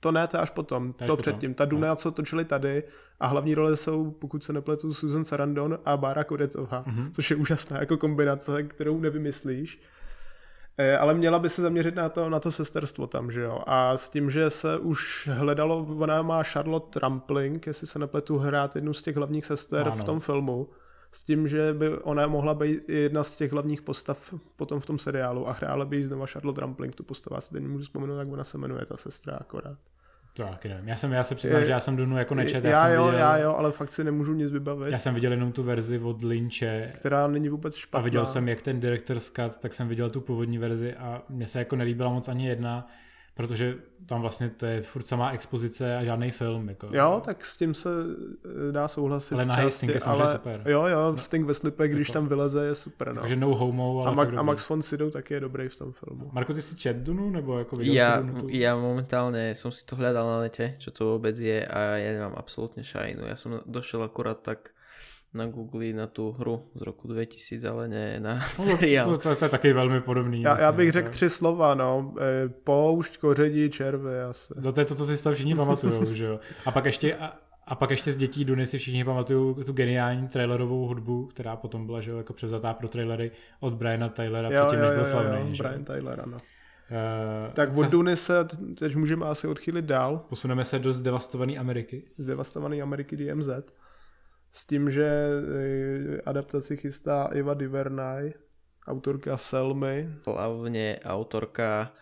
To 0.00 0.12
ne, 0.12 0.26
to 0.26 0.40
až 0.40 0.50
potom, 0.50 0.92
To 0.92 0.98
potom. 1.04 1.16
předtím. 1.16 1.54
Ta 1.54 1.64
Duna, 1.64 1.96
co 1.96 2.10
točili 2.10 2.44
tady 2.44 2.82
a 3.20 3.26
hlavní 3.26 3.54
role 3.54 3.76
jsou, 3.76 4.10
pokud 4.10 4.44
se 4.44 4.52
nepletu, 4.52 4.94
Susan 4.94 5.24
Sarandon 5.24 5.78
a 5.84 5.96
Bára 5.96 6.24
Kodetová, 6.24 6.84
Mhm. 6.86 7.12
což 7.12 7.30
je 7.30 7.36
úžasná 7.36 7.80
jako 7.80 7.96
kombinace, 7.96 8.62
kterou 8.62 9.00
nevymyslíš. 9.00 9.80
Eh, 10.78 10.98
Ale 10.98 11.14
měla 11.14 11.38
by 11.38 11.48
se 11.48 11.62
zaměřit 11.62 11.94
na 11.94 12.08
to, 12.08 12.28
na 12.30 12.40
to 12.40 12.52
sesterstvo 12.52 13.06
tam, 13.06 13.30
že 13.30 13.40
jo. 13.42 13.62
A 13.66 13.96
s 13.96 14.08
tím, 14.10 14.30
že 14.30 14.50
se 14.50 14.78
už 14.78 15.28
hledalo, 15.32 15.86
ona 15.98 16.22
má 16.22 16.42
Charlotte 16.42 17.00
Rampling, 17.00 17.66
jestli 17.66 17.86
se 17.86 17.98
nepletu, 17.98 18.38
hrát 18.38 18.74
jednu 18.74 18.92
z 18.94 19.02
těch 19.02 19.16
hlavních 19.16 19.46
sester 19.46 19.80
Ano. 19.86 19.96
v 19.96 20.04
tom 20.04 20.20
filmu. 20.20 20.68
S 21.12 21.24
tím, 21.24 21.48
že 21.48 21.72
by 21.72 21.98
ona 21.98 22.26
mohla 22.26 22.54
být 22.54 22.88
jedna 22.88 23.24
z 23.24 23.36
těch 23.36 23.52
hlavních 23.52 23.82
postav 23.82 24.34
potom 24.56 24.80
v 24.80 24.86
tom 24.86 24.98
seriálu 24.98 25.48
a 25.48 25.52
hrála 25.52 25.84
by 25.84 25.96
jí 25.96 26.02
znova 26.02 26.26
Charlotte 26.26 26.60
Rampling, 26.60 26.94
tu 26.94 27.02
postavu. 27.02 27.36
Já 27.36 27.40
si 27.40 27.50
teď 27.50 27.62
nemůžu 27.62 27.84
vzpomenout, 27.84 28.18
jak 28.18 28.28
ona 28.32 28.44
se 28.44 28.58
jmenuje, 28.58 28.86
ta 28.86 28.96
sestra 28.96 29.36
akorát. 29.40 29.78
To 30.34 30.42
taky 30.42 30.68
nevím. 30.68 30.88
Já, 30.88 30.96
jsem, 30.96 31.12
já 31.12 31.22
se 31.22 31.34
přiznám, 31.34 31.58
Je- 31.60 31.66
že 31.66 31.72
já 31.72 31.80
jsem 31.80 31.96
Dunu 31.96 32.18
jako 32.18 32.34
nečet. 32.34 32.64
Já, 32.64 32.70
já, 32.70 32.82
jsem 32.82 32.92
jo, 32.92 33.04
viděl, 33.04 33.18
já 33.20 33.38
jo, 33.38 33.54
ale 33.54 33.72
fakt 33.72 33.92
si 33.92 34.04
nemůžu 34.04 34.34
nic 34.34 34.50
vybavit, 34.50 34.86
já 34.92 34.98
jsem 34.98 35.14
viděl 35.14 35.32
jenom 35.32 35.52
tu 35.52 35.62
verzi 35.62 35.98
od 35.98 36.22
Lynche 36.22 36.92
která 36.96 37.26
není 37.26 37.48
vůbec 37.48 37.76
špatná. 37.76 38.00
a 38.00 38.04
viděl 38.04 38.26
jsem 38.26 38.48
jak 38.48 38.62
ten 38.62 38.80
director's 38.80 39.30
cut, 39.30 39.58
tak 39.60 39.74
jsem 39.74 39.88
viděl 39.88 40.10
tu 40.10 40.20
původní 40.20 40.58
verzi 40.58 40.94
a 40.94 41.22
mně 41.28 41.46
se 41.46 41.58
jako 41.58 41.76
nelíbila 41.76 42.10
moc 42.10 42.28
ani 42.28 42.48
jedna, 42.48 42.86
protože 43.40 43.76
tam 44.06 44.20
vlastně 44.20 44.48
to 44.50 44.66
je 44.66 44.82
furt 44.82 45.06
samá 45.06 45.30
expozice 45.30 45.96
a 45.96 46.04
žádný 46.04 46.30
film. 46.30 46.68
Jako. 46.68 46.88
Jo, 46.92 47.22
tak 47.24 47.44
s 47.44 47.56
tím 47.56 47.74
se 47.74 47.88
eh, 48.68 48.72
dá 48.72 48.88
souhlasit. 48.88 49.34
Ale 49.34 49.46
části, 49.46 49.70
Sting 49.70 49.94
je 49.94 50.00
samozřejmě 50.00 50.22
ale, 50.22 50.32
super. 50.32 50.62
Jo, 50.66 50.86
jo, 50.86 51.16
Sting 51.16 51.46
ve 51.46 51.54
slipech, 51.54 51.92
když 51.92 52.08
Jako- 52.08 52.18
tam 52.18 52.28
vyleze, 52.28 52.64
je 52.66 52.74
super. 52.74 53.14
No. 53.14 53.20
Takže 53.20 53.36
no 53.36 53.54
homo, 53.54 54.02
ale 54.02 54.10
a, 54.10 54.14
Max, 54.14 54.34
a. 54.36 54.42
Max 54.42 54.68
von 54.68 54.82
Sydow 54.82 55.10
taky 55.10 55.34
je 55.34 55.40
dobrý 55.40 55.68
v 55.68 55.76
tom 55.76 55.92
filmu. 55.92 56.30
Marko, 56.32 56.54
ty 56.54 56.62
si 56.62 56.76
čet 56.76 56.96
Dunu, 56.96 57.30
nebo 57.30 57.58
jako 57.58 57.76
viděl 57.76 57.94
Ja, 57.94 58.18
si 58.20 58.26
Dunu? 58.26 58.40
tu? 58.40 58.48
ja 58.50 58.72
momentálne 58.76 59.54
som 59.54 59.70
si 59.72 59.86
to 59.86 59.94
hľadal 59.96 60.26
na 60.26 60.38
nete, 60.50 60.74
čo 60.82 60.90
to 60.90 61.14
vôbec 61.16 61.38
je 61.38 61.62
a 61.62 61.78
ja 62.02 62.10
nemám 62.18 62.34
absolútne 62.34 62.82
šajnu. 62.82 63.24
Ja 63.30 63.36
som 63.38 63.62
došiel 63.66 64.02
akurát 64.02 64.42
tak 64.42 64.74
na 65.34 65.46
Google 65.46 65.92
na 65.92 66.06
tú 66.06 66.32
hru 66.32 66.62
z 66.74 66.80
roku 66.82 67.08
2000, 67.08 67.68
ale 67.68 67.88
ne 67.88 68.20
na 68.20 68.34
No, 68.34 68.40
seriál. 68.50 69.18
to, 69.18 69.34
to, 69.36 69.44
je 69.44 69.48
taky 69.50 69.72
velmi 69.72 70.00
podobný. 70.00 70.42
Já, 70.42 70.50
já 70.50 70.56
myslím, 70.70 70.76
bych 70.76 70.92
řekl 70.92 71.08
tři 71.10 71.30
slova, 71.30 71.74
no. 71.74 72.14
Eh, 72.20 72.48
Poušť, 72.64 73.18
koření, 73.18 73.70
červy 73.70 74.20
asi. 74.20 74.54
No 74.60 74.72
to 74.72 74.80
je 74.80 74.86
to, 74.86 74.94
co 74.94 75.04
si 75.04 75.16
z 75.16 75.22
toho 75.22 75.34
všichni 75.34 75.54
pamatujou, 75.54 76.04
že 76.14 76.24
jo. 76.24 76.40
A 76.66 76.70
pak 76.70 76.84
ještě, 76.84 77.14
a, 77.16 77.32
a 77.66 77.74
pak 77.74 77.90
ještě 77.90 78.12
z 78.12 78.16
dětí 78.16 78.44
Duny 78.44 78.66
si 78.66 78.78
všichni 78.78 79.04
pamatují 79.04 79.54
tu 79.64 79.72
geniální 79.72 80.28
trailerovou 80.28 80.86
hudbu, 80.86 81.26
která 81.26 81.56
potom 81.56 81.86
byla, 81.86 82.00
že 82.00 82.10
jo, 82.10 82.16
jako 82.16 82.32
převzatá 82.32 82.74
pro 82.74 82.88
trailery 82.88 83.30
od 83.60 83.74
Briana 83.74 84.08
Taylora 84.08 84.50
předtím, 84.50 84.80
než 84.80 84.90
byl 84.90 85.04
slavný. 85.04 85.54
že 85.54 85.62
jo. 85.62 85.68
Brian 85.68 85.84
Tyler, 85.84 86.20
ano. 86.24 86.36
Eh, 86.90 87.52
Tak 87.52 87.76
od 87.76 87.90
Duny 87.90 88.16
se 88.16 88.44
teď 88.78 88.96
můžeme 88.96 89.26
asi 89.26 89.48
odchýlit 89.48 89.84
dál. 89.84 90.24
Posuneme 90.28 90.64
se 90.64 90.78
do 90.78 90.92
zdevastované 90.92 91.56
Ameriky. 91.56 92.02
z 92.18 92.26
devastované 92.26 92.76
Ameriky 92.80 93.16
DMZ. 93.16 93.48
S 94.52 94.66
tím, 94.66 94.90
že 94.90 95.06
eh, 95.06 96.20
adaptaci 96.26 96.76
chystá 96.76 97.30
Eva 97.32 97.54
DuVernay, 97.54 98.32
autorka 98.86 99.36
Selmy. 99.36 100.10
Hlavne 100.26 100.98
autorka 101.04 101.94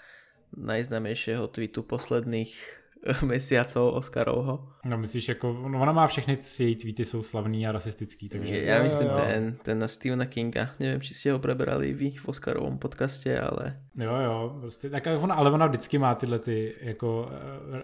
najznámejšieho 0.57 1.45
tweetu 1.53 1.85
posledných 1.85 2.79
mesiacov 3.23 3.95
Oscarovho. 3.95 4.69
No 4.87 4.99
myslíš, 4.99 5.29
jako, 5.29 5.53
no 5.69 5.83
ona 5.83 5.93
má 5.93 6.07
všechny 6.07 6.39
její 6.59 6.77
tweety 6.77 7.05
jsou 7.05 7.23
slavný 7.23 7.67
a 7.67 7.73
rasistický, 7.73 8.29
takže... 8.29 8.59
Já 8.59 8.83
myslím 8.83 9.07
jo, 9.07 9.13
jo. 9.13 9.25
ten, 9.25 9.57
ten 9.63 9.79
na 9.79 9.89
Stephena 9.89 10.27
Kinga, 10.27 10.71
nevím, 10.81 11.01
či 11.01 11.15
ste 11.15 11.33
ho 11.33 11.39
preberali 11.39 11.93
vy 11.95 12.11
v 12.11 12.29
Oscarovom 12.29 12.79
podcaste, 12.79 13.41
ale... 13.41 13.79
Jo, 13.99 14.15
jo, 14.17 14.57
prostě, 14.61 14.91
tak 14.91 15.07
ona, 15.07 15.35
ale 15.35 15.51
ona 15.51 15.67
vždycky 15.67 15.99
má 15.99 16.15
tyhle 16.15 16.39
ty, 16.39 16.75
jako, 16.81 17.31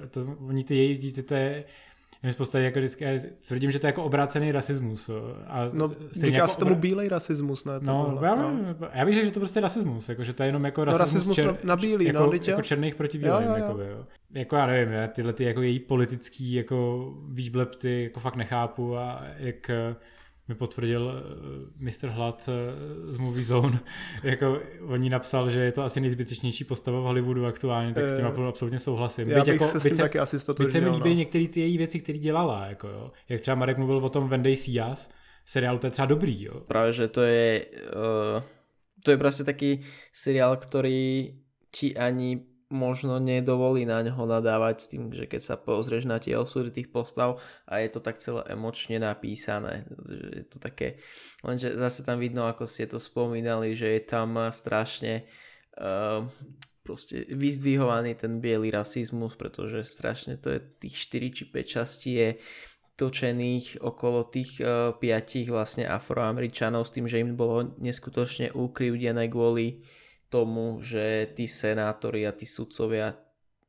eh, 0.02 0.06
to, 0.06 0.36
oni 0.40 0.64
ty 0.64 0.74
její, 0.74 1.12
ty, 1.12 1.22
ty, 1.22 1.34
my 1.34 1.64
v 2.32 2.36
podstatě 2.36 2.64
jako 2.64 2.78
vždycky, 2.78 3.06
tvrdím, 3.48 3.70
že 3.70 3.78
to 3.78 3.86
je 3.86 3.88
jako 3.88 4.04
obrácený 4.04 4.52
rasismus. 4.52 5.10
A 5.46 5.68
no, 5.72 5.90
říká 6.12 6.36
jako 6.36 6.48
se 6.48 6.58
tomu 6.58 6.72
obr... 6.72 6.80
bílej 6.80 7.08
rasismus, 7.08 7.64
ne? 7.64 7.72
No, 7.80 8.18
já, 8.22 8.34
no. 8.34 8.58
já 8.92 9.04
bych 9.04 9.14
řekl, 9.14 9.26
že 9.26 9.32
to 9.32 9.40
prostě 9.40 9.60
rasismus, 9.60 10.08
jako, 10.08 10.24
že 10.24 10.32
to 10.32 10.42
je 10.42 10.48
jenom 10.48 10.64
jako 10.64 10.84
rasismus, 10.84 11.12
no, 11.12 11.16
rasismus 11.16 11.36
čer, 11.36 11.66
na 11.66 11.76
bílý, 11.76 12.04
jako, 12.04 12.26
no, 12.26 12.32
jako 12.46 12.62
černých 12.62 12.94
proti 12.94 13.18
bílým. 13.18 13.48
Jo, 13.48 13.54
jo, 13.56 13.78
jo. 13.78 13.78
jo. 13.78 14.06
Jako 14.34 14.56
já 14.56 14.66
nevím, 14.66 14.94
já 14.94 15.08
tyhle 15.08 15.32
ty 15.32 15.44
jako 15.44 15.62
její 15.62 15.78
politický 15.78 16.52
jako 16.52 17.08
výžblepty 17.28 18.02
jako 18.02 18.20
fakt 18.20 18.36
nechápu 18.36 18.96
a 18.96 19.22
jak 19.36 19.70
mi 20.48 20.54
potvrdil 20.54 21.12
eh, 21.12 21.84
Mr. 21.84 22.08
Hlad 22.08 22.48
eh, 22.48 23.12
z 23.12 23.18
Movie 23.18 23.44
Zone, 23.44 23.80
jako 24.22 24.60
on 24.86 25.00
ní 25.00 25.10
napsal, 25.10 25.50
že 25.50 25.60
je 25.60 25.72
to 25.72 25.82
asi 25.82 26.00
nejzbytečnější 26.00 26.64
postava 26.64 27.00
v 27.00 27.02
Hollywoodu 27.02 27.46
aktuálně, 27.46 27.92
tak 27.92 28.10
s 28.10 28.16
tím 28.16 28.26
uh, 28.26 28.46
absolutně 28.46 28.78
souhlasím. 28.78 29.30
Já 29.30 29.38
byť 29.38 29.44
bych 29.44 29.60
jako, 29.60 29.72
se 29.72 29.80
s 29.80 29.82
tím 29.82 29.96
taky 29.96 30.18
asi 30.18 30.36
Byť 30.58 30.70
se 30.70 30.80
mi 30.80 30.88
líbí 30.88 31.10
no. 31.10 31.16
některé 31.16 31.48
ty 31.48 31.60
její 31.60 31.78
věci, 31.78 32.00
které 32.00 32.18
dělala, 32.18 32.66
jako 32.66 32.88
jo. 32.88 33.12
Jak 33.28 33.40
třeba 33.40 33.54
Marek 33.54 33.78
mluvil 33.78 33.96
o 33.96 34.08
tom 34.08 34.28
Vendej 34.28 34.56
Sias, 34.56 35.10
seriálu 35.44 35.78
to 35.78 35.86
je 35.86 35.90
třeba 35.90 36.06
dobrý, 36.06 36.42
jo. 36.42 36.60
Právě, 36.60 36.92
že 36.92 37.08
to 37.08 37.22
je, 37.22 37.66
uh, 37.66 38.42
to 39.02 39.10
je 39.10 39.16
prostě 39.16 39.44
taký 39.44 39.80
seriál, 40.12 40.56
který 40.56 41.34
ti 41.70 41.96
ani 41.96 42.53
možno 42.74 43.22
nedovolí 43.22 43.86
na 43.86 44.02
ňo 44.02 44.26
nadávať 44.26 44.76
s 44.82 44.90
tým, 44.90 45.14
že 45.14 45.30
keď 45.30 45.40
sa 45.40 45.54
pozrieš 45.54 46.10
na 46.10 46.18
tie 46.18 46.34
osudy 46.34 46.74
tých 46.74 46.90
postav 46.90 47.38
a 47.70 47.78
je 47.78 47.88
to 47.94 48.02
tak 48.02 48.18
celé 48.18 48.42
emočne 48.50 48.98
napísané. 48.98 49.86
Je 50.10 50.44
to 50.50 50.58
také, 50.58 50.98
lenže 51.46 51.70
zase 51.78 52.02
tam 52.02 52.18
vidno, 52.18 52.50
ako 52.50 52.66
ste 52.66 52.90
to 52.90 52.98
spomínali, 52.98 53.78
že 53.78 53.94
je 53.94 54.02
tam 54.02 54.34
strašne 54.50 55.24
uh, 55.78 56.26
proste 56.82 57.24
vyzdvihovaný 57.30 58.18
ten 58.18 58.42
biely 58.42 58.74
rasizmus, 58.74 59.38
pretože 59.38 59.86
strašne 59.86 60.36
to 60.36 60.52
je 60.52 60.60
tých 60.82 60.94
4 60.98 61.36
či 61.38 61.42
5 61.48 61.64
častí 61.64 62.10
je 62.18 62.28
točených 62.94 63.82
okolo 63.82 64.26
tých 64.28 64.58
uh, 64.60 64.94
piatich 64.98 65.50
vlastne 65.50 65.86
afroameričanov 65.86 66.86
s 66.86 66.94
tým, 66.94 67.06
že 67.06 67.22
im 67.22 67.38
bolo 67.38 67.74
neskutočne 67.78 68.54
ukrivdené 68.54 69.30
kvôli 69.30 69.82
tomu, 70.34 70.82
že 70.82 71.30
tí 71.38 71.46
senátori 71.46 72.26
a 72.26 72.34
tí 72.34 72.42
sudcovia 72.42 73.14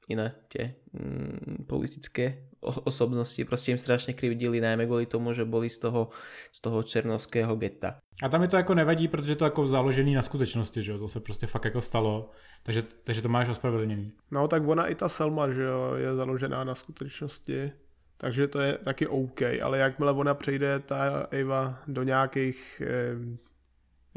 iné 0.10 0.34
tie 0.50 0.74
mm, 0.94 1.66
politické 1.70 2.50
osobnosti 2.66 3.46
prostě 3.46 3.72
im 3.72 3.78
strašně 3.78 4.14
krivdili, 4.14 4.62
najmä 4.62 4.86
kvůli 4.86 5.06
tomu, 5.06 5.34
že 5.34 5.46
boli 5.46 5.70
z 5.70 5.80
toho, 5.80 6.10
z 6.52 6.62
toho 6.62 6.84
černovského 6.84 7.56
geta. 7.56 7.96
A 8.24 8.30
tam 8.30 8.42
mi 8.42 8.48
to 8.48 8.58
jako 8.58 8.76
nevadí, 8.76 9.08
protože 9.08 9.36
to 9.36 9.46
jako 9.46 9.68
založený 9.68 10.14
na 10.14 10.22
skutečnosti, 10.22 10.84
že 10.84 10.92
jo, 10.92 10.98
to 10.98 11.08
se 11.08 11.20
prostě 11.20 11.48
fakt 11.48 11.66
jako 11.66 11.82
stalo, 11.82 12.32
takže, 12.64 12.84
takže 13.04 13.22
to 13.22 13.30
máš 13.30 13.50
ospravedlněný. 13.50 14.12
No 14.32 14.48
tak 14.48 14.68
ona 14.68 14.88
i 14.88 14.96
ta 14.96 15.10
Selma, 15.10 15.52
že 15.52 15.64
jo, 15.64 15.94
je 15.96 16.16
založená 16.16 16.64
na 16.64 16.76
skutečnosti, 16.76 17.72
takže 18.18 18.48
to 18.48 18.60
je 18.60 18.78
taky 18.78 19.08
OK, 19.08 19.42
ale 19.62 19.78
jakmile 19.78 20.12
ona 20.12 20.34
přejde 20.34 20.80
ta 20.80 21.28
Eva 21.32 21.80
do 21.88 22.04
nějakých 22.04 22.82
eh, 22.86 23.16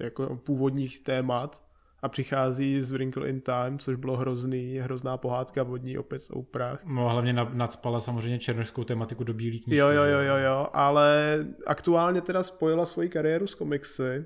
jako 0.02 0.36
původních 0.36 1.00
témat, 1.00 1.67
a 2.02 2.08
přichází 2.08 2.80
z 2.80 2.92
Wrinkle 2.92 3.28
in 3.28 3.40
Time, 3.40 3.78
což 3.78 3.96
bylo 3.96 4.16
hrozný, 4.16 4.78
hrozná 4.78 5.16
pohádka 5.16 5.62
vodní 5.62 5.98
opět 5.98 6.22
z 6.22 6.30
Oprah. 6.30 6.80
No 6.84 7.08
hlavně 7.08 7.32
nadspala 7.32 8.00
samozřejmě 8.00 8.38
černožskou 8.38 8.84
tematiku 8.84 9.24
do 9.24 9.34
bílý 9.34 9.60
knížky. 9.60 9.78
Jo, 9.78 9.88
jo, 9.88 10.04
jo, 10.04 10.18
jo, 10.20 10.36
jo, 10.36 10.68
ale 10.72 11.38
aktuálně 11.66 12.20
teda 12.20 12.42
spojila 12.42 12.86
svoji 12.86 13.08
kariéru 13.08 13.46
s 13.46 13.54
komiksy 13.54 14.24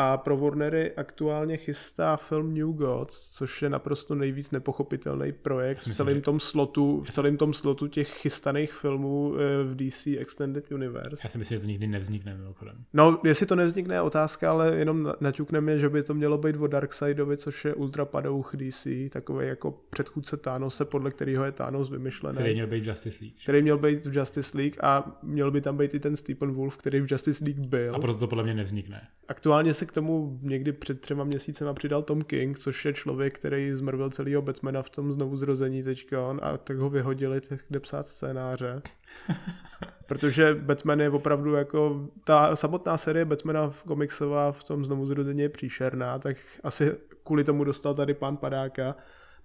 a 0.00 0.16
pro 0.16 0.36
Warnery 0.36 0.92
aktuálně 0.96 1.56
chystá 1.56 2.16
film 2.16 2.54
New 2.54 2.72
Gods, 2.72 3.28
což 3.28 3.62
je 3.62 3.68
naprosto 3.68 4.14
nejvíc 4.14 4.50
nepochopitelný 4.50 5.32
projekt 5.32 5.78
v 5.78 5.94
celém, 5.94 6.20
tom 6.20 6.40
slotu, 6.40 7.02
v 7.06 7.10
celém 7.10 7.36
tom 7.36 7.52
slotu 7.52 7.86
těch 7.86 8.08
chystaných 8.08 8.72
filmů 8.72 9.34
eh, 9.34 9.64
v 9.64 9.76
DC 9.76 10.06
Extended 10.06 10.72
Universe. 10.72 11.16
Já 11.24 11.28
si 11.28 11.38
myslím, 11.38 11.56
že 11.56 11.60
to 11.60 11.66
nikdy 11.66 11.86
nevznikne 11.86 12.34
mimochodem. 12.34 12.84
No, 12.92 13.20
jestli 13.24 13.46
to 13.46 13.56
nevznikne 13.56 13.94
je 13.94 14.00
otázka, 14.00 14.50
ale 14.50 14.76
jenom 14.76 15.12
naťukneme, 15.20 15.78
že 15.78 15.88
by 15.88 16.02
to 16.02 16.14
mělo 16.14 16.38
být 16.38 16.56
o 16.56 16.66
Darkseidovi, 16.66 17.36
což 17.36 17.64
je 17.64 17.74
ultrapadouch 17.74 18.52
DC, 18.56 18.86
takový 19.10 19.46
jako 19.46 19.80
předchůdce 19.90 20.36
Thanose, 20.36 20.84
podle 20.84 21.10
kterého 21.10 21.44
je 21.44 21.52
Thanos 21.52 21.90
vymyšlený. 21.90 22.34
Který 22.38 22.54
měl 22.54 22.66
být 22.66 22.84
v 22.84 22.88
Justice 22.88 23.24
League. 23.24 23.36
Který 23.42 23.62
měl 23.62 23.78
být 23.78 24.06
v 24.06 24.16
Justice 24.16 24.58
League 24.58 24.76
a 24.80 25.18
měl 25.22 25.50
by 25.50 25.60
tam 25.60 25.76
být 25.76 25.94
i 25.94 26.00
ten 26.00 26.16
Stephen 26.16 26.52
Wolf, 26.52 26.76
který 26.76 27.00
v 27.00 27.12
Justice 27.12 27.44
League 27.44 27.60
byl. 27.60 27.94
A 27.94 27.98
proto 27.98 28.18
to 28.18 28.26
podle 28.26 28.44
mě 28.44 28.54
nevznikne. 28.54 29.08
Aktuálně 29.28 29.74
se 29.74 29.87
k 29.88 29.92
tomu 29.92 30.38
někdy 30.42 30.72
před 30.72 31.00
třema 31.00 31.24
měsícema 31.24 31.74
přidal 31.74 32.02
Tom 32.02 32.22
King, 32.22 32.58
což 32.58 32.84
je 32.84 32.92
člověk, 32.92 33.38
který 33.38 33.72
zmrvil 33.72 34.10
celého 34.10 34.42
Batmana 34.42 34.82
v 34.82 34.90
tom 34.90 35.12
znovu 35.12 35.36
zrození 35.36 35.82
teďka 35.82 36.26
on, 36.26 36.40
a 36.42 36.56
tak 36.56 36.76
ho 36.76 36.90
vyhodili, 36.90 37.40
kde 37.68 37.80
psát 37.80 38.06
scénáře. 38.06 38.82
Protože 40.06 40.54
Batman 40.54 41.00
je 41.00 41.10
opravdu 41.10 41.54
jako, 41.54 42.08
ta 42.24 42.56
samotná 42.56 42.96
série 42.96 43.24
Batmana 43.24 43.70
v 43.70 43.82
komiksová 43.82 44.52
v 44.52 44.64
tom 44.64 44.84
znovu 44.84 45.06
zrození 45.06 45.42
je 45.42 45.48
příšerná, 45.48 46.18
tak 46.18 46.36
asi 46.62 46.92
kvůli 47.22 47.44
tomu 47.44 47.64
dostal 47.64 47.94
tady 47.94 48.14
pán 48.14 48.36
Padáka, 48.36 48.96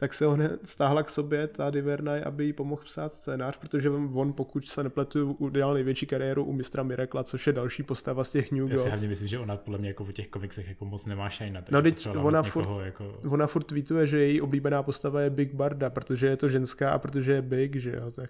tak 0.03 0.13
se 0.13 0.25
ho 0.25 0.37
stáhla 0.63 1.03
k 1.03 1.09
sobě 1.09 1.47
ta 1.47 1.69
Divernaj, 1.69 2.23
aby 2.25 2.45
jí 2.45 2.53
pomohl 2.53 2.81
psát 2.83 3.13
scénář, 3.13 3.57
protože 3.57 3.89
on, 3.89 4.33
pokud 4.33 4.67
se 4.67 4.83
nepletu, 4.83 5.33
udělal 5.33 5.73
největší 5.73 6.05
kariéru 6.05 6.43
u 6.43 6.53
mistra 6.53 6.83
Mirakla, 6.83 7.23
což 7.23 7.47
je 7.47 7.53
další 7.53 7.83
postava 7.83 8.23
z 8.23 8.31
těch 8.31 8.51
New 8.51 8.61
Gods. 8.61 8.71
Já 8.71 8.77
si 8.77 8.89
hlavně 8.89 9.07
myslím, 9.07 9.27
že 9.27 9.39
ona 9.39 9.57
podle 9.57 9.79
mě 9.79 9.87
jako 9.87 10.03
v 10.05 10.11
těch 10.11 10.27
komiksech 10.27 10.67
jako 10.67 10.85
moc 10.85 11.05
nemá 11.05 11.29
šajna. 11.29 11.63
No 11.71 11.81
teď 11.81 12.07
ona 12.07 12.43
furt, 12.43 12.67
jako... 12.85 13.19
ona 13.29 13.47
furt 13.47 13.63
tweetuje, 13.63 14.07
že 14.07 14.19
její 14.19 14.41
oblíbená 14.41 14.83
postava 14.83 15.21
je 15.21 15.29
Big 15.29 15.53
Barda, 15.53 15.89
protože 15.89 16.27
je 16.27 16.37
to 16.37 16.49
ženská 16.49 16.91
a 16.91 16.99
protože 16.99 17.31
je 17.31 17.41
Big, 17.41 17.75
že 17.75 17.91
jo, 17.95 18.11
tak... 18.11 18.29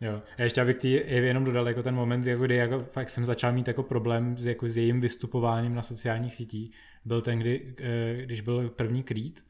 Jo, 0.00 0.22
já 0.38 0.44
ještě 0.44 0.60
abych 0.60 0.76
ty 0.76 1.04
jenom 1.08 1.44
dodal 1.44 1.68
jako 1.68 1.82
ten 1.82 1.94
moment, 1.94 2.26
jako 2.26 2.44
kdy 2.44 2.56
jako, 2.56 2.84
fakt 2.90 3.10
jsem 3.10 3.24
začal 3.24 3.52
mít 3.52 3.68
jako 3.68 3.82
problém 3.82 4.36
s, 4.36 4.46
jako 4.46 4.68
s 4.68 4.76
jejím 4.76 5.00
vystupováním 5.00 5.74
na 5.74 5.82
sociálních 5.82 6.34
sítích, 6.34 6.76
byl 7.04 7.22
ten, 7.22 7.38
kdy, 7.38 7.74
eh, 7.78 8.22
když 8.22 8.40
byl 8.40 8.68
první 8.68 9.02
Creed, 9.02 9.46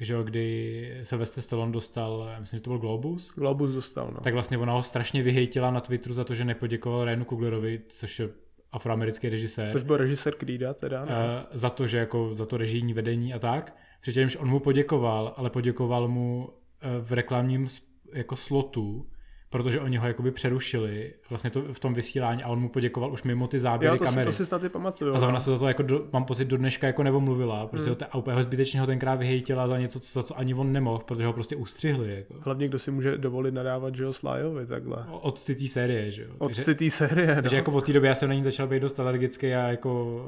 že 0.00 0.12
jo, 0.14 0.22
kdy 0.22 1.00
Sylvester 1.02 1.42
Stallone 1.42 1.72
dostal, 1.72 2.28
myslím, 2.40 2.58
že 2.58 2.62
to 2.62 2.70
byl 2.70 2.78
Globus. 2.78 3.34
Globus 3.34 3.70
dostal, 3.70 4.10
no. 4.14 4.20
Tak 4.20 4.34
vlastně 4.34 4.58
ona 4.58 4.72
ho 4.72 4.82
strašně 4.82 5.22
vyhejtila 5.22 5.70
na 5.70 5.80
Twitteru 5.80 6.14
za 6.14 6.24
to, 6.24 6.34
že 6.34 6.44
nepoděkoval 6.44 7.04
Ryanu 7.04 7.24
Kuglerovi, 7.24 7.80
což 7.88 8.18
je 8.18 8.28
afroamerický 8.72 9.28
režisér. 9.28 9.70
Což 9.70 9.82
byl 9.82 9.96
režisér 9.96 10.34
Creeda 10.34 10.74
teda. 10.74 11.04
No. 11.04 11.10
Uh, 11.10 11.12
za 11.52 11.70
to, 11.70 11.86
že 11.86 11.98
jako 11.98 12.34
za 12.34 12.46
to 12.46 12.56
režijní 12.56 12.92
vedení 12.92 13.34
a 13.34 13.38
tak. 13.38 13.76
Přičemž 14.00 14.36
on 14.36 14.48
mu 14.48 14.60
poděkoval, 14.60 15.34
ale 15.36 15.50
poděkoval 15.50 16.08
mu 16.08 16.48
uh, 16.48 17.04
v 17.04 17.12
reklamním 17.12 17.66
jako 18.12 18.36
slotu, 18.36 19.06
protože 19.50 19.80
oni 19.80 19.96
ho 19.96 20.06
jakoby 20.06 20.30
přerušili 20.30 21.12
vlastně 21.30 21.50
to 21.50 21.62
v 21.72 21.80
tom 21.80 21.94
vysílání 21.94 22.42
a 22.42 22.48
on 22.48 22.60
mu 22.60 22.68
poděkoval 22.68 23.12
už 23.12 23.22
mimo 23.22 23.46
ty 23.46 23.58
záběry 23.58 23.94
jo, 23.94 23.98
to 23.98 24.04
kamery. 24.04 24.32
Si, 24.32 24.38
to 24.38 24.44
si 24.44 24.46
snad 24.46 24.64
i 24.64 24.68
pamatuju. 24.68 25.14
A 25.14 25.18
zrovna 25.18 25.40
se 25.40 25.50
za 25.50 25.58
to 25.58 25.68
jako 25.68 25.82
do, 25.82 26.06
mám 26.12 26.24
pocit 26.24 26.44
do 26.44 26.56
dneška 26.56 26.86
jako 26.86 27.02
nevomluvila, 27.02 27.66
protože 27.66 27.84
hmm. 27.84 27.96
ho, 28.02 28.06
a 28.10 28.18
úplně 28.18 28.36
ho 28.36 28.42
zbytečně 28.42 28.80
ho 28.80 28.86
tenkrát 28.86 29.14
vyhejtila 29.14 29.68
za 29.68 29.78
něco, 29.78 30.00
co, 30.00 30.12
za 30.12 30.22
co 30.22 30.38
ani 30.38 30.54
on 30.54 30.72
nemohl, 30.72 30.98
protože 30.98 31.26
ho 31.26 31.32
prostě 31.32 31.56
ustřihli. 31.56 32.14
Jako. 32.14 32.34
Hlavně 32.40 32.68
kdo 32.68 32.78
si 32.78 32.90
může 32.90 33.18
dovolit 33.18 33.54
nadávat, 33.54 33.94
že 33.94 34.02
jo, 34.02 34.12
Slájovi 34.12 34.66
takhle. 34.66 35.06
Od 35.10 35.38
City 35.38 35.68
série, 35.68 36.10
že 36.10 36.22
jo. 36.22 36.30
Od 36.38 36.54
City 36.54 36.90
série, 36.90 37.36
no. 37.36 37.42
Takže 37.42 37.56
jako 37.56 37.72
od 37.72 37.86
té 37.86 37.92
doby 37.92 38.06
já 38.06 38.14
jsem 38.14 38.28
na 38.28 38.34
ní 38.34 38.42
začal 38.42 38.66
být 38.66 38.80
dost 38.80 39.00
alergický 39.00 39.54
a 39.54 39.68
jako, 39.68 40.22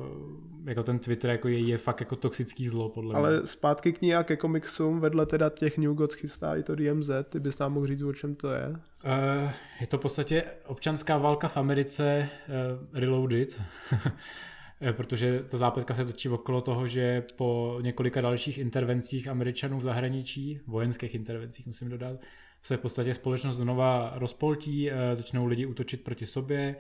jako 0.65 0.83
ten 0.83 0.99
Twitter 0.99 1.31
jako 1.31 1.49
je, 1.49 1.59
je 1.59 1.79
fakt 1.79 2.01
jako 2.01 2.17
toxický 2.17 2.69
zlo, 2.69 2.89
podle 2.89 3.15
Ale 3.15 3.37
mě. 3.37 3.47
zpátky 3.47 3.93
k 3.93 4.01
ní 4.01 4.15
a 4.15 4.23
ke 4.23 4.37
komiksům, 4.37 5.01
vedle 5.01 5.27
teda 5.27 5.51
těch 5.51 5.79
New 5.79 5.95
Gods 5.95 6.15
chystá 6.15 6.57
i 6.57 6.63
to 6.63 6.75
DMZ, 6.75 7.11
ty 7.29 7.41
bys 7.41 7.59
nám 7.59 7.73
mohl 7.73 7.87
říct, 7.87 8.03
o 8.03 8.13
čem 8.13 8.35
to 8.35 8.51
je? 8.51 8.69
Uh, 8.69 9.51
je 9.81 9.87
to 9.87 9.99
v 9.99 10.01
podstatě 10.01 10.45
občanská 10.67 11.19
válka 11.19 11.49
v 11.49 11.57
Americe 11.57 12.29
uh, 12.49 13.01
reloaded, 13.01 13.63
eh, 14.81 14.93
protože 14.93 15.43
ta 15.49 15.57
zápletka 15.57 15.95
se 15.95 16.05
točí 16.05 16.29
okolo 16.29 16.61
toho, 16.61 16.89
že 16.89 17.25
po 17.37 17.79
několika 17.83 18.21
dalších 18.21 18.59
intervencích 18.59 19.29
Američanů 19.29 19.79
v 19.79 19.83
zahraničí, 19.83 20.61
vojenských 20.67 21.15
intervencích 21.15 21.67
musím 21.67 21.89
dodat, 21.89 22.17
se 22.63 22.77
v 22.77 22.81
podstatě 22.81 23.15
společnost 23.15 23.57
znova 23.57 24.13
rozpoltí, 24.15 24.91
uh, 24.91 24.97
začnou 25.15 25.47
lidi 25.47 25.67
útočit 25.67 26.05
proti 26.05 26.27
sobě 26.27 26.77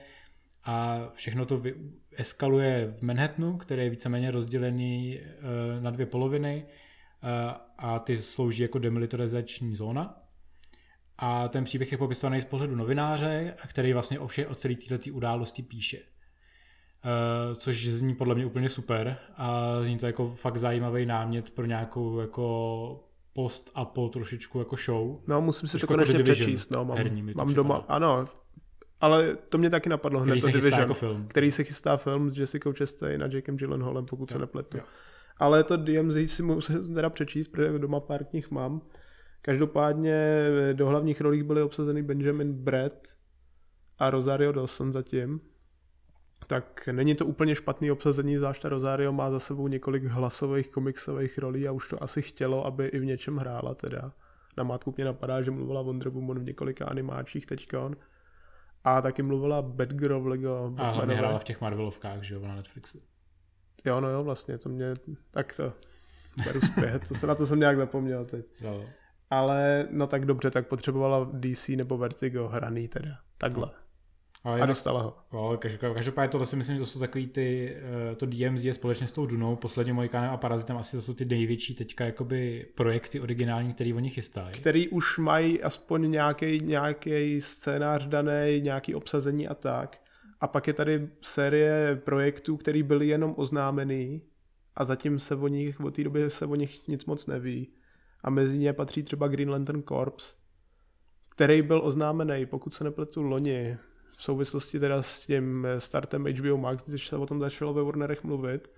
a 0.65 1.01
všechno 1.15 1.47
to 1.47 1.63
eskaluje 2.13 2.95
v 2.99 3.03
Manhattanu, 3.03 3.57
který 3.57 3.83
je 3.83 3.91
víceméně 3.91 4.31
rozdělený 4.31 5.19
uh, 5.19 5.83
na 5.83 5.91
dvě 5.91 6.07
poloviny 6.07 6.67
a 7.79 7.99
ty 7.99 8.19
slouží 8.19 8.63
jako 8.63 8.79
demilitarizační 8.79 9.77
zóna 9.77 10.23
a 11.19 11.49
ten 11.49 11.65
příběh 11.65 11.93
je 11.93 11.99
popisovaný 11.99 12.41
z 12.41 12.45
pohledu 12.45 12.77
novináře, 12.77 13.55
který 13.67 13.93
vlastně 13.93 14.19
o, 14.19 14.27
vše, 14.27 14.47
o 14.47 14.55
celé 14.55 14.75
této 14.75 15.11
události 15.11 15.63
píše. 15.63 15.99
Uh, 15.99 17.55
což 17.55 17.87
zní 17.87 18.15
podle 18.15 18.35
mě 18.35 18.47
úplně 18.47 18.69
super 18.69 19.17
a 19.37 19.81
zní 19.83 19.99
to 19.99 20.07
jako 20.07 20.31
fakt 20.31 20.57
zajímavý 20.57 21.07
námět 21.07 21.51
pro 21.51 21.67
nějakou 21.67 22.21
jako 22.21 23.05
post 23.33 23.71
a 23.75 23.85
po 23.85 24.09
trošičku 24.09 24.59
jako 24.59 24.77
show. 24.77 25.21
No, 25.27 25.41
musím 25.41 25.69
si 25.69 25.79
to 25.79 25.85
jako 25.85 25.95
konečně 25.95 26.15
Division 26.15 26.35
přečíst, 26.35 26.71
no, 26.71 26.85
mám, 26.85 26.97
herní 26.97 27.23
mám 27.23 27.55
doma, 27.55 27.85
ano, 27.89 28.29
ale 29.01 29.36
to 29.48 29.59
mě 29.59 29.70
taky 29.70 29.88
napadlo 29.88 30.20
hned, 30.20 30.30
Který 30.30 30.40
se 30.40 30.46
chystá 30.53 30.59
Division, 30.68 30.80
jako 30.82 30.94
film. 30.94 31.26
který 31.28 31.51
se 31.51 31.64
chystá 31.64 31.96
film 31.96 32.30
s 32.30 32.38
Jessica 32.38 32.72
Chastain 32.72 33.22
a 33.22 33.28
Jakem 33.32 33.57
Gyllenhaalem, 33.57 34.05
pokud 34.05 34.30
se 34.30 34.36
Jo, 34.36 34.40
nepletu. 34.40 34.76
jo. 34.76 34.82
Ale 35.36 35.64
to 35.64 35.76
DMZ 35.76 36.16
si 36.30 36.42
musím 36.42 36.94
teda 36.94 37.11
přečíst, 37.11 37.48
protože 37.48 37.78
doma 37.78 38.01
pár 38.01 38.24
knih 38.24 38.51
mám. 38.51 38.82
Každopádně 39.42 40.44
do 40.72 40.86
hlavních 40.86 41.20
rolí 41.20 41.42
byly 41.42 41.62
obsazeny 41.62 42.03
Benjamin 42.03 42.53
Brett 42.53 43.09
a 43.98 44.11
Rosario 44.11 44.53
Dawson 44.53 44.92
zatím. 44.92 45.40
Tak 46.46 46.88
není 46.92 47.14
to 47.14 47.26
úplně 47.26 47.55
špatný 47.55 47.90
obsazení, 47.90 48.36
zvlášť 48.36 48.64
Rosario 48.64 49.12
má 49.12 49.30
za 49.30 49.38
sebou 49.40 49.68
několik 49.68 50.05
hlasových 50.05 50.68
komiksových 50.68 51.38
rolí 51.38 51.68
a 51.68 51.72
už 51.72 51.88
to 51.88 52.03
asi 52.03 52.22
chtělo, 52.22 52.66
aby 52.66 52.86
i 52.86 52.98
v 52.98 53.05
něčem 53.05 53.36
hrála 53.36 53.74
teda. 53.74 54.12
Na 54.57 54.64
mátku 54.64 54.94
mě 54.96 55.05
napadá, 55.05 55.42
že 55.42 55.51
mluvila 55.51 55.82
Wonder 55.82 56.09
Woman 56.09 56.38
v 56.38 56.42
několika 56.44 56.84
animáčích 56.84 57.46
teďkon. 57.46 57.96
A 58.85 59.03
taky 59.03 59.22
mluvila 59.22 59.62
Batgirl 59.62 60.20
v 60.20 60.26
Lego 60.26 60.74
A 60.76 60.91
hlavně 60.91 61.14
hrála 61.14 61.39
v 61.39 61.45
těch 61.45 61.61
Marvelovkách, 61.61 62.22
že 62.22 62.35
jo, 62.35 62.41
na 62.41 62.55
Netflixu. 62.55 62.99
Jo, 63.85 64.01
no 64.01 64.09
jo, 64.09 64.24
vlastně, 64.24 64.59
to 64.59 64.68
mě, 64.68 64.95
tak 65.31 65.57
to 65.57 65.72
beru 66.45 66.61
zpět, 66.61 67.09
to 67.09 67.14
se 67.14 67.26
na 67.26 67.35
to 67.35 67.47
jsem 67.47 67.61
nějak 67.61 67.76
zapomněl 67.76 68.24
teď. 68.24 68.47
Jo. 68.61 68.85
Ale 69.31 69.89
no 69.91 70.07
tak 70.07 70.24
dobře, 70.24 70.51
tak 70.51 70.68
potřebovala 70.68 71.31
DC 71.33 71.68
nebo 71.68 71.99
Vertigo 71.99 72.49
hraný 72.49 72.89
teda, 72.89 73.18
takhle. 73.39 73.70
Ale 74.45 74.61
A 74.61 74.66
dostala 74.66 75.03
ho. 75.03 75.16
jo, 75.32 75.59
každopádně, 75.95 76.28
tohle 76.28 76.47
si 76.47 76.57
myslím, 76.57 76.76
že 76.76 76.80
to 76.80 76.86
jsou 76.86 76.99
takový 76.99 77.26
ty, 77.26 77.76
eh, 78.12 78.14
to 78.16 78.26
DMZ 78.26 78.64
je 78.64 78.74
společně 78.74 79.07
s 79.07 79.12
tou 79.12 79.26
Dunou, 79.26 79.57
posledně 79.57 79.93
Mojikánem 79.93 80.30
a 80.30 80.36
Parazitem 80.36 80.76
asi 80.76 80.97
to 80.97 81.03
jsou 81.03 81.14
ty 81.14 81.24
největší 81.24 81.74
teďka 81.74 82.05
jakoby 82.05 82.66
projekty 82.74 83.20
originální, 83.20 83.74
který 83.74 83.95
oni 83.95 84.11
chystají. 84.11 84.55
Který 84.55 84.88
už 84.88 85.18
mají 85.18 85.62
aspoň 85.62 86.11
nějaký 86.11 86.59
nějaký 86.61 87.41
scénář 87.41 88.07
daný, 88.07 88.61
nějaký 88.61 88.95
obsazení 88.95 89.49
a 89.49 89.55
tak. 89.55 90.01
A 90.41 90.49
pak 90.49 90.66
je 90.66 90.72
tady 90.72 91.09
série 91.20 92.01
projektů, 92.05 92.57
které 92.57 92.82
byly 92.82 93.09
jenom 93.09 93.34
oznámený 93.36 94.22
a 94.76 94.84
zatím 94.84 95.18
se 95.18 95.34
o 95.34 95.49
nich, 95.49 95.80
od 95.80 95.95
té 95.95 96.05
doby 96.05 96.30
se 96.30 96.47
o 96.47 96.55
nich 96.55 96.88
nic 96.88 97.05
moc 97.05 97.26
neví. 97.26 97.68
A 98.24 98.30
mezi 98.30 98.59
ně 98.59 98.72
patří 98.72 99.03
třeba 99.03 99.28
Green 99.28 99.51
Lantern 99.51 99.82
Corps, 99.82 100.36
který 101.28 101.62
byl 101.62 101.80
oznámený, 101.84 102.47
pokud 102.47 102.74
se 102.74 102.84
nepletu 102.84 103.22
loni, 103.22 103.76
v 104.21 104.23
souvislosti 104.23 104.81
teda 104.81 105.03
s 105.03 105.27
tím 105.27 105.66
startem 105.79 106.25
HBO 106.25 106.57
Max, 106.57 106.85
když 106.89 107.09
se 107.09 107.16
o 107.16 107.27
tom 107.27 107.41
začalo 107.41 107.75
ve 107.75 107.83
Warnerech 107.83 108.25
mluvit. 108.25 108.71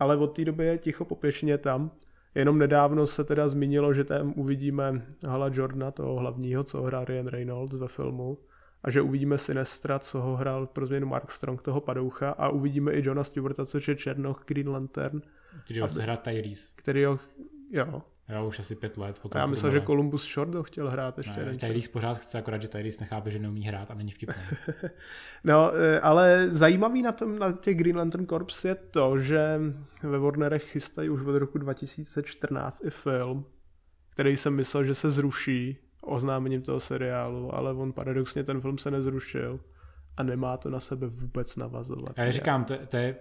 Ale 0.00 0.16
od 0.16 0.26
té 0.26 0.44
doby 0.44 0.64
je 0.66 0.78
ticho 0.78 1.04
popěšně 1.04 1.58
tam. 1.58 1.90
Jenom 2.34 2.58
nedávno 2.58 3.06
se 3.06 3.24
teda 3.24 3.48
zmínilo, 3.48 3.94
že 3.94 4.04
tam 4.04 4.32
uvidíme 4.36 5.06
Hala 5.26 5.50
Jordana, 5.52 5.90
toho 5.90 6.14
hlavního, 6.16 6.64
co 6.64 6.82
hrál 6.82 7.04
Ryan 7.04 7.26
Reynolds 7.26 7.76
ve 7.76 7.88
filmu. 7.88 8.38
A 8.84 8.90
že 8.90 9.02
uvidíme 9.02 9.38
Sinestra, 9.38 9.98
co 9.98 10.20
ho 10.20 10.36
hrál 10.36 10.66
pro 10.66 10.86
změnu 10.86 11.06
Mark 11.06 11.30
Strong, 11.30 11.62
toho 11.62 11.80
padoucha. 11.80 12.30
A 12.30 12.48
uvidíme 12.48 12.92
i 12.92 13.02
Johna 13.06 13.24
Stewarta, 13.24 13.66
což 13.66 13.88
je 13.88 13.96
Černoch 13.96 14.44
Green 14.46 14.68
Lantern, 14.68 15.22
Který 15.64 15.80
ho 15.80 15.88
chce 15.88 16.02
hrát 16.02 16.22
Tyrese. 16.22 16.72
který 16.76 17.04
ho, 17.04 17.18
jo. 17.70 18.02
Jo, 18.28 18.46
už 18.46 18.58
asi 18.58 18.74
pět 18.74 18.96
let. 18.96 19.18
Potom 19.18 19.38
já 19.38 19.46
myslel, 19.46 19.72
že 19.72 19.80
Columbus 19.80 20.32
Short 20.32 20.54
ho 20.54 20.62
chtěl 20.62 20.90
hrát 20.90 21.18
ještě. 21.18 21.44
Ne. 21.44 21.56
Tyrese 21.56 21.88
pořád 21.88 22.18
chce, 22.18 22.38
akorát, 22.38 22.62
že 22.62 22.68
Tyrese 22.68 23.00
nechápe, 23.00 23.30
že 23.30 23.38
neumí 23.38 23.64
hrát 23.64 23.90
a 23.90 23.94
není 23.94 24.10
vtipný. 24.10 24.42
No, 25.44 25.72
eh, 25.74 26.00
ale 26.00 26.46
zajímavý 26.50 27.02
na, 27.02 27.12
tom, 27.12 27.38
na 27.38 27.52
těch 27.52 27.76
Green 27.76 27.96
Lantern 27.96 28.26
Corps 28.26 28.64
je 28.64 28.74
to, 28.74 29.18
že 29.18 29.60
ve 30.02 30.18
Warnerech 30.18 30.64
chystají 30.64 31.10
už 31.10 31.22
od 31.22 31.38
roku 31.38 31.58
2014 31.58 32.84
i 32.84 32.90
film, 32.90 33.44
který 34.10 34.36
jsem 34.36 34.54
myslel, 34.54 34.84
že 34.84 34.94
se 34.94 35.10
zruší 35.10 35.78
oznámením 36.02 36.62
toho 36.62 36.80
seriálu, 36.80 37.54
ale 37.54 37.72
on 37.72 37.92
paradoxně 37.92 38.44
ten 38.44 38.60
film 38.60 38.78
se 38.78 38.90
nezrušil 38.90 39.60
a 40.16 40.22
nemá 40.22 40.56
to 40.56 40.70
na 40.70 40.80
sebe 40.80 41.06
vůbec 41.06 41.56
navazovat. 41.56 42.18
A 42.18 42.22
já 42.22 42.30
říkám, 42.30 42.64
to, 42.64 42.74
to, 42.88 42.96
je, 42.96 43.16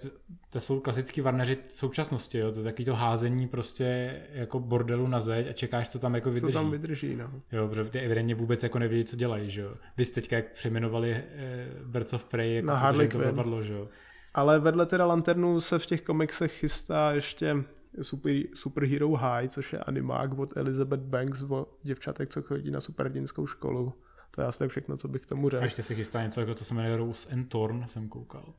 to 0.49 0.59
jsou 0.59 0.79
klasický 0.79 1.21
varneři 1.21 1.57
současnosti, 1.73 2.37
jo? 2.37 2.51
to 2.51 2.59
je 2.59 2.63
takový 2.63 2.85
to 2.85 2.95
házení 2.95 3.47
prostě 3.47 4.19
jako 4.33 4.59
bordelu 4.59 5.07
na 5.07 5.19
zeď 5.19 5.49
a 5.49 5.53
čekáš, 5.53 5.89
co 5.89 5.99
tam 5.99 6.15
jako 6.15 6.29
Co 6.29 6.33
vydrží. 6.35 6.53
tam 6.53 6.71
vydrží, 6.71 7.15
no. 7.15 7.31
Jo, 7.51 7.67
protože 7.67 7.89
ty 7.89 7.99
evidentně 7.99 8.35
vůbec 8.35 8.63
jako 8.63 8.79
nevědí, 8.79 9.03
co 9.03 9.15
dělají, 9.15 9.49
že 9.49 9.61
jo. 9.61 9.73
Vy 9.97 10.05
jste 10.05 10.21
teďka 10.21 10.35
jak 10.35 10.51
přejmenovali 10.51 11.11
eh, 11.11 11.67
Birds 11.85 12.13
of 12.13 12.25
Prey, 12.25 12.55
jako 12.55 12.67
Na 12.67 12.75
Harley 12.75 13.07
to 13.07 13.17
propadlo, 13.17 13.63
že 13.63 13.73
jo. 13.73 13.87
Ale 14.33 14.59
vedle 14.59 14.85
teda 14.85 15.05
Lanternu 15.05 15.61
se 15.61 15.79
v 15.79 15.85
těch 15.85 16.01
komiksech 16.01 16.51
chystá 16.51 17.11
ještě 17.11 17.55
Super, 18.01 18.33
Superhero 18.53 19.11
High, 19.11 19.47
což 19.47 19.73
je 19.73 19.79
animák 19.79 20.37
od 20.39 20.57
Elizabeth 20.57 21.01
Banks 21.01 21.43
o 21.49 21.67
děvčatek, 21.83 22.29
co 22.29 22.41
chodí 22.41 22.71
na 22.71 22.81
superhrdinskou 22.81 23.47
školu. 23.47 23.93
To 24.35 24.41
je 24.41 24.47
asi 24.47 24.67
všechno, 24.67 24.97
co 24.97 25.07
bych 25.07 25.21
k 25.21 25.25
tomu 25.25 25.47
A 25.47 25.49
řekl. 25.49 25.63
ještě 25.63 25.83
se 25.83 25.95
chystá 25.95 26.23
něco, 26.23 26.39
jako 26.39 26.55
to 26.55 26.63
se 26.65 26.73
jmenuje 26.73 26.97
Rose 26.97 27.29
and 27.33 27.45
Thorn, 27.49 27.83
jsem 27.87 28.09
koukal. 28.09 28.53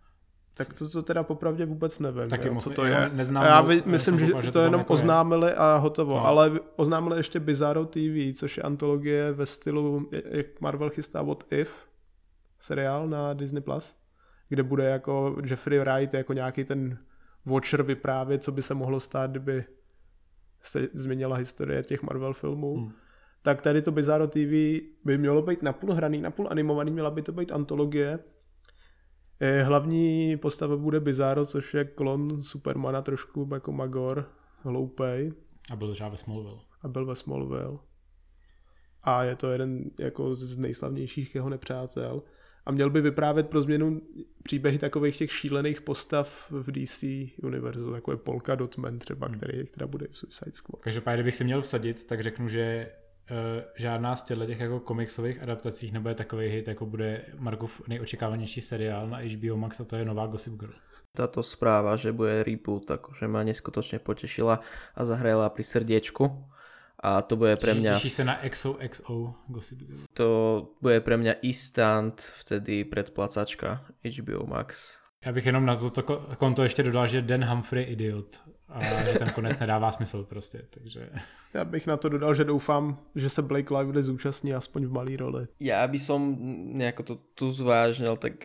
Tak 0.54 0.72
to, 0.74 0.88
to 0.88 1.02
teda 1.02 1.22
popravdě 1.22 1.66
vůbec 1.66 1.98
nevím, 1.98 2.28
Taky 2.30 2.48
jo, 2.48 2.54
moc- 2.54 2.64
co 2.64 2.70
to 2.70 2.84
já 2.84 3.02
je. 3.02 3.08
neznám 3.12 3.44
já 3.44 3.60
vy, 3.60 3.82
myslím, 3.86 4.18
že 4.18 4.26
koukal, 4.26 4.42
že 4.42 4.48
to, 4.50 4.58
to 4.58 4.64
jenom 4.64 4.78
jako 4.78 4.92
je. 4.92 4.94
oznámili 4.94 5.52
a 5.52 5.76
hotovo, 5.76 6.14
No. 6.14 6.26
ale 6.26 6.60
oznámili 6.76 7.16
ještě 7.16 7.40
Bizarro 7.40 7.84
TV, 7.84 8.34
což 8.34 8.56
je 8.56 8.62
antologie 8.62 9.32
ve 9.32 9.46
stylu, 9.46 10.10
jak 10.24 10.60
Marvel 10.60 10.90
chystá 10.90 11.22
od 11.22 11.44
If, 11.52 11.86
seriál 12.60 13.08
na 13.08 13.34
Disney+, 13.34 13.62
Plus, 13.62 13.96
kde 14.48 14.62
bude 14.62 14.84
jako 14.84 15.36
Jeffrey 15.44 15.78
Wright 15.78 16.14
jako 16.14 16.32
nějaký 16.32 16.64
ten 16.64 16.98
Watcher 17.46 17.82
vyprávět, 17.82 18.42
co 18.42 18.52
by 18.52 18.62
se 18.62 18.74
mohlo 18.74 19.00
stát, 19.00 19.30
kdyby 19.30 19.64
se 20.62 20.88
změnila 20.94 21.36
historie 21.36 21.82
těch 21.82 22.02
Marvel 22.02 22.32
filmů. 22.32 22.76
Hmm. 22.76 22.92
Tak 23.46 23.62
tady 23.62 23.82
to 23.82 23.92
Bizarro 23.92 24.26
TV 24.26 24.52
by 25.04 25.18
mělo 25.18 25.42
být 25.42 25.62
napůl 25.62 25.92
hraný, 25.92 26.20
napůl 26.20 26.48
animovaný, 26.50 26.92
měla 26.92 27.10
by 27.10 27.22
to 27.22 27.32
být 27.32 27.52
antologie. 27.52 28.18
Eh, 29.40 29.62
Hlavní 29.62 30.36
postava 30.36 30.76
bude 30.76 31.00
Bizarro, 31.00 31.46
což 31.46 31.74
je 31.74 31.84
klon 31.84 32.42
Supermana 32.42 33.02
trošku 33.02 33.48
jako 33.54 33.72
Magor, 33.72 34.30
hloupej 34.58 35.32
A 35.72 35.76
byl 35.76 35.94
třeba 35.94 36.08
ve 36.08 36.16
Smallville. 36.16 36.60
a 36.82 36.88
byl 36.88 37.06
ve 37.06 37.14
Smallville. 37.14 37.78
A 39.02 39.24
je 39.24 39.36
to 39.36 39.52
jeden 39.52 39.90
jako 39.98 40.34
z 40.34 40.58
nejslavnějších 40.58 41.34
jeho 41.34 41.48
nepřátel. 41.48 42.22
A 42.64 42.72
měl 42.72 42.90
by 42.90 43.00
vyprávět 43.00 43.48
pro 43.48 43.60
změnu 43.60 44.00
příběhy 44.42 44.78
takových 44.78 45.16
těch 45.16 45.32
šílených 45.32 45.82
postav 45.82 46.46
v 46.50 46.72
DC 46.72 47.04
univerzu, 47.42 47.94
jako 47.94 48.10
je 48.10 48.16
Polka 48.16 48.54
Dotman 48.54 48.98
třeba, 48.98 49.28
který, 49.28 49.66
která 49.66 49.86
bude 49.86 50.06
v 50.10 50.18
Suicide 50.18 50.52
Squad. 50.52 50.82
Každopádně, 50.82 51.16
kdybych 51.16 51.36
si 51.36 51.44
měl 51.44 51.62
vsadit, 51.62 52.06
tak 52.06 52.20
řeknu, 52.20 52.48
že 52.48 52.92
žádná 53.76 54.16
z 54.16 54.22
těchto 54.22 54.46
těch 54.46 54.60
jako 54.60 54.80
komiksových 54.80 55.42
adaptacích 55.42 55.92
nebude 55.92 56.14
takový 56.14 56.46
hit, 56.48 56.68
jako 56.68 56.86
bude 56.86 57.22
Markov 57.38 57.82
nejočekávanější 57.88 58.60
seriál 58.60 59.08
na 59.08 59.18
HBO 59.18 59.56
Max 59.56 59.80
a 59.80 59.84
to 59.84 59.96
je 59.96 60.04
nová 60.04 60.26
Gossip 60.26 60.52
Girl. 60.60 60.72
Táto 61.16 61.42
správa, 61.42 61.96
že 61.96 62.12
bude 62.12 62.44
reboot, 62.44 62.90
akože 62.90 63.24
ma 63.24 63.40
neskutočne 63.40 63.98
potešila 64.04 64.60
a 64.94 65.00
zahrajala 65.04 65.48
pri 65.48 65.64
srdiečku. 65.64 66.28
A 67.00 67.22
to 67.24 67.36
bude 67.40 67.56
pre 67.56 67.72
mňa, 67.74 67.94
Těší 67.96 68.10
se 68.10 68.24
na 68.24 68.36
XOXO 68.48 69.34
Gossip 69.48 69.78
Girl. 69.78 70.04
to 70.12 70.28
bude 70.80 71.00
pre 71.00 71.16
mňa 71.16 71.32
instant 71.40 72.20
vtedy 72.20 72.84
predplacačka 72.84 73.84
HBO 74.04 74.46
Max. 74.46 74.98
Já 75.24 75.32
bych 75.32 75.46
jenom 75.46 75.66
na 75.66 75.76
toto 75.76 76.02
ko- 76.02 76.36
konto 76.36 76.62
ještě 76.62 76.82
dodal, 76.82 77.06
že 77.06 77.22
Dan 77.22 77.44
Humphrey 77.44 77.84
idiot 77.84 78.40
a 78.68 78.82
že 78.82 79.18
ten 79.18 79.30
konec 79.30 79.58
nedává 79.58 79.92
smysl 79.92 80.24
prostě, 80.24 80.62
takže 80.70 81.10
Já 81.54 81.64
bych 81.64 81.86
na 81.86 81.96
to 81.96 82.08
dodal, 82.08 82.34
že 82.34 82.44
doufám, 82.44 82.98
že 83.14 83.28
se 83.30 83.42
Blake 83.42 83.74
Lively 83.74 84.02
zúčastní 84.02 84.54
aspoň 84.54 84.86
v 84.86 84.92
malý 84.92 85.16
roli. 85.16 85.46
Ja 85.60 85.86
by 85.86 85.98
som 85.98 86.36
nejako 86.76 87.02
to 87.02 87.14
tu 87.34 87.50
zvážnil 87.50 88.16
tak 88.16 88.44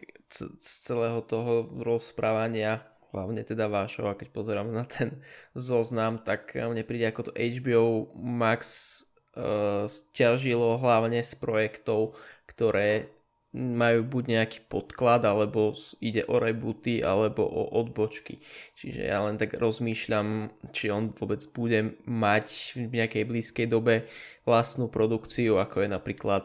z 0.59 0.73
celého 0.87 1.21
toho 1.21 1.67
rozprávania, 1.83 2.87
hlavne 3.11 3.43
teda 3.43 3.67
vášho, 3.67 4.07
a 4.07 4.15
keď 4.15 4.31
pozerám 4.31 4.71
na 4.71 4.87
ten 4.87 5.19
zoznam, 5.55 6.17
tak 6.23 6.55
mne 6.55 6.87
príde 6.87 7.11
ako 7.11 7.27
to 7.27 7.31
HBO 7.35 8.15
Max 8.15 8.63
uh, 9.35 9.91
ťažilo 10.15 10.79
hlavne 10.79 11.19
z 11.19 11.35
projektov, 11.35 12.15
ktoré 12.47 13.11
majú 13.51 14.07
buď 14.07 14.23
nejaký 14.31 14.59
podklad, 14.71 15.27
alebo 15.27 15.75
ide 15.99 16.23
o 16.27 16.39
rebooty, 16.39 17.03
alebo 17.03 17.43
o 17.43 17.67
odbočky. 17.83 18.39
Čiže 18.79 19.01
ja 19.03 19.19
len 19.27 19.35
tak 19.35 19.59
rozmýšľam, 19.59 20.51
či 20.71 20.87
on 20.87 21.11
vôbec 21.11 21.43
bude 21.51 21.99
mať 22.07 22.79
v 22.79 22.93
nejakej 23.03 23.23
blízkej 23.27 23.67
dobe 23.67 24.07
vlastnú 24.47 24.87
produkciu, 24.87 25.59
ako 25.59 25.83
je 25.83 25.89
napríklad 25.91 26.43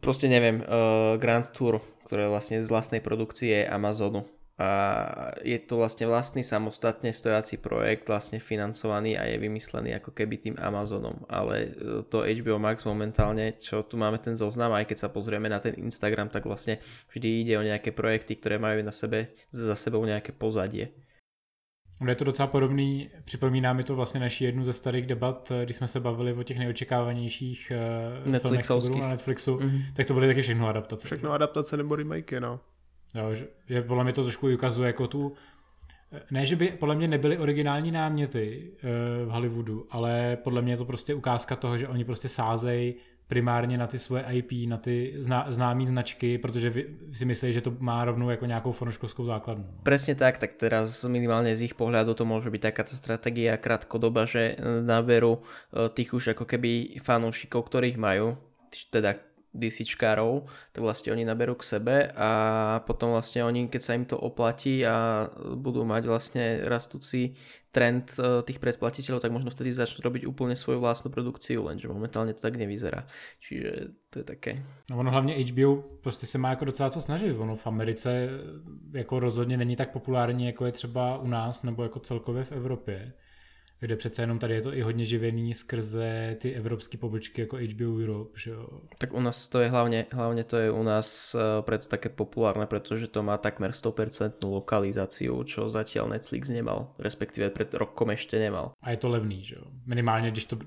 proste 0.00 0.26
neviem, 0.26 0.62
uh, 0.62 1.14
Grand 1.18 1.46
Tour, 1.54 1.82
ktoré 2.06 2.26
je 2.26 2.32
vlastne 2.32 2.58
z 2.62 2.70
vlastnej 2.70 3.02
produkcie 3.02 3.66
Amazonu. 3.66 4.26
A 4.56 5.36
je 5.44 5.60
to 5.60 5.76
vlastne 5.76 6.08
vlastný 6.08 6.40
samostatne 6.40 7.12
stojací 7.12 7.60
projekt, 7.60 8.08
vlastne 8.08 8.40
financovaný 8.40 9.12
a 9.20 9.28
je 9.28 9.36
vymyslený 9.36 10.00
ako 10.00 10.16
keby 10.16 10.40
tým 10.40 10.56
Amazonom. 10.56 11.28
Ale 11.28 11.76
uh, 11.76 12.00
to 12.08 12.24
HBO 12.24 12.56
Max 12.56 12.88
momentálne, 12.88 13.60
čo 13.60 13.84
tu 13.84 14.00
máme 14.00 14.16
ten 14.16 14.32
zoznam, 14.32 14.72
aj 14.72 14.88
keď 14.88 14.98
sa 15.04 15.08
pozrieme 15.12 15.52
na 15.52 15.60
ten 15.60 15.76
Instagram, 15.76 16.32
tak 16.32 16.48
vlastne 16.48 16.80
vždy 17.12 17.28
ide 17.44 17.54
o 17.60 17.66
nejaké 17.68 17.92
projekty, 17.92 18.40
ktoré 18.40 18.56
majú 18.56 18.80
na 18.80 18.96
sebe, 18.96 19.36
za 19.52 19.76
sebou 19.76 20.00
nejaké 20.08 20.32
pozadie. 20.32 20.88
je 22.08 22.14
to 22.14 22.24
docela 22.24 22.48
podobný, 22.48 23.10
připomíná 23.24 23.72
mi 23.72 23.84
to 23.84 23.96
vlastně 23.96 24.20
naši 24.20 24.44
jednu 24.44 24.64
ze 24.64 24.72
starých 24.72 25.06
debat, 25.06 25.50
eh, 25.50 25.64
když 25.64 25.76
jsme 25.76 25.88
se 25.88 26.00
bavili 26.00 26.32
o 26.32 26.42
těch 26.42 26.58
neočekávanějších 26.58 27.72
uh, 28.26 28.38
filmech, 28.38 28.66
co 28.66 28.80
budou 28.80 29.00
na 29.00 29.08
Netflixu, 29.08 29.56
mm-hmm. 29.56 29.82
tak 29.94 30.06
to 30.06 30.14
byly 30.14 30.26
taky 30.26 30.42
všechno 30.42 30.68
adaptace. 30.68 31.08
Všechno 31.08 31.32
adaptace 31.32 31.76
nebo 31.76 31.96
remakey, 31.96 32.40
no. 32.40 32.60
Jo, 33.14 33.34
že, 33.34 33.46
že 33.68 33.82
podle 33.82 34.04
mě 34.04 34.12
to 34.12 34.22
trošku 34.22 34.48
ukazuje 34.54 34.86
jako 34.86 35.06
tu, 35.06 35.32
eh, 36.12 36.20
ne, 36.30 36.46
že 36.46 36.56
by 36.56 36.68
podle 36.68 36.94
mě 36.94 37.08
nebyly 37.08 37.38
originální 37.38 37.90
náměty 37.90 38.70
uh, 38.72 39.28
v 39.28 39.30
Hollywoodu, 39.30 39.86
ale 39.90 40.38
podle 40.44 40.62
mě 40.62 40.72
je 40.72 40.76
to 40.76 40.84
prostě 40.84 41.14
ukázka 41.14 41.56
toho, 41.56 41.78
že 41.78 41.88
oni 41.88 42.04
prostě 42.04 42.28
sázejí 42.28 42.94
primárně 43.26 43.78
na 43.78 43.86
ty 43.86 43.98
svoje 43.98 44.24
IP, 44.30 44.68
na 44.68 44.76
ty 44.76 45.14
zná, 45.18 45.46
známé 45.48 45.86
značky, 45.86 46.38
protože 46.38 46.72
si 47.12 47.24
myslí, 47.24 47.52
že 47.52 47.60
to 47.60 47.74
má 47.78 48.04
rovnou 48.04 48.30
jako 48.30 48.46
nějakou 48.46 48.72
fanouškovskou 48.72 49.24
základnu. 49.24 49.66
Presne 49.82 50.14
tak, 50.14 50.38
tak 50.38 50.54
teraz 50.54 51.02
minimálne 51.10 51.50
z 51.58 51.70
ich 51.70 51.74
pohľadu 51.74 52.14
to 52.14 52.22
môže 52.22 52.50
byť 52.50 52.62
taká 52.70 52.82
stratégia 52.86 53.58
krátkodoba, 53.58 54.30
že 54.30 54.54
naberú 54.62 55.42
e, 55.74 55.90
tých 55.90 56.14
už 56.14 56.38
ako 56.38 56.46
keby 56.46 57.02
fanúšikov, 57.02 57.66
ktorých 57.66 57.98
majú, 57.98 58.38
teda 58.94 59.18
DCčkárov, 59.56 60.44
tak 60.72 60.80
vlastne 60.84 61.12
oni 61.12 61.24
naberú 61.24 61.56
k 61.56 61.64
sebe 61.64 62.12
a 62.12 62.28
potom 62.84 63.16
vlastne 63.16 63.42
oni, 63.42 63.72
keď 63.72 63.82
sa 63.82 63.96
im 63.96 64.04
to 64.04 64.20
oplatí 64.20 64.84
a 64.84 65.26
budú 65.56 65.82
mať 65.82 66.02
vlastne 66.06 66.44
rastúci 66.68 67.34
trend 67.76 68.08
e, 68.16 68.40
tých 68.48 68.56
predplatiteľov, 68.56 69.20
tak 69.20 69.28
možno 69.36 69.52
vtedy 69.52 69.68
začnú 69.68 70.00
robiť 70.00 70.24
úplne 70.24 70.56
svoju 70.56 70.80
vlastnú 70.80 71.12
produkciu, 71.12 71.60
lenže 71.68 71.88
momentálně 71.88 72.32
to 72.32 72.40
tak 72.40 72.56
nevyzerá. 72.56 73.04
Čiže 73.40 73.70
to 74.10 74.18
je 74.18 74.24
také. 74.24 74.64
No 74.90 74.98
ono 74.98 75.10
hlavně 75.10 75.34
HBO 75.34 75.82
prostě 76.00 76.26
se 76.26 76.38
má 76.38 76.50
jako 76.50 76.64
docela 76.64 76.90
co 76.90 77.00
snažit. 77.00 77.36
Ono 77.36 77.56
v 77.56 77.66
Americe 77.66 78.28
jako 78.92 79.20
rozhodně 79.20 79.56
není 79.56 79.76
tak 79.76 79.92
populární, 79.92 80.46
jako 80.46 80.66
je 80.66 80.72
třeba 80.72 81.18
u 81.18 81.26
nás 81.26 81.62
nebo 81.62 81.82
jako 81.82 82.00
celkově 82.00 82.44
v 82.44 82.52
Evropě 82.52 83.12
kde 83.80 83.96
přece 83.96 84.22
jenom 84.22 84.38
tady 84.38 84.54
je 84.54 84.62
to 84.62 84.74
i 84.74 84.82
hodně 84.82 85.04
živený 85.04 85.54
skrze 85.54 86.36
ty 86.40 86.52
evropské 86.52 86.98
pobočky 86.98 87.40
jako 87.40 87.56
HBO 87.56 88.02
Europe, 88.02 88.38
že 88.38 88.50
jo. 88.50 88.68
Tak 88.98 89.12
u 89.12 89.20
nás 89.20 89.48
to 89.48 89.60
je 89.60 89.68
hlavně, 89.68 90.06
hlavně 90.12 90.44
to 90.44 90.56
je 90.56 90.70
u 90.70 90.82
nás 90.82 91.34
uh, 91.34 91.40
preto 91.60 91.88
také 91.88 92.08
populárne, 92.08 92.66
protože 92.66 93.06
to 93.06 93.22
má 93.22 93.38
takmer 93.38 93.70
100% 93.70 94.32
lokalizáciu, 94.42 95.44
čo 95.44 95.68
zatiaľ 95.68 96.08
Netflix 96.08 96.48
nemal, 96.48 96.94
respektíve 96.98 97.50
před 97.50 97.74
rokom 97.74 98.10
ještě 98.10 98.38
nemal. 98.38 98.72
A 98.82 98.90
je 98.90 98.96
to 98.96 99.08
levný, 99.08 99.44
že 99.44 99.56
jo. 99.56 99.62
Minimálně, 99.86 100.30
když 100.30 100.44
to, 100.44 100.58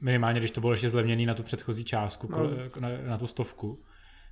minimálně, 0.00 0.40
když 0.40 0.50
to 0.50 0.60
bylo 0.60 0.72
ještě 0.72 0.90
zlevněný 0.90 1.26
na 1.26 1.34
tu 1.34 1.42
předchozí 1.42 1.84
částku, 1.84 2.28
no. 2.30 2.50
na, 2.80 2.88
na 3.06 3.18
tu 3.18 3.26
stovku 3.26 3.84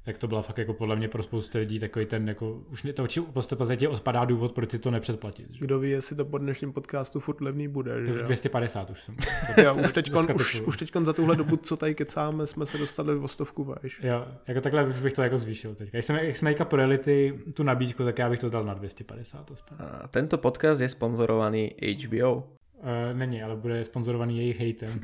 tak 0.04 0.18
to 0.18 0.28
byla 0.28 0.42
fakt 0.42 0.58
jako 0.58 0.74
podle 0.74 0.96
mě 0.96 1.08
pro 1.08 1.22
spoustu 1.22 1.58
lidí 1.58 1.78
takový 1.78 2.06
ten 2.06 2.28
jako, 2.28 2.62
už 2.70 2.86
to 2.94 3.02
oči 3.02 3.20
v 3.20 3.32
podstatě 3.32 3.88
odpadá 3.88 4.24
důvod, 4.24 4.52
proč 4.52 4.70
si 4.70 4.78
to 4.78 4.90
nepředplatit. 4.90 5.46
Že? 5.50 5.64
Kdo 5.64 5.78
ví, 5.78 5.90
jestli 5.90 6.16
to 6.16 6.24
po 6.24 6.38
dnešním 6.38 6.72
podcastu 6.72 7.20
furt 7.20 7.40
levný 7.40 7.68
bude. 7.68 8.00
To 8.00 8.06
že? 8.06 8.12
už 8.12 8.22
250 8.22 8.90
už 8.90 9.02
jsem. 9.02 9.16
jo, 9.64 9.74
už 9.84 9.92
teďkon, 9.92 10.26
už, 10.34 10.60
už 10.60 10.76
teďkon 10.76 11.04
za 11.04 11.12
tuhle 11.12 11.36
dobu, 11.36 11.56
co 11.56 11.76
tady 11.76 11.94
kecáme, 11.94 12.46
jsme 12.46 12.66
se 12.66 12.78
dostali 12.78 13.16
o 13.16 13.28
stovku 13.28 13.64
vejš. 13.64 14.00
Jo, 14.02 14.26
jako 14.48 14.60
takhle 14.60 14.84
bych 14.84 15.12
to 15.12 15.22
jako 15.22 15.38
zvýšil 15.38 15.74
teďka. 15.74 15.98
Jak 15.98 16.04
jsme, 16.04 16.24
jak 16.24 16.36
jsme 16.36 16.50
teďka 16.50 16.64
projeli 16.64 16.98
ty, 16.98 17.38
tu 17.54 17.62
nabídku, 17.62 18.04
tak 18.04 18.18
já 18.18 18.30
bych 18.30 18.40
to 18.40 18.50
dal 18.50 18.64
na 18.64 18.74
250 18.74 19.50
aspoň. 19.50 19.76
A 20.02 20.08
tento 20.08 20.38
podcast 20.38 20.80
je 20.80 20.88
sponzorovaný 20.88 21.70
HBO. 22.04 22.34
Uh, 22.34 22.42
eh, 22.82 23.14
není, 23.14 23.42
ale 23.42 23.56
bude 23.56 23.84
sponzorovaný 23.84 24.38
jejich 24.38 24.60
hejtem. 24.60 25.00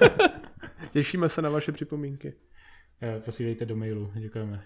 Těšíme 0.90 1.28
se 1.28 1.42
na 1.42 1.50
vaše 1.50 1.72
připomínky. 1.72 2.32
Eh, 3.02 3.20
posílejte 3.20 3.66
do 3.66 3.76
mailu, 3.76 4.10
děkujeme. 4.14 4.62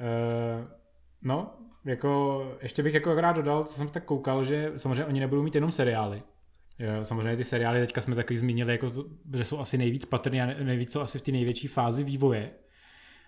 Uh, 0.00 0.66
no, 1.22 1.54
jako 1.84 2.42
ještě 2.62 2.82
bych 2.82 2.94
jako 2.94 3.14
rád 3.14 3.32
dodal, 3.32 3.64
co 3.64 3.74
jsem 3.74 3.88
tak 3.88 4.04
koukal, 4.04 4.44
že 4.44 4.72
samozřejmě 4.76 5.04
oni 5.04 5.20
nebudou 5.20 5.42
mít 5.42 5.54
jenom 5.54 5.72
seriály. 5.72 6.22
Jo, 6.78 7.04
samozřejmě 7.04 7.36
ty 7.36 7.44
seriály 7.44 7.80
teďka 7.80 8.00
jsme 8.00 8.14
taky 8.14 8.36
zmínili, 8.36 8.72
jako, 8.72 8.90
že 9.34 9.44
jsou 9.44 9.58
asi 9.58 9.78
nejvíc 9.78 10.04
patrný 10.04 10.42
a 10.42 10.46
nejvíc 10.46 10.92
jsou 10.92 11.00
asi 11.00 11.18
v 11.18 11.22
té 11.22 11.32
největší 11.32 11.68
fázi 11.68 12.04
vývoje. 12.04 12.50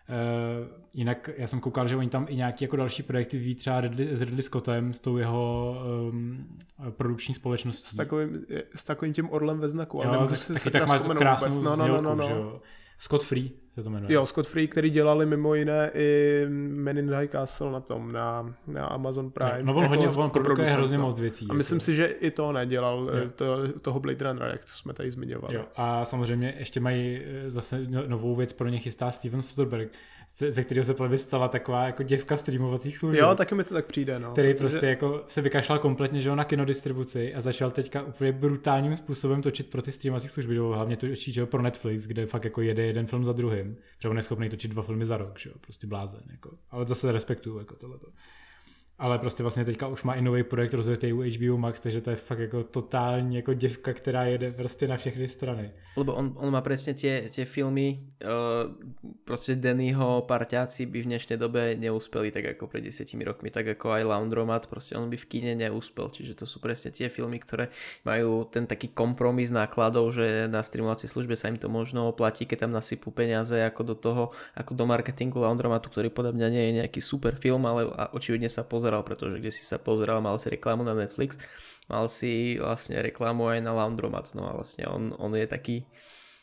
Uh, 0.09 0.69
jinak 0.93 1.31
já 1.37 1.47
jsem 1.47 1.61
koukal, 1.61 1.89
že 1.89 1.97
oni 1.97 2.09
tam 2.09 2.27
i 2.29 2.37
nějaký 2.37 2.65
jako 2.65 2.77
další 2.77 3.03
projekty 3.03 3.39
ví 3.39 3.55
třeba 3.55 3.81
Ridley, 3.81 4.17
s 4.17 4.23
Ridley 4.23 4.43
Scottem, 4.43 4.93
s 4.93 5.01
tou 5.01 5.17
jeho 5.17 5.77
um, 6.11 6.59
produkční 6.91 7.35
společností. 7.35 7.89
S 7.89 7.97
takovým, 7.97 8.47
s 8.75 8.85
takovým 8.85 9.15
tím 9.15 9.31
orlem 9.31 9.59
ve 9.59 9.69
znaku. 9.69 10.01
Jo, 10.05 10.11
ale 10.11 10.29
tak, 10.29 10.39
taky 10.47 10.71
tak 10.71 10.89
má 10.89 11.15
krásnou 11.15 11.63
no, 11.63 11.77
no, 11.77 11.87
no, 11.89 12.01
no, 12.01 12.15
no. 12.15 12.61
Scott 12.99 13.25
Free 13.25 13.64
se 13.75 13.83
to 13.83 13.91
jmenuje. 13.91 14.15
Jo, 14.15 14.27
Scott 14.27 14.47
Free, 14.47 14.69
který 14.69 14.91
dělali 14.91 15.27
mimo 15.27 15.55
jiné 15.55 15.91
i 15.95 16.41
Men 16.49 16.99
in 16.99 17.15
High 17.15 17.29
Castle 17.29 17.73
na 17.73 17.81
tom, 17.81 18.13
na, 18.13 18.55
na 18.67 18.87
Amazon 18.87 19.31
Prime. 19.31 19.63
No, 19.63 19.75
on 19.75 19.83
jako, 19.83 19.95
hodně, 19.95 20.09
on 20.09 20.31
produkuje 20.31 20.69
hrozně 20.69 20.99
moc 20.99 21.21
věcí. 21.21 21.47
A 21.51 21.55
myslím 21.55 21.77
jako. 21.77 21.85
si, 21.85 21.95
že 21.95 22.07
i 22.07 22.31
to 22.31 22.53
nedělal, 22.53 23.11
jo. 23.15 23.31
to, 23.37 23.47
toho 23.81 24.01
Blade 24.01 24.25
Runnera, 24.25 24.49
jak 24.49 24.69
jsme 24.69 24.95
tady 24.95 25.11
zmiňovali. 25.11 25.55
Jo. 25.55 25.65
A 25.77 26.05
samozřejmě 26.05 26.55
ještě 26.59 26.81
mají 26.81 27.21
eh, 27.25 27.51
zase 27.51 27.87
no, 27.89 28.03
novou 28.07 28.37
věc 28.37 28.53
pro 28.53 28.69
ně 28.69 28.79
chystá 28.79 29.11
Steven 29.11 29.43
Soderbergh, 29.43 29.93
ze 30.49 30.65
kterého 30.65 30.85
se 30.85 30.95
plně 30.95 31.19
stala 31.19 31.49
taková 31.49 31.87
jako 31.87 32.03
děvka 32.03 32.37
streamovacích 32.37 32.99
služeb. 32.99 33.23
Jo, 33.23 33.35
taky 33.35 33.55
mi 33.55 33.65
to 33.65 33.75
tak 33.75 33.87
přijde, 33.87 34.19
no. 34.19 34.31
Který 34.31 34.55
prostě 34.55 34.87
jako 34.87 35.25
se 35.27 35.43
vykašlal 35.43 35.79
kompletně, 35.79 36.21
že 36.21 36.37
na 36.37 36.45
kinodistribuci 36.45 37.35
a 37.35 37.41
začal 37.41 37.71
teďka 37.71 38.03
úplně 38.03 38.33
brutálním 38.33 38.97
způsobem 38.97 39.43
točit 39.43 39.71
pro 39.71 39.83
ty 39.83 39.93
streamovací 39.93 40.29
služby, 40.29 40.57
hlavně 40.57 40.97
točí, 40.97 41.33
že 41.33 41.47
pro 41.47 41.63
Netflix, 41.63 42.07
kde 42.07 42.27
fakt 42.27 42.45
jako 42.45 42.61
jede 42.61 42.83
jeden 42.83 43.07
film 43.07 43.25
za 43.25 43.33
druhým, 43.65 43.83
protože 43.97 44.09
on 44.09 44.17
je 44.17 44.23
schopný 44.23 44.49
točit 44.49 44.71
dva 44.71 44.83
filmy 44.83 45.05
za 45.05 45.17
rok, 45.17 45.39
že 45.39 45.51
jo, 45.51 45.57
prostě 45.61 45.87
blázen, 45.87 46.23
jako. 46.31 46.59
Ale 46.71 46.87
zase 46.87 47.13
respektuju 47.13 47.59
jako 47.59 47.77
tohleto 47.77 48.07
ale 48.99 49.19
prostě 49.19 49.43
vlastně 49.43 49.65
teďka 49.65 49.87
už 49.87 50.03
má 50.03 50.15
i 50.15 50.23
nový 50.23 50.43
projekt 50.43 50.75
rozjetý 50.75 51.13
u 51.13 51.23
HBO 51.23 51.59
Max, 51.59 51.81
takže 51.81 52.01
to 52.01 52.11
je 52.11 52.17
fakt 52.17 52.39
jako 52.39 52.65
totální 52.65 53.37
jako 53.37 53.55
děvka, 53.55 53.93
která 53.93 54.25
jede 54.25 54.53
prostě 54.53 54.89
na 54.89 54.97
všechny 54.97 55.29
strany. 55.29 55.71
Lebo 55.97 56.15
on, 56.15 56.35
on 56.37 56.53
má 56.53 56.61
přesně 56.61 56.95
tě, 56.95 57.25
tě 57.31 57.45
filmy, 57.45 58.01
uh, 58.25 58.73
prostě 59.25 59.55
Dannyho 59.55 60.25
parťáci 60.29 60.87
by 60.87 61.03
v 61.03 61.05
dnešní 61.05 61.37
době 61.37 61.77
neuspěli 61.79 62.31
tak 62.31 62.45
jako 62.45 62.67
před 62.67 62.81
desetimi 62.81 63.25
rokmi, 63.25 63.51
tak 63.51 63.67
jako 63.67 63.91
aj 63.91 64.05
Laundromat, 64.05 64.67
prostě 64.67 64.97
on 64.97 65.11
by 65.11 65.17
v 65.17 65.25
kine 65.25 65.55
neúspel, 65.55 66.09
čiže 66.11 66.35
to 66.35 66.47
jsou 66.47 66.61
přesně 66.61 66.91
tie 66.91 67.09
filmy, 67.09 67.39
které 67.39 67.69
mají 68.05 68.25
ten 68.51 68.67
taký 68.67 68.89
kompromis 68.89 69.51
nákladov, 69.51 70.15
že 70.15 70.49
na 70.49 70.63
streamovací 70.63 71.09
službe 71.09 71.37
sa 71.37 71.49
im 71.49 71.57
to 71.57 71.69
možno 71.69 72.09
oplatí, 72.09 72.47
keď 72.47 72.59
tam 72.61 72.73
nasypú 72.73 73.11
peniaze 73.11 73.59
jako 73.59 73.83
do 73.83 73.95
toho, 73.95 74.31
jako 74.57 74.75
do 74.75 74.87
marketingu 74.87 75.41
Laundromatu, 75.41 75.91
mňa 76.33 76.49
nie 76.49 76.65
je 76.67 76.73
nejaký 76.83 77.01
super 77.03 77.35
film, 77.37 77.67
ale 77.67 77.87
očividne 78.13 78.49
sa 78.49 78.63
pozerá 78.63 78.84
pozeral, 78.85 79.01
pretože 79.01 79.41
kde 79.41 79.49
si 79.49 79.65
sa 79.65 79.81
pozeral, 79.81 80.21
mal 80.21 80.37
si 80.37 80.53
reklamu 80.53 80.85
na 80.85 80.93
Netflix, 80.93 81.41
mal 81.89 82.05
si 82.13 82.61
vlastne 82.61 83.01
reklamu 83.01 83.49
aj 83.49 83.65
na 83.65 83.73
Laundromat, 83.73 84.37
no 84.37 84.45
a 84.45 84.53
vlastne 84.53 84.85
on, 84.85 85.17
on 85.17 85.33
je 85.33 85.49
taký, 85.49 85.89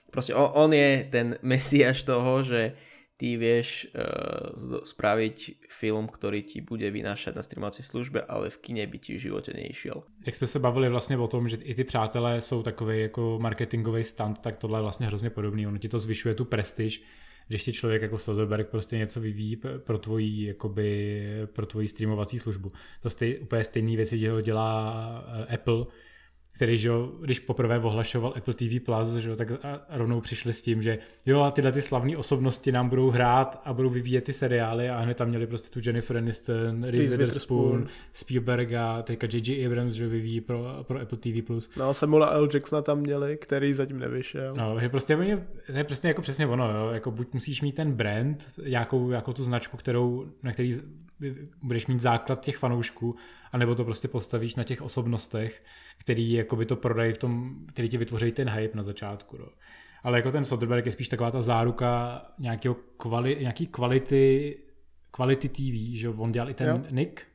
proste 0.09 0.33
on, 0.33 0.49
on 0.57 0.73
je 0.73 1.05
ten 1.05 1.37
mesiaš 1.45 2.01
toho, 2.01 2.41
že 2.41 2.73
ty 3.21 3.37
vieš 3.37 3.93
uh, 3.93 4.81
spraviť 4.81 5.69
film, 5.69 6.09
ktorý 6.09 6.41
ti 6.41 6.65
bude 6.65 6.89
vynášať 6.89 7.37
na 7.37 7.45
streamovací 7.45 7.85
službe, 7.85 8.25
ale 8.25 8.49
v 8.49 8.57
kine 8.57 8.81
by 8.89 8.97
ti 8.97 9.13
v 9.13 9.29
životě 9.29 9.53
nejišiel. 9.53 10.03
Jak 10.25 10.35
jsme 10.35 10.47
se 10.47 10.59
bavili 10.59 10.89
vlastně 10.89 11.17
o 11.17 11.27
tom, 11.27 11.45
že 11.47 11.61
i 11.61 11.75
ty 11.75 11.83
přátelé 11.83 12.41
jsou 12.41 12.63
takový 12.63 13.01
jako 13.01 13.37
marketingový 13.41 14.03
stand, 14.03 14.41
tak 14.41 14.57
tohle 14.57 14.79
je 14.79 14.81
vlastně 14.81 15.05
hrozně 15.05 15.29
podobný. 15.29 15.67
Ono 15.67 15.77
ti 15.77 15.89
to 15.89 15.99
zvyšuje 15.99 16.35
tu 16.35 16.45
prestiž, 16.45 17.03
když 17.51 17.63
ti 17.63 17.73
člověk 17.73 18.01
jako 18.01 18.17
Soderberg 18.17 18.69
prostě 18.69 18.97
něco 18.97 19.21
vyvíjí 19.21 19.55
pro 19.77 19.97
tvoji, 19.97 20.47
jakoby, 20.47 21.27
pro 21.53 21.65
tvoji 21.65 21.87
streamovací 21.87 22.39
službu. 22.39 22.71
To 23.01 23.09
stej, 23.09 23.39
úplně 23.41 23.63
stejný 23.63 23.95
věci 23.95 24.17
dělá 24.41 25.25
eh, 25.49 25.53
Apple, 25.53 25.85
který, 26.51 26.77
že 26.77 26.87
jo, 26.87 27.11
když 27.21 27.39
poprvé 27.39 27.79
ohlašoval 27.79 28.33
Apple 28.37 28.53
TV+, 28.53 28.79
Plus, 28.85 29.15
že 29.15 29.29
jo, 29.29 29.35
tak 29.35 29.51
rovnou 29.89 30.21
přišli 30.21 30.53
s 30.53 30.61
tím, 30.61 30.81
že 30.81 30.99
jo, 31.25 31.41
a 31.41 31.51
tyhle 31.51 31.71
ty 31.71 31.81
slavné 31.81 32.17
osobnosti 32.17 32.71
nám 32.71 32.89
budou 32.89 33.09
hrát 33.09 33.61
a 33.65 33.73
budou 33.73 33.89
vyvíjet 33.89 34.23
ty 34.23 34.33
seriály 34.33 34.89
a 34.89 34.99
hned 34.99 35.17
tam 35.17 35.29
měli 35.29 35.47
prostě 35.47 35.79
tu 35.79 35.89
Jennifer 35.89 36.17
Aniston, 36.17 36.83
Reese 36.83 37.17
Witherspoon, 37.17 37.87
Spielberg 38.13 38.73
a 38.73 39.01
teďka 39.01 39.27
J.J. 39.33 39.65
Abrams, 39.65 39.93
že 39.93 40.07
vyvíjí 40.07 40.41
pro, 40.41 40.65
pro 40.83 41.01
Apple 41.01 41.17
TV+. 41.17 41.41
Plus. 41.45 41.69
No, 41.77 41.93
Samuela 41.93 42.29
L. 42.29 42.47
Jacksona 42.53 42.81
tam 42.81 42.99
měli, 42.99 43.37
který 43.37 43.73
zatím 43.73 43.99
nevyšel. 43.99 44.55
No, 44.55 44.79
že 44.79 44.89
prostě 44.89 45.15
to 45.65 45.77
je 45.77 45.83
přesně 45.83 46.07
jako 46.07 46.21
přesně 46.21 46.47
ono, 46.47 46.77
jo, 46.77 46.89
jako 46.91 47.11
buď 47.11 47.33
musíš 47.33 47.61
mít 47.61 47.75
ten 47.75 47.91
brand, 47.91 48.45
nějakou, 48.67 49.09
jako 49.09 49.33
tu 49.33 49.43
značku, 49.43 49.77
kterou, 49.77 50.25
na 50.43 50.53
který 50.53 50.71
budeš 51.61 51.87
mít 51.87 51.99
základ 51.99 52.41
těch 52.41 52.57
fanoušků, 52.57 53.15
anebo 53.51 53.75
to 53.75 53.83
prostě 53.83 54.07
postavíš 54.07 54.55
na 54.55 54.63
těch 54.63 54.81
osobnostech, 54.81 55.63
který 55.97 56.31
jakoby 56.31 56.65
to 56.65 56.75
prodají 56.75 57.13
v 57.13 57.17
tom, 57.17 57.55
který 57.73 57.89
ti 57.89 57.97
vytvoří 57.97 58.31
ten 58.31 58.49
hype 58.49 58.77
na 58.77 58.83
začátku. 58.83 59.37
No. 59.37 59.45
Ale 60.03 60.17
jako 60.17 60.31
ten 60.31 60.43
Soderbergh 60.43 60.85
je 60.85 60.91
spíš 60.91 61.09
taková 61.09 61.31
ta 61.31 61.41
záruka 61.41 62.21
nějakého 62.39 62.75
kvali, 62.97 63.37
nějaký 63.39 63.67
kvality, 63.67 64.57
kvality 65.11 65.49
TV, 65.49 65.97
že 65.99 66.09
on 66.09 66.31
dělal 66.31 66.49
i 66.49 66.53
ten 66.53 66.67
jo. 66.67 66.83
Nick, 66.89 67.31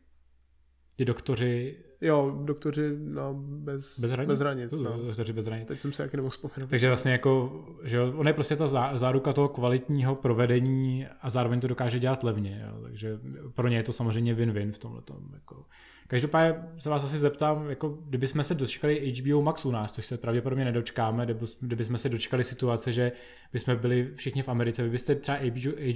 Ty 0.97 1.05
doktoři... 1.05 1.77
Jo, 2.01 2.39
doktoři 2.45 2.97
no, 2.99 3.35
bez, 3.39 4.01
bez 4.01 4.11
hranic. 4.11 4.29
Bez 4.29 4.41
hranic 4.41 4.79
no. 4.79 4.99
Doktoři 5.07 5.33
bez 5.33 5.47
hranic. 5.47 5.69
Teď 5.69 5.81
jsem 5.81 5.93
se 5.93 6.03
jaký 6.03 6.17
nemohl 6.17 6.31
vzpomenout. 6.31 6.71
Takže 6.71 6.89
vlastně 6.89 7.13
jako, 7.13 7.65
že 7.83 8.01
on 8.01 8.27
je 8.27 8.33
prostě 8.33 8.57
ta 8.57 8.97
záruka 8.97 9.33
toho 9.33 9.49
kvalitního 9.49 10.15
provedení 10.15 11.07
a 11.21 11.31
zároveň 11.31 11.61
to 11.61 11.69
dokáže 11.69 11.99
dělat 11.99 12.25
levně. 12.25 12.67
Jo. 12.67 12.83
Takže 12.83 13.21
pro 13.55 13.69
ně 13.69 13.77
je 13.77 13.83
to 13.83 13.93
samozřejmě 13.93 14.35
win-win 14.35 14.73
v 14.73 14.79
tomhle. 14.79 15.03
Jako. 15.35 15.65
Každopádně 16.09 16.55
se 16.79 16.91
vás 16.91 17.05
asi 17.05 17.19
zeptám, 17.19 17.71
jako 17.71 17.89
kdyby 17.89 18.27
jsme 18.27 18.45
se 18.45 18.55
dočkali 18.55 19.13
HBO 19.13 19.43
Max 19.43 19.65
u 19.65 19.71
nás, 19.71 19.93
což 19.93 20.07
se 20.07 20.19
pravděpodobně 20.19 20.65
nedočkáme, 20.65 21.27
kdyby 21.61 21.85
jsme 21.85 21.99
se 21.99 22.09
dočkali 22.09 22.45
situace, 22.45 22.93
že 22.93 23.13
bychom 23.53 23.77
byli 23.77 24.13
všichni 24.15 24.43
v 24.43 24.49
Americe, 24.49 24.83
vy 24.83 24.91
byste 24.91 25.15
třeba 25.15 25.39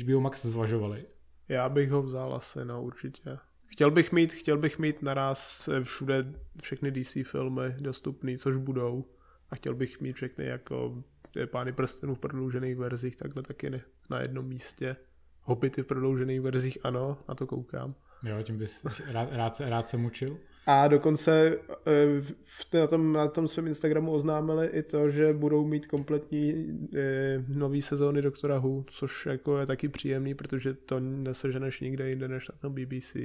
HBO 0.05 0.21
Max 0.21 0.45
zvažovali? 0.45 1.05
Já 1.49 1.69
bych 1.69 1.91
ho 1.91 2.03
vzal 2.03 2.35
asi, 2.35 2.65
no 2.65 2.83
určitě. 2.83 3.39
Chtěl 3.73 3.91
bych 3.91 4.13
mít, 4.13 4.33
chtěl 4.33 4.59
bych 4.59 4.79
mít 4.79 5.03
naraz 5.03 5.69
všude 5.83 6.33
všechny 6.63 6.91
DC 6.91 7.17
filmy 7.23 7.75
dostupné, 7.81 8.39
což 8.39 8.57
budou. 8.57 9.05
A 9.51 9.57
chtěl 9.57 9.75
bych 9.75 10.01
mít 10.01 10.17
všechny 10.17 10.47
jako 10.47 11.03
Pány 11.47 11.73
prstenů 11.73 12.15
v 12.15 12.19
prodloužených 12.19 12.77
verzích, 12.77 13.17
takhle 13.17 13.43
taky 13.43 13.71
ne, 13.71 13.81
na 14.11 14.21
jednom 14.21 14.47
místě. 14.47 14.97
Hobity 15.43 15.83
v 15.83 15.87
prodloužených 15.87 16.41
verzích, 16.41 16.79
ano, 16.83 17.19
na 17.29 17.35
to 17.35 17.47
koukám. 17.47 17.95
Jo, 18.27 18.43
tím 18.43 18.59
bys 18.59 18.87
rád, 19.07 19.37
rád, 19.37 19.57
se, 19.57 19.71
rád 19.71 19.89
se 19.89 19.97
mučil. 19.97 20.37
A 20.67 20.89
dokonce 20.89 21.59
eh, 21.87 22.21
v, 22.43 22.75
na, 22.75 22.87
tom, 22.87 23.13
na 23.13 23.29
tom 23.29 23.49
svém 23.49 23.67
Instagramu 23.67 24.13
oznámili 24.13 24.67
i 24.67 24.83
to, 24.83 25.11
že 25.11 25.33
budou 25.33 25.67
mít 25.67 25.87
kompletní 25.87 26.67
eh, 26.97 27.45
nový 27.49 27.83
sezóny 27.83 28.23
Doktora 28.23 28.59
Who, 28.59 28.85
což 28.87 29.27
jako 29.27 29.59
je 29.59 29.67
taky 29.67 29.89
příjemný, 29.89 30.35
protože 30.35 30.75
to 30.75 31.01
neseženeš 31.01 31.81
nikde 31.81 32.09
jinde 32.09 32.29
než 32.29 32.49
na 32.49 32.55
tom 32.61 32.75
BBC. 32.75 33.17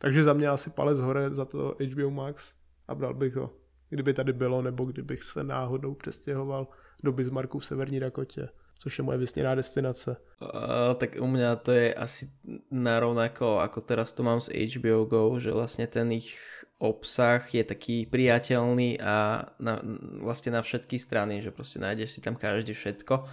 Takže 0.00 0.22
za 0.22 0.32
mě 0.32 0.48
asi 0.48 0.70
palec 0.70 1.00
hore 1.00 1.30
za 1.30 1.44
to 1.44 1.76
HBO 1.92 2.10
Max 2.10 2.54
a 2.88 2.94
bral 2.94 3.14
bych 3.14 3.36
ho. 3.36 3.50
Kdyby 3.88 4.14
tady 4.14 4.32
bylo, 4.32 4.62
nebo 4.62 4.84
kdybych 4.84 5.22
se 5.22 5.44
náhodou 5.44 5.94
přestěhoval 5.94 6.68
do 7.02 7.12
Bismarcku 7.12 7.58
v 7.58 7.64
Severní 7.64 8.00
Dakotě 8.00 8.48
což 8.80 8.98
je 8.98 9.04
moje 9.04 9.18
vysněná 9.18 9.54
destinace. 9.54 10.16
Uh, 10.40 10.48
tak 10.96 11.20
u 11.20 11.26
mňa 11.28 11.56
to 11.56 11.72
je 11.72 11.92
asi 11.94 12.32
narovnako, 12.72 13.60
ako 13.60 13.84
teraz 13.84 14.16
to 14.16 14.24
mám 14.24 14.40
z 14.40 14.48
HBO 14.56 15.04
Go, 15.04 15.36
že 15.36 15.52
vlastne 15.52 15.84
ten 15.84 16.08
ich 16.16 16.32
obsah 16.80 17.44
je 17.44 17.60
taký 17.60 18.08
priateľný 18.08 18.96
a 19.04 19.44
na, 19.60 19.84
vlastne 20.24 20.56
na 20.56 20.64
všetky 20.64 20.96
strany, 20.96 21.44
že 21.44 21.52
proste 21.52 21.76
nájdeš 21.76 22.16
si 22.16 22.20
tam 22.24 22.40
každý 22.40 22.72
všetko 22.72 23.28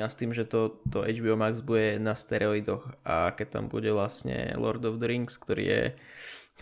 a 0.00 0.08
s 0.08 0.16
tým, 0.16 0.32
že 0.32 0.48
to, 0.48 0.80
to 0.88 1.04
HBO 1.04 1.36
Max 1.36 1.60
bude 1.60 2.00
na 2.00 2.16
steroidoch 2.16 2.88
a 3.04 3.36
keď 3.36 3.60
tam 3.60 3.64
bude 3.68 3.92
vlastne 3.92 4.56
Lord 4.56 4.80
of 4.88 4.96
the 4.96 5.08
Rings, 5.08 5.36
ktorý 5.36 5.64
je 5.68 5.82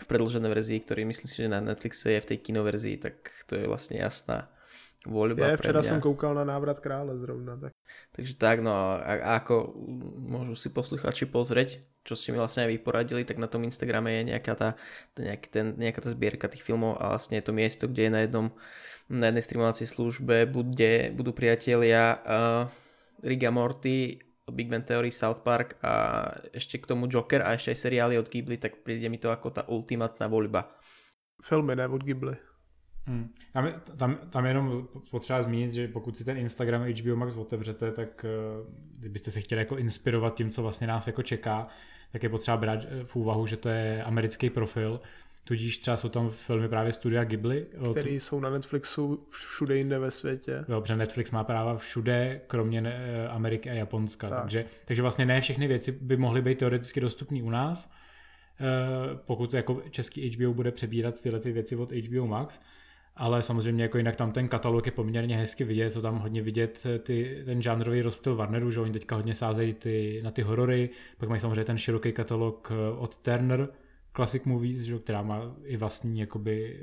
v 0.01 0.05
predlženej 0.09 0.51
verzii, 0.51 0.79
ktorý 0.83 1.07
myslím 1.07 1.29
si, 1.29 1.37
že 1.45 1.53
na 1.53 1.63
Netflixe 1.63 2.11
je 2.11 2.19
v 2.19 2.29
tej 2.33 2.37
kinoverzii, 2.43 2.97
tak 2.99 3.15
to 3.47 3.55
je 3.55 3.69
vlastne 3.69 4.01
jasná 4.01 4.51
voľba 5.07 5.57
Je, 5.57 5.61
včera 5.61 5.81
som 5.81 5.97
koukal 5.97 6.37
na 6.37 6.45
návrat 6.45 6.77
krále 6.77 7.17
zrovna. 7.17 7.57
Tak. 7.57 7.71
Takže 8.13 8.33
tak, 8.37 8.61
no 8.61 8.69
a, 8.69 9.01
a 9.01 9.41
ako 9.41 9.73
môžu 10.29 10.53
si 10.53 10.69
posluchači 10.69 11.25
pozrieť, 11.25 11.81
čo 12.05 12.13
ste 12.13 12.33
mi 12.33 12.37
vlastne 12.37 12.69
aj 12.69 12.73
vyporadili, 12.77 13.25
tak 13.25 13.41
na 13.41 13.49
tom 13.49 13.65
Instagrame 13.65 14.21
je 14.21 14.35
nejaká 14.35 14.53
tá, 14.53 14.69
nejaký 15.17 15.47
ten, 15.49 15.65
nejaká 15.77 16.05
tá 16.05 16.09
zbierka 16.13 16.45
tých 16.49 16.65
filmov 16.65 17.01
a 17.01 17.17
vlastne 17.17 17.41
je 17.41 17.45
to 17.45 17.53
miesto, 17.53 17.89
kde 17.89 18.09
je 18.09 18.13
na 18.13 18.21
jednom 18.25 18.47
na 19.11 19.27
jednej 19.27 19.43
streamovacej 19.43 19.87
službe 19.91 20.47
bude, 20.47 21.11
budú 21.11 21.35
priatelia 21.35 22.15
uh, 22.23 22.71
Riga 23.23 23.51
Morty, 23.51 24.19
Big 24.51 24.67
Bang 24.69 24.83
Theory, 24.83 25.11
South 25.11 25.41
Park 25.41 25.77
a 25.81 25.93
ešte 26.51 26.77
k 26.81 26.89
tomu 26.89 27.07
Joker 27.07 27.41
a 27.41 27.55
ešte 27.55 27.71
aj 27.71 27.79
seriály 27.79 28.15
od 28.19 28.27
Ghibli, 28.27 28.57
tak 28.57 28.83
príde 28.83 29.07
mi 29.07 29.17
to 29.21 29.31
ako 29.31 29.47
tá 29.53 29.61
ultimátna 29.69 30.27
voľba. 30.27 30.67
Filmy, 31.41 31.77
ne 31.77 31.87
od 31.87 32.03
Ghibli. 32.03 32.35
Hmm. 33.05 33.33
Tam, 33.53 33.65
tam, 33.97 34.17
tam 34.29 34.45
jenom 34.45 34.87
potřeba 35.11 35.41
zmínit, 35.41 35.71
že 35.71 35.87
pokud 35.87 36.17
si 36.17 36.25
ten 36.25 36.37
Instagram 36.37 36.85
HBO 36.85 37.15
Max 37.15 37.35
otevřete, 37.35 37.91
tak 37.91 38.25
uh, 38.25 38.67
kdybyste 38.99 39.31
se 39.31 39.41
chtěli 39.41 39.61
jako 39.61 39.77
inspirovat 39.77 40.35
tím, 40.35 40.49
co 40.49 40.61
vlastně 40.61 40.87
nás 40.87 41.07
jako 41.07 41.23
čeká, 41.23 41.67
tak 42.11 42.23
je 42.23 42.29
potřeba 42.29 42.57
brát 42.57 42.79
eh, 42.85 43.03
v 43.03 43.15
úvahu, 43.15 43.45
že 43.45 43.57
to 43.57 43.69
je 43.69 44.03
americký 44.03 44.49
profil, 44.49 45.01
tudíž 45.43 45.77
třeba 45.77 45.97
jsou 45.97 46.09
tam 46.09 46.29
filmy 46.29 46.69
právě 46.69 46.91
studia 46.91 47.23
Ghibli. 47.23 47.67
Který 47.99 48.19
jsou 48.19 48.39
na 48.39 48.49
Netflixu 48.49 49.27
všude 49.29 49.77
jinde 49.77 49.99
ve 49.99 50.11
světě. 50.11 50.63
Protože 50.65 50.95
Netflix 50.95 51.31
má 51.31 51.43
práva 51.43 51.77
všude, 51.77 52.41
kromě 52.47 52.83
eh, 52.85 53.27
Ameriky 53.27 53.69
a 53.69 53.73
Japonska. 53.73 54.29
Tak. 54.29 54.41
Takže, 54.41 54.65
takže 54.85 55.01
vlastně 55.01 55.25
ne 55.25 55.41
všechny 55.41 55.67
věci 55.67 55.91
by 55.91 56.17
mohly 56.17 56.41
být 56.41 56.57
teoreticky 56.57 57.01
dostupné 57.01 57.43
u 57.43 57.49
nás, 57.49 57.91
pokud 59.25 59.53
jako 59.53 59.81
český 59.89 60.29
HBO 60.29 60.53
bude 60.53 60.71
přebírat 60.71 61.21
tyhle 61.21 61.39
ty 61.39 61.51
věci 61.51 61.75
od 61.75 61.91
HBO 61.91 62.27
Max, 62.27 62.61
ale 63.15 63.43
samozřejmě 63.43 63.83
jako 63.83 63.97
jinak 63.97 64.15
tam 64.15 64.31
ten 64.31 64.47
katalog 64.47 64.85
je 64.85 64.91
poměrně 64.91 65.37
hezky 65.37 65.63
vidět, 65.63 65.89
co 65.89 66.01
tam 66.01 66.19
hodně 66.19 66.41
vidět 66.41 66.85
eh, 66.85 66.99
ty, 66.99 67.41
ten 67.45 67.61
žánrový 67.61 68.01
rozptyl 68.01 68.35
Warneru, 68.35 68.71
že 68.71 68.79
oni 68.79 68.91
teďka 68.91 69.15
hodně 69.15 69.35
sázejí 69.35 69.73
ty, 69.73 70.21
na 70.23 70.31
ty 70.31 70.41
horory, 70.41 70.89
pak 71.17 71.29
mají 71.29 71.41
samozřejmě 71.41 71.63
ten 71.63 71.77
široký 71.77 72.11
katalog 72.11 72.71
eh, 72.71 72.97
od 72.97 73.17
Turner 73.17 73.69
Classic 74.15 74.43
Movies, 74.45 74.81
že, 74.81 74.99
která 74.99 75.21
má 75.21 75.55
i 75.63 75.77
vlastní 75.77 76.19
jakoby 76.19 76.79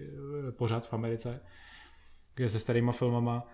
eh, 0.49 0.53
pořád 0.53 0.87
v 0.87 0.93
Americe, 0.93 1.41
kde 2.35 2.49
se 2.49 2.59
starýma 2.59 2.93
filmama, 2.93 3.47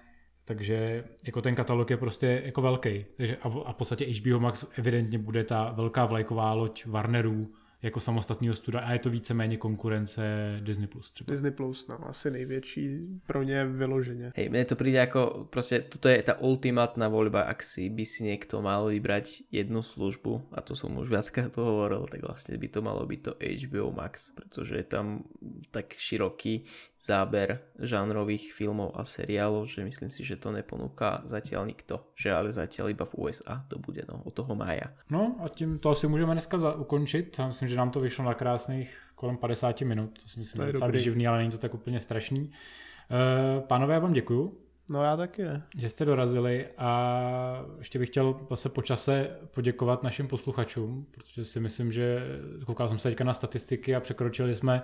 takže 0.44 1.04
jako 1.24 1.42
ten 1.42 1.54
katalog 1.54 1.90
je 1.90 1.96
prostě 1.96 2.42
jako 2.44 2.62
velký. 2.62 3.04
Takže 3.16 3.36
a, 3.36 3.48
a 3.64 3.72
v 3.72 3.76
podstatě 3.76 4.04
HBO 4.04 4.40
Max 4.40 4.64
evidentně 4.78 5.18
bude 5.18 5.44
ta 5.44 5.72
velká 5.72 6.06
vlajková 6.06 6.52
loď 6.52 6.86
Warnerů, 6.86 7.54
jako 7.84 8.00
samostatného 8.00 8.54
studia 8.54 8.82
a 8.82 8.92
je 8.92 8.98
to 8.98 9.10
víceméně 9.10 9.56
konkurence 9.56 10.22
Disney+. 10.60 10.86
Plus 10.86 11.12
třeba. 11.12 11.30
Disney+, 11.30 11.50
Plus, 11.50 11.88
no, 11.88 12.08
asi 12.08 12.30
největší 12.30 12.98
pro 13.26 13.42
ně 13.42 13.66
vyloženě. 13.66 14.32
Hej, 14.36 14.48
mne 14.48 14.64
to 14.64 14.76
príde 14.76 15.04
ako, 15.04 15.52
proste 15.52 15.84
toto 15.84 16.08
je 16.08 16.16
tá 16.24 16.40
ultimátna 16.40 17.12
voľba, 17.12 17.44
ak 17.44 17.60
si 17.60 17.92
by 17.92 18.04
si 18.08 18.24
niekto 18.24 18.64
mal 18.64 18.88
vybrať 18.88 19.44
jednu 19.52 19.84
službu, 19.84 20.56
a 20.56 20.64
to 20.64 20.72
som 20.72 20.96
už 20.96 21.12
viackrát 21.12 21.52
to 21.52 21.60
hovoril, 21.60 22.08
tak 22.08 22.24
vlastne 22.24 22.56
by 22.56 22.68
to 22.72 22.80
malo 22.80 23.04
byť 23.04 23.20
to 23.20 23.32
HBO 23.36 23.92
Max, 23.92 24.32
pretože 24.32 24.76
je 24.80 24.86
tam 24.86 25.28
tak 25.70 25.92
široký 25.92 26.64
záber 27.04 27.60
žánrových 27.78 28.52
filmov 28.52 28.96
a 28.96 29.04
seriálov, 29.04 29.68
že 29.68 29.84
myslím 29.84 30.10
si, 30.10 30.24
že 30.24 30.40
to 30.40 30.48
neponúka 30.52 31.20
zatiaľ 31.28 31.68
nikto, 31.68 32.00
že 32.16 32.32
ale 32.32 32.48
zatiaľ 32.52 32.96
iba 32.96 33.04
v 33.04 33.14
USA 33.14 33.60
to 33.68 33.76
bude, 33.78 34.00
no, 34.08 34.24
od 34.24 34.32
toho 34.32 34.54
mája. 34.56 34.96
No 35.10 35.36
a 35.44 35.48
tím 35.48 35.78
to 35.78 35.90
asi 35.90 36.08
můžeme 36.08 36.32
dneska 36.32 36.58
za- 36.58 36.74
ukončit. 36.74 37.36
Já 37.38 37.46
myslím, 37.46 37.68
že 37.68 37.76
nám 37.76 37.90
to 37.90 38.00
vyšlo 38.00 38.24
na 38.24 38.34
krásných 38.34 38.98
kolem 39.14 39.36
50 39.36 39.80
minut. 39.84 40.22
To 40.22 40.28
si 40.28 40.38
myslím, 40.38 40.62
že 40.62 40.68
je 40.68 40.72
docela 40.72 40.96
živný, 40.96 41.28
ale 41.28 41.38
není 41.38 41.50
to 41.50 41.58
tak 41.58 41.74
úplně 41.74 42.00
strašný. 42.00 42.40
Uh, 42.40 43.66
pánové, 43.66 43.94
já 43.94 44.00
vám 44.00 44.12
děkuju. 44.12 44.58
No 44.90 45.04
já 45.04 45.16
taky 45.16 45.44
ne. 45.44 45.62
Že 45.76 45.88
jste 45.88 46.04
dorazili 46.04 46.68
a 46.78 47.64
ještě 47.78 47.98
bych 47.98 48.08
chtěl 48.08 48.40
zase 48.50 48.68
po 48.68 48.82
čase 48.82 49.30
poděkovat 49.50 50.02
našim 50.02 50.28
posluchačům, 50.28 51.06
protože 51.10 51.44
si 51.44 51.60
myslím, 51.60 51.92
že 51.92 52.22
koukal 52.66 52.88
jsem 52.88 52.98
se 52.98 53.08
teďka 53.08 53.24
na 53.24 53.34
statistiky 53.34 53.96
a 53.96 54.00
překročili 54.00 54.54
jsme 54.54 54.82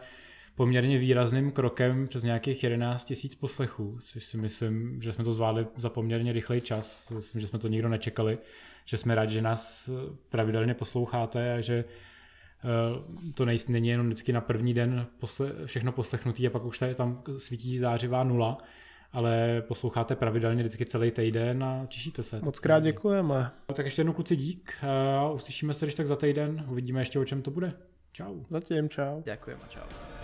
poměrně 0.54 0.98
výrazným 0.98 1.50
krokem 1.50 2.08
přes 2.08 2.22
nějakých 2.22 2.62
11 2.62 3.04
tisíc 3.04 3.34
poslechů, 3.34 3.98
což 4.02 4.24
si 4.24 4.36
myslím, 4.36 5.00
že 5.00 5.12
jsme 5.12 5.24
to 5.24 5.32
zvládli 5.32 5.66
za 5.76 5.90
poměrně 5.90 6.32
rychlej 6.32 6.60
čas. 6.60 7.10
Myslím, 7.10 7.40
že 7.40 7.46
jsme 7.46 7.58
to 7.58 7.68
nikdo 7.68 7.88
nečekali, 7.88 8.38
že 8.84 8.96
jsme 8.96 9.14
rádi, 9.14 9.34
že 9.34 9.42
nás 9.42 9.90
pravidelně 10.28 10.74
posloucháte 10.74 11.54
a 11.54 11.60
že 11.60 11.84
eh, 11.84 13.32
to 13.34 13.44
není 13.68 13.88
jenom 13.88 14.06
vždycky 14.06 14.32
na 14.32 14.40
první 14.40 14.74
den 14.74 15.06
posle, 15.18 15.52
všechno 15.64 15.92
poslechnutý 15.92 16.46
a 16.46 16.50
pak 16.50 16.64
už 16.64 16.78
tady 16.78 16.94
tam 16.94 17.22
svítí 17.38 17.78
zářivá 17.78 18.24
nula, 18.24 18.58
ale 19.12 19.62
posloucháte 19.68 20.16
pravidelně 20.16 20.62
vždycky 20.62 20.86
celý 20.86 21.10
týden 21.10 21.64
a 21.64 21.86
těšíte 21.88 22.22
se. 22.22 22.40
Moc 22.42 22.60
krát 22.60 22.80
děkujeme. 22.80 23.50
Tak 23.74 23.84
ještě 23.84 24.00
jednou 24.00 24.12
kluci 24.12 24.36
dík 24.36 24.74
a 25.18 25.30
uslyšíme 25.30 25.74
se 25.74 25.86
když 25.86 25.94
tak 25.94 26.06
za 26.06 26.16
týden, 26.16 26.64
uvidíme 26.68 27.00
ještě 27.00 27.18
o 27.18 27.24
čem 27.24 27.42
to 27.42 27.50
bude. 27.50 27.72
Čau. 28.12 28.42
Zatím 28.48 28.88
čau. 28.88 29.22
Ďakujem 29.22 29.58
a 29.64 29.68
čau. 29.68 30.19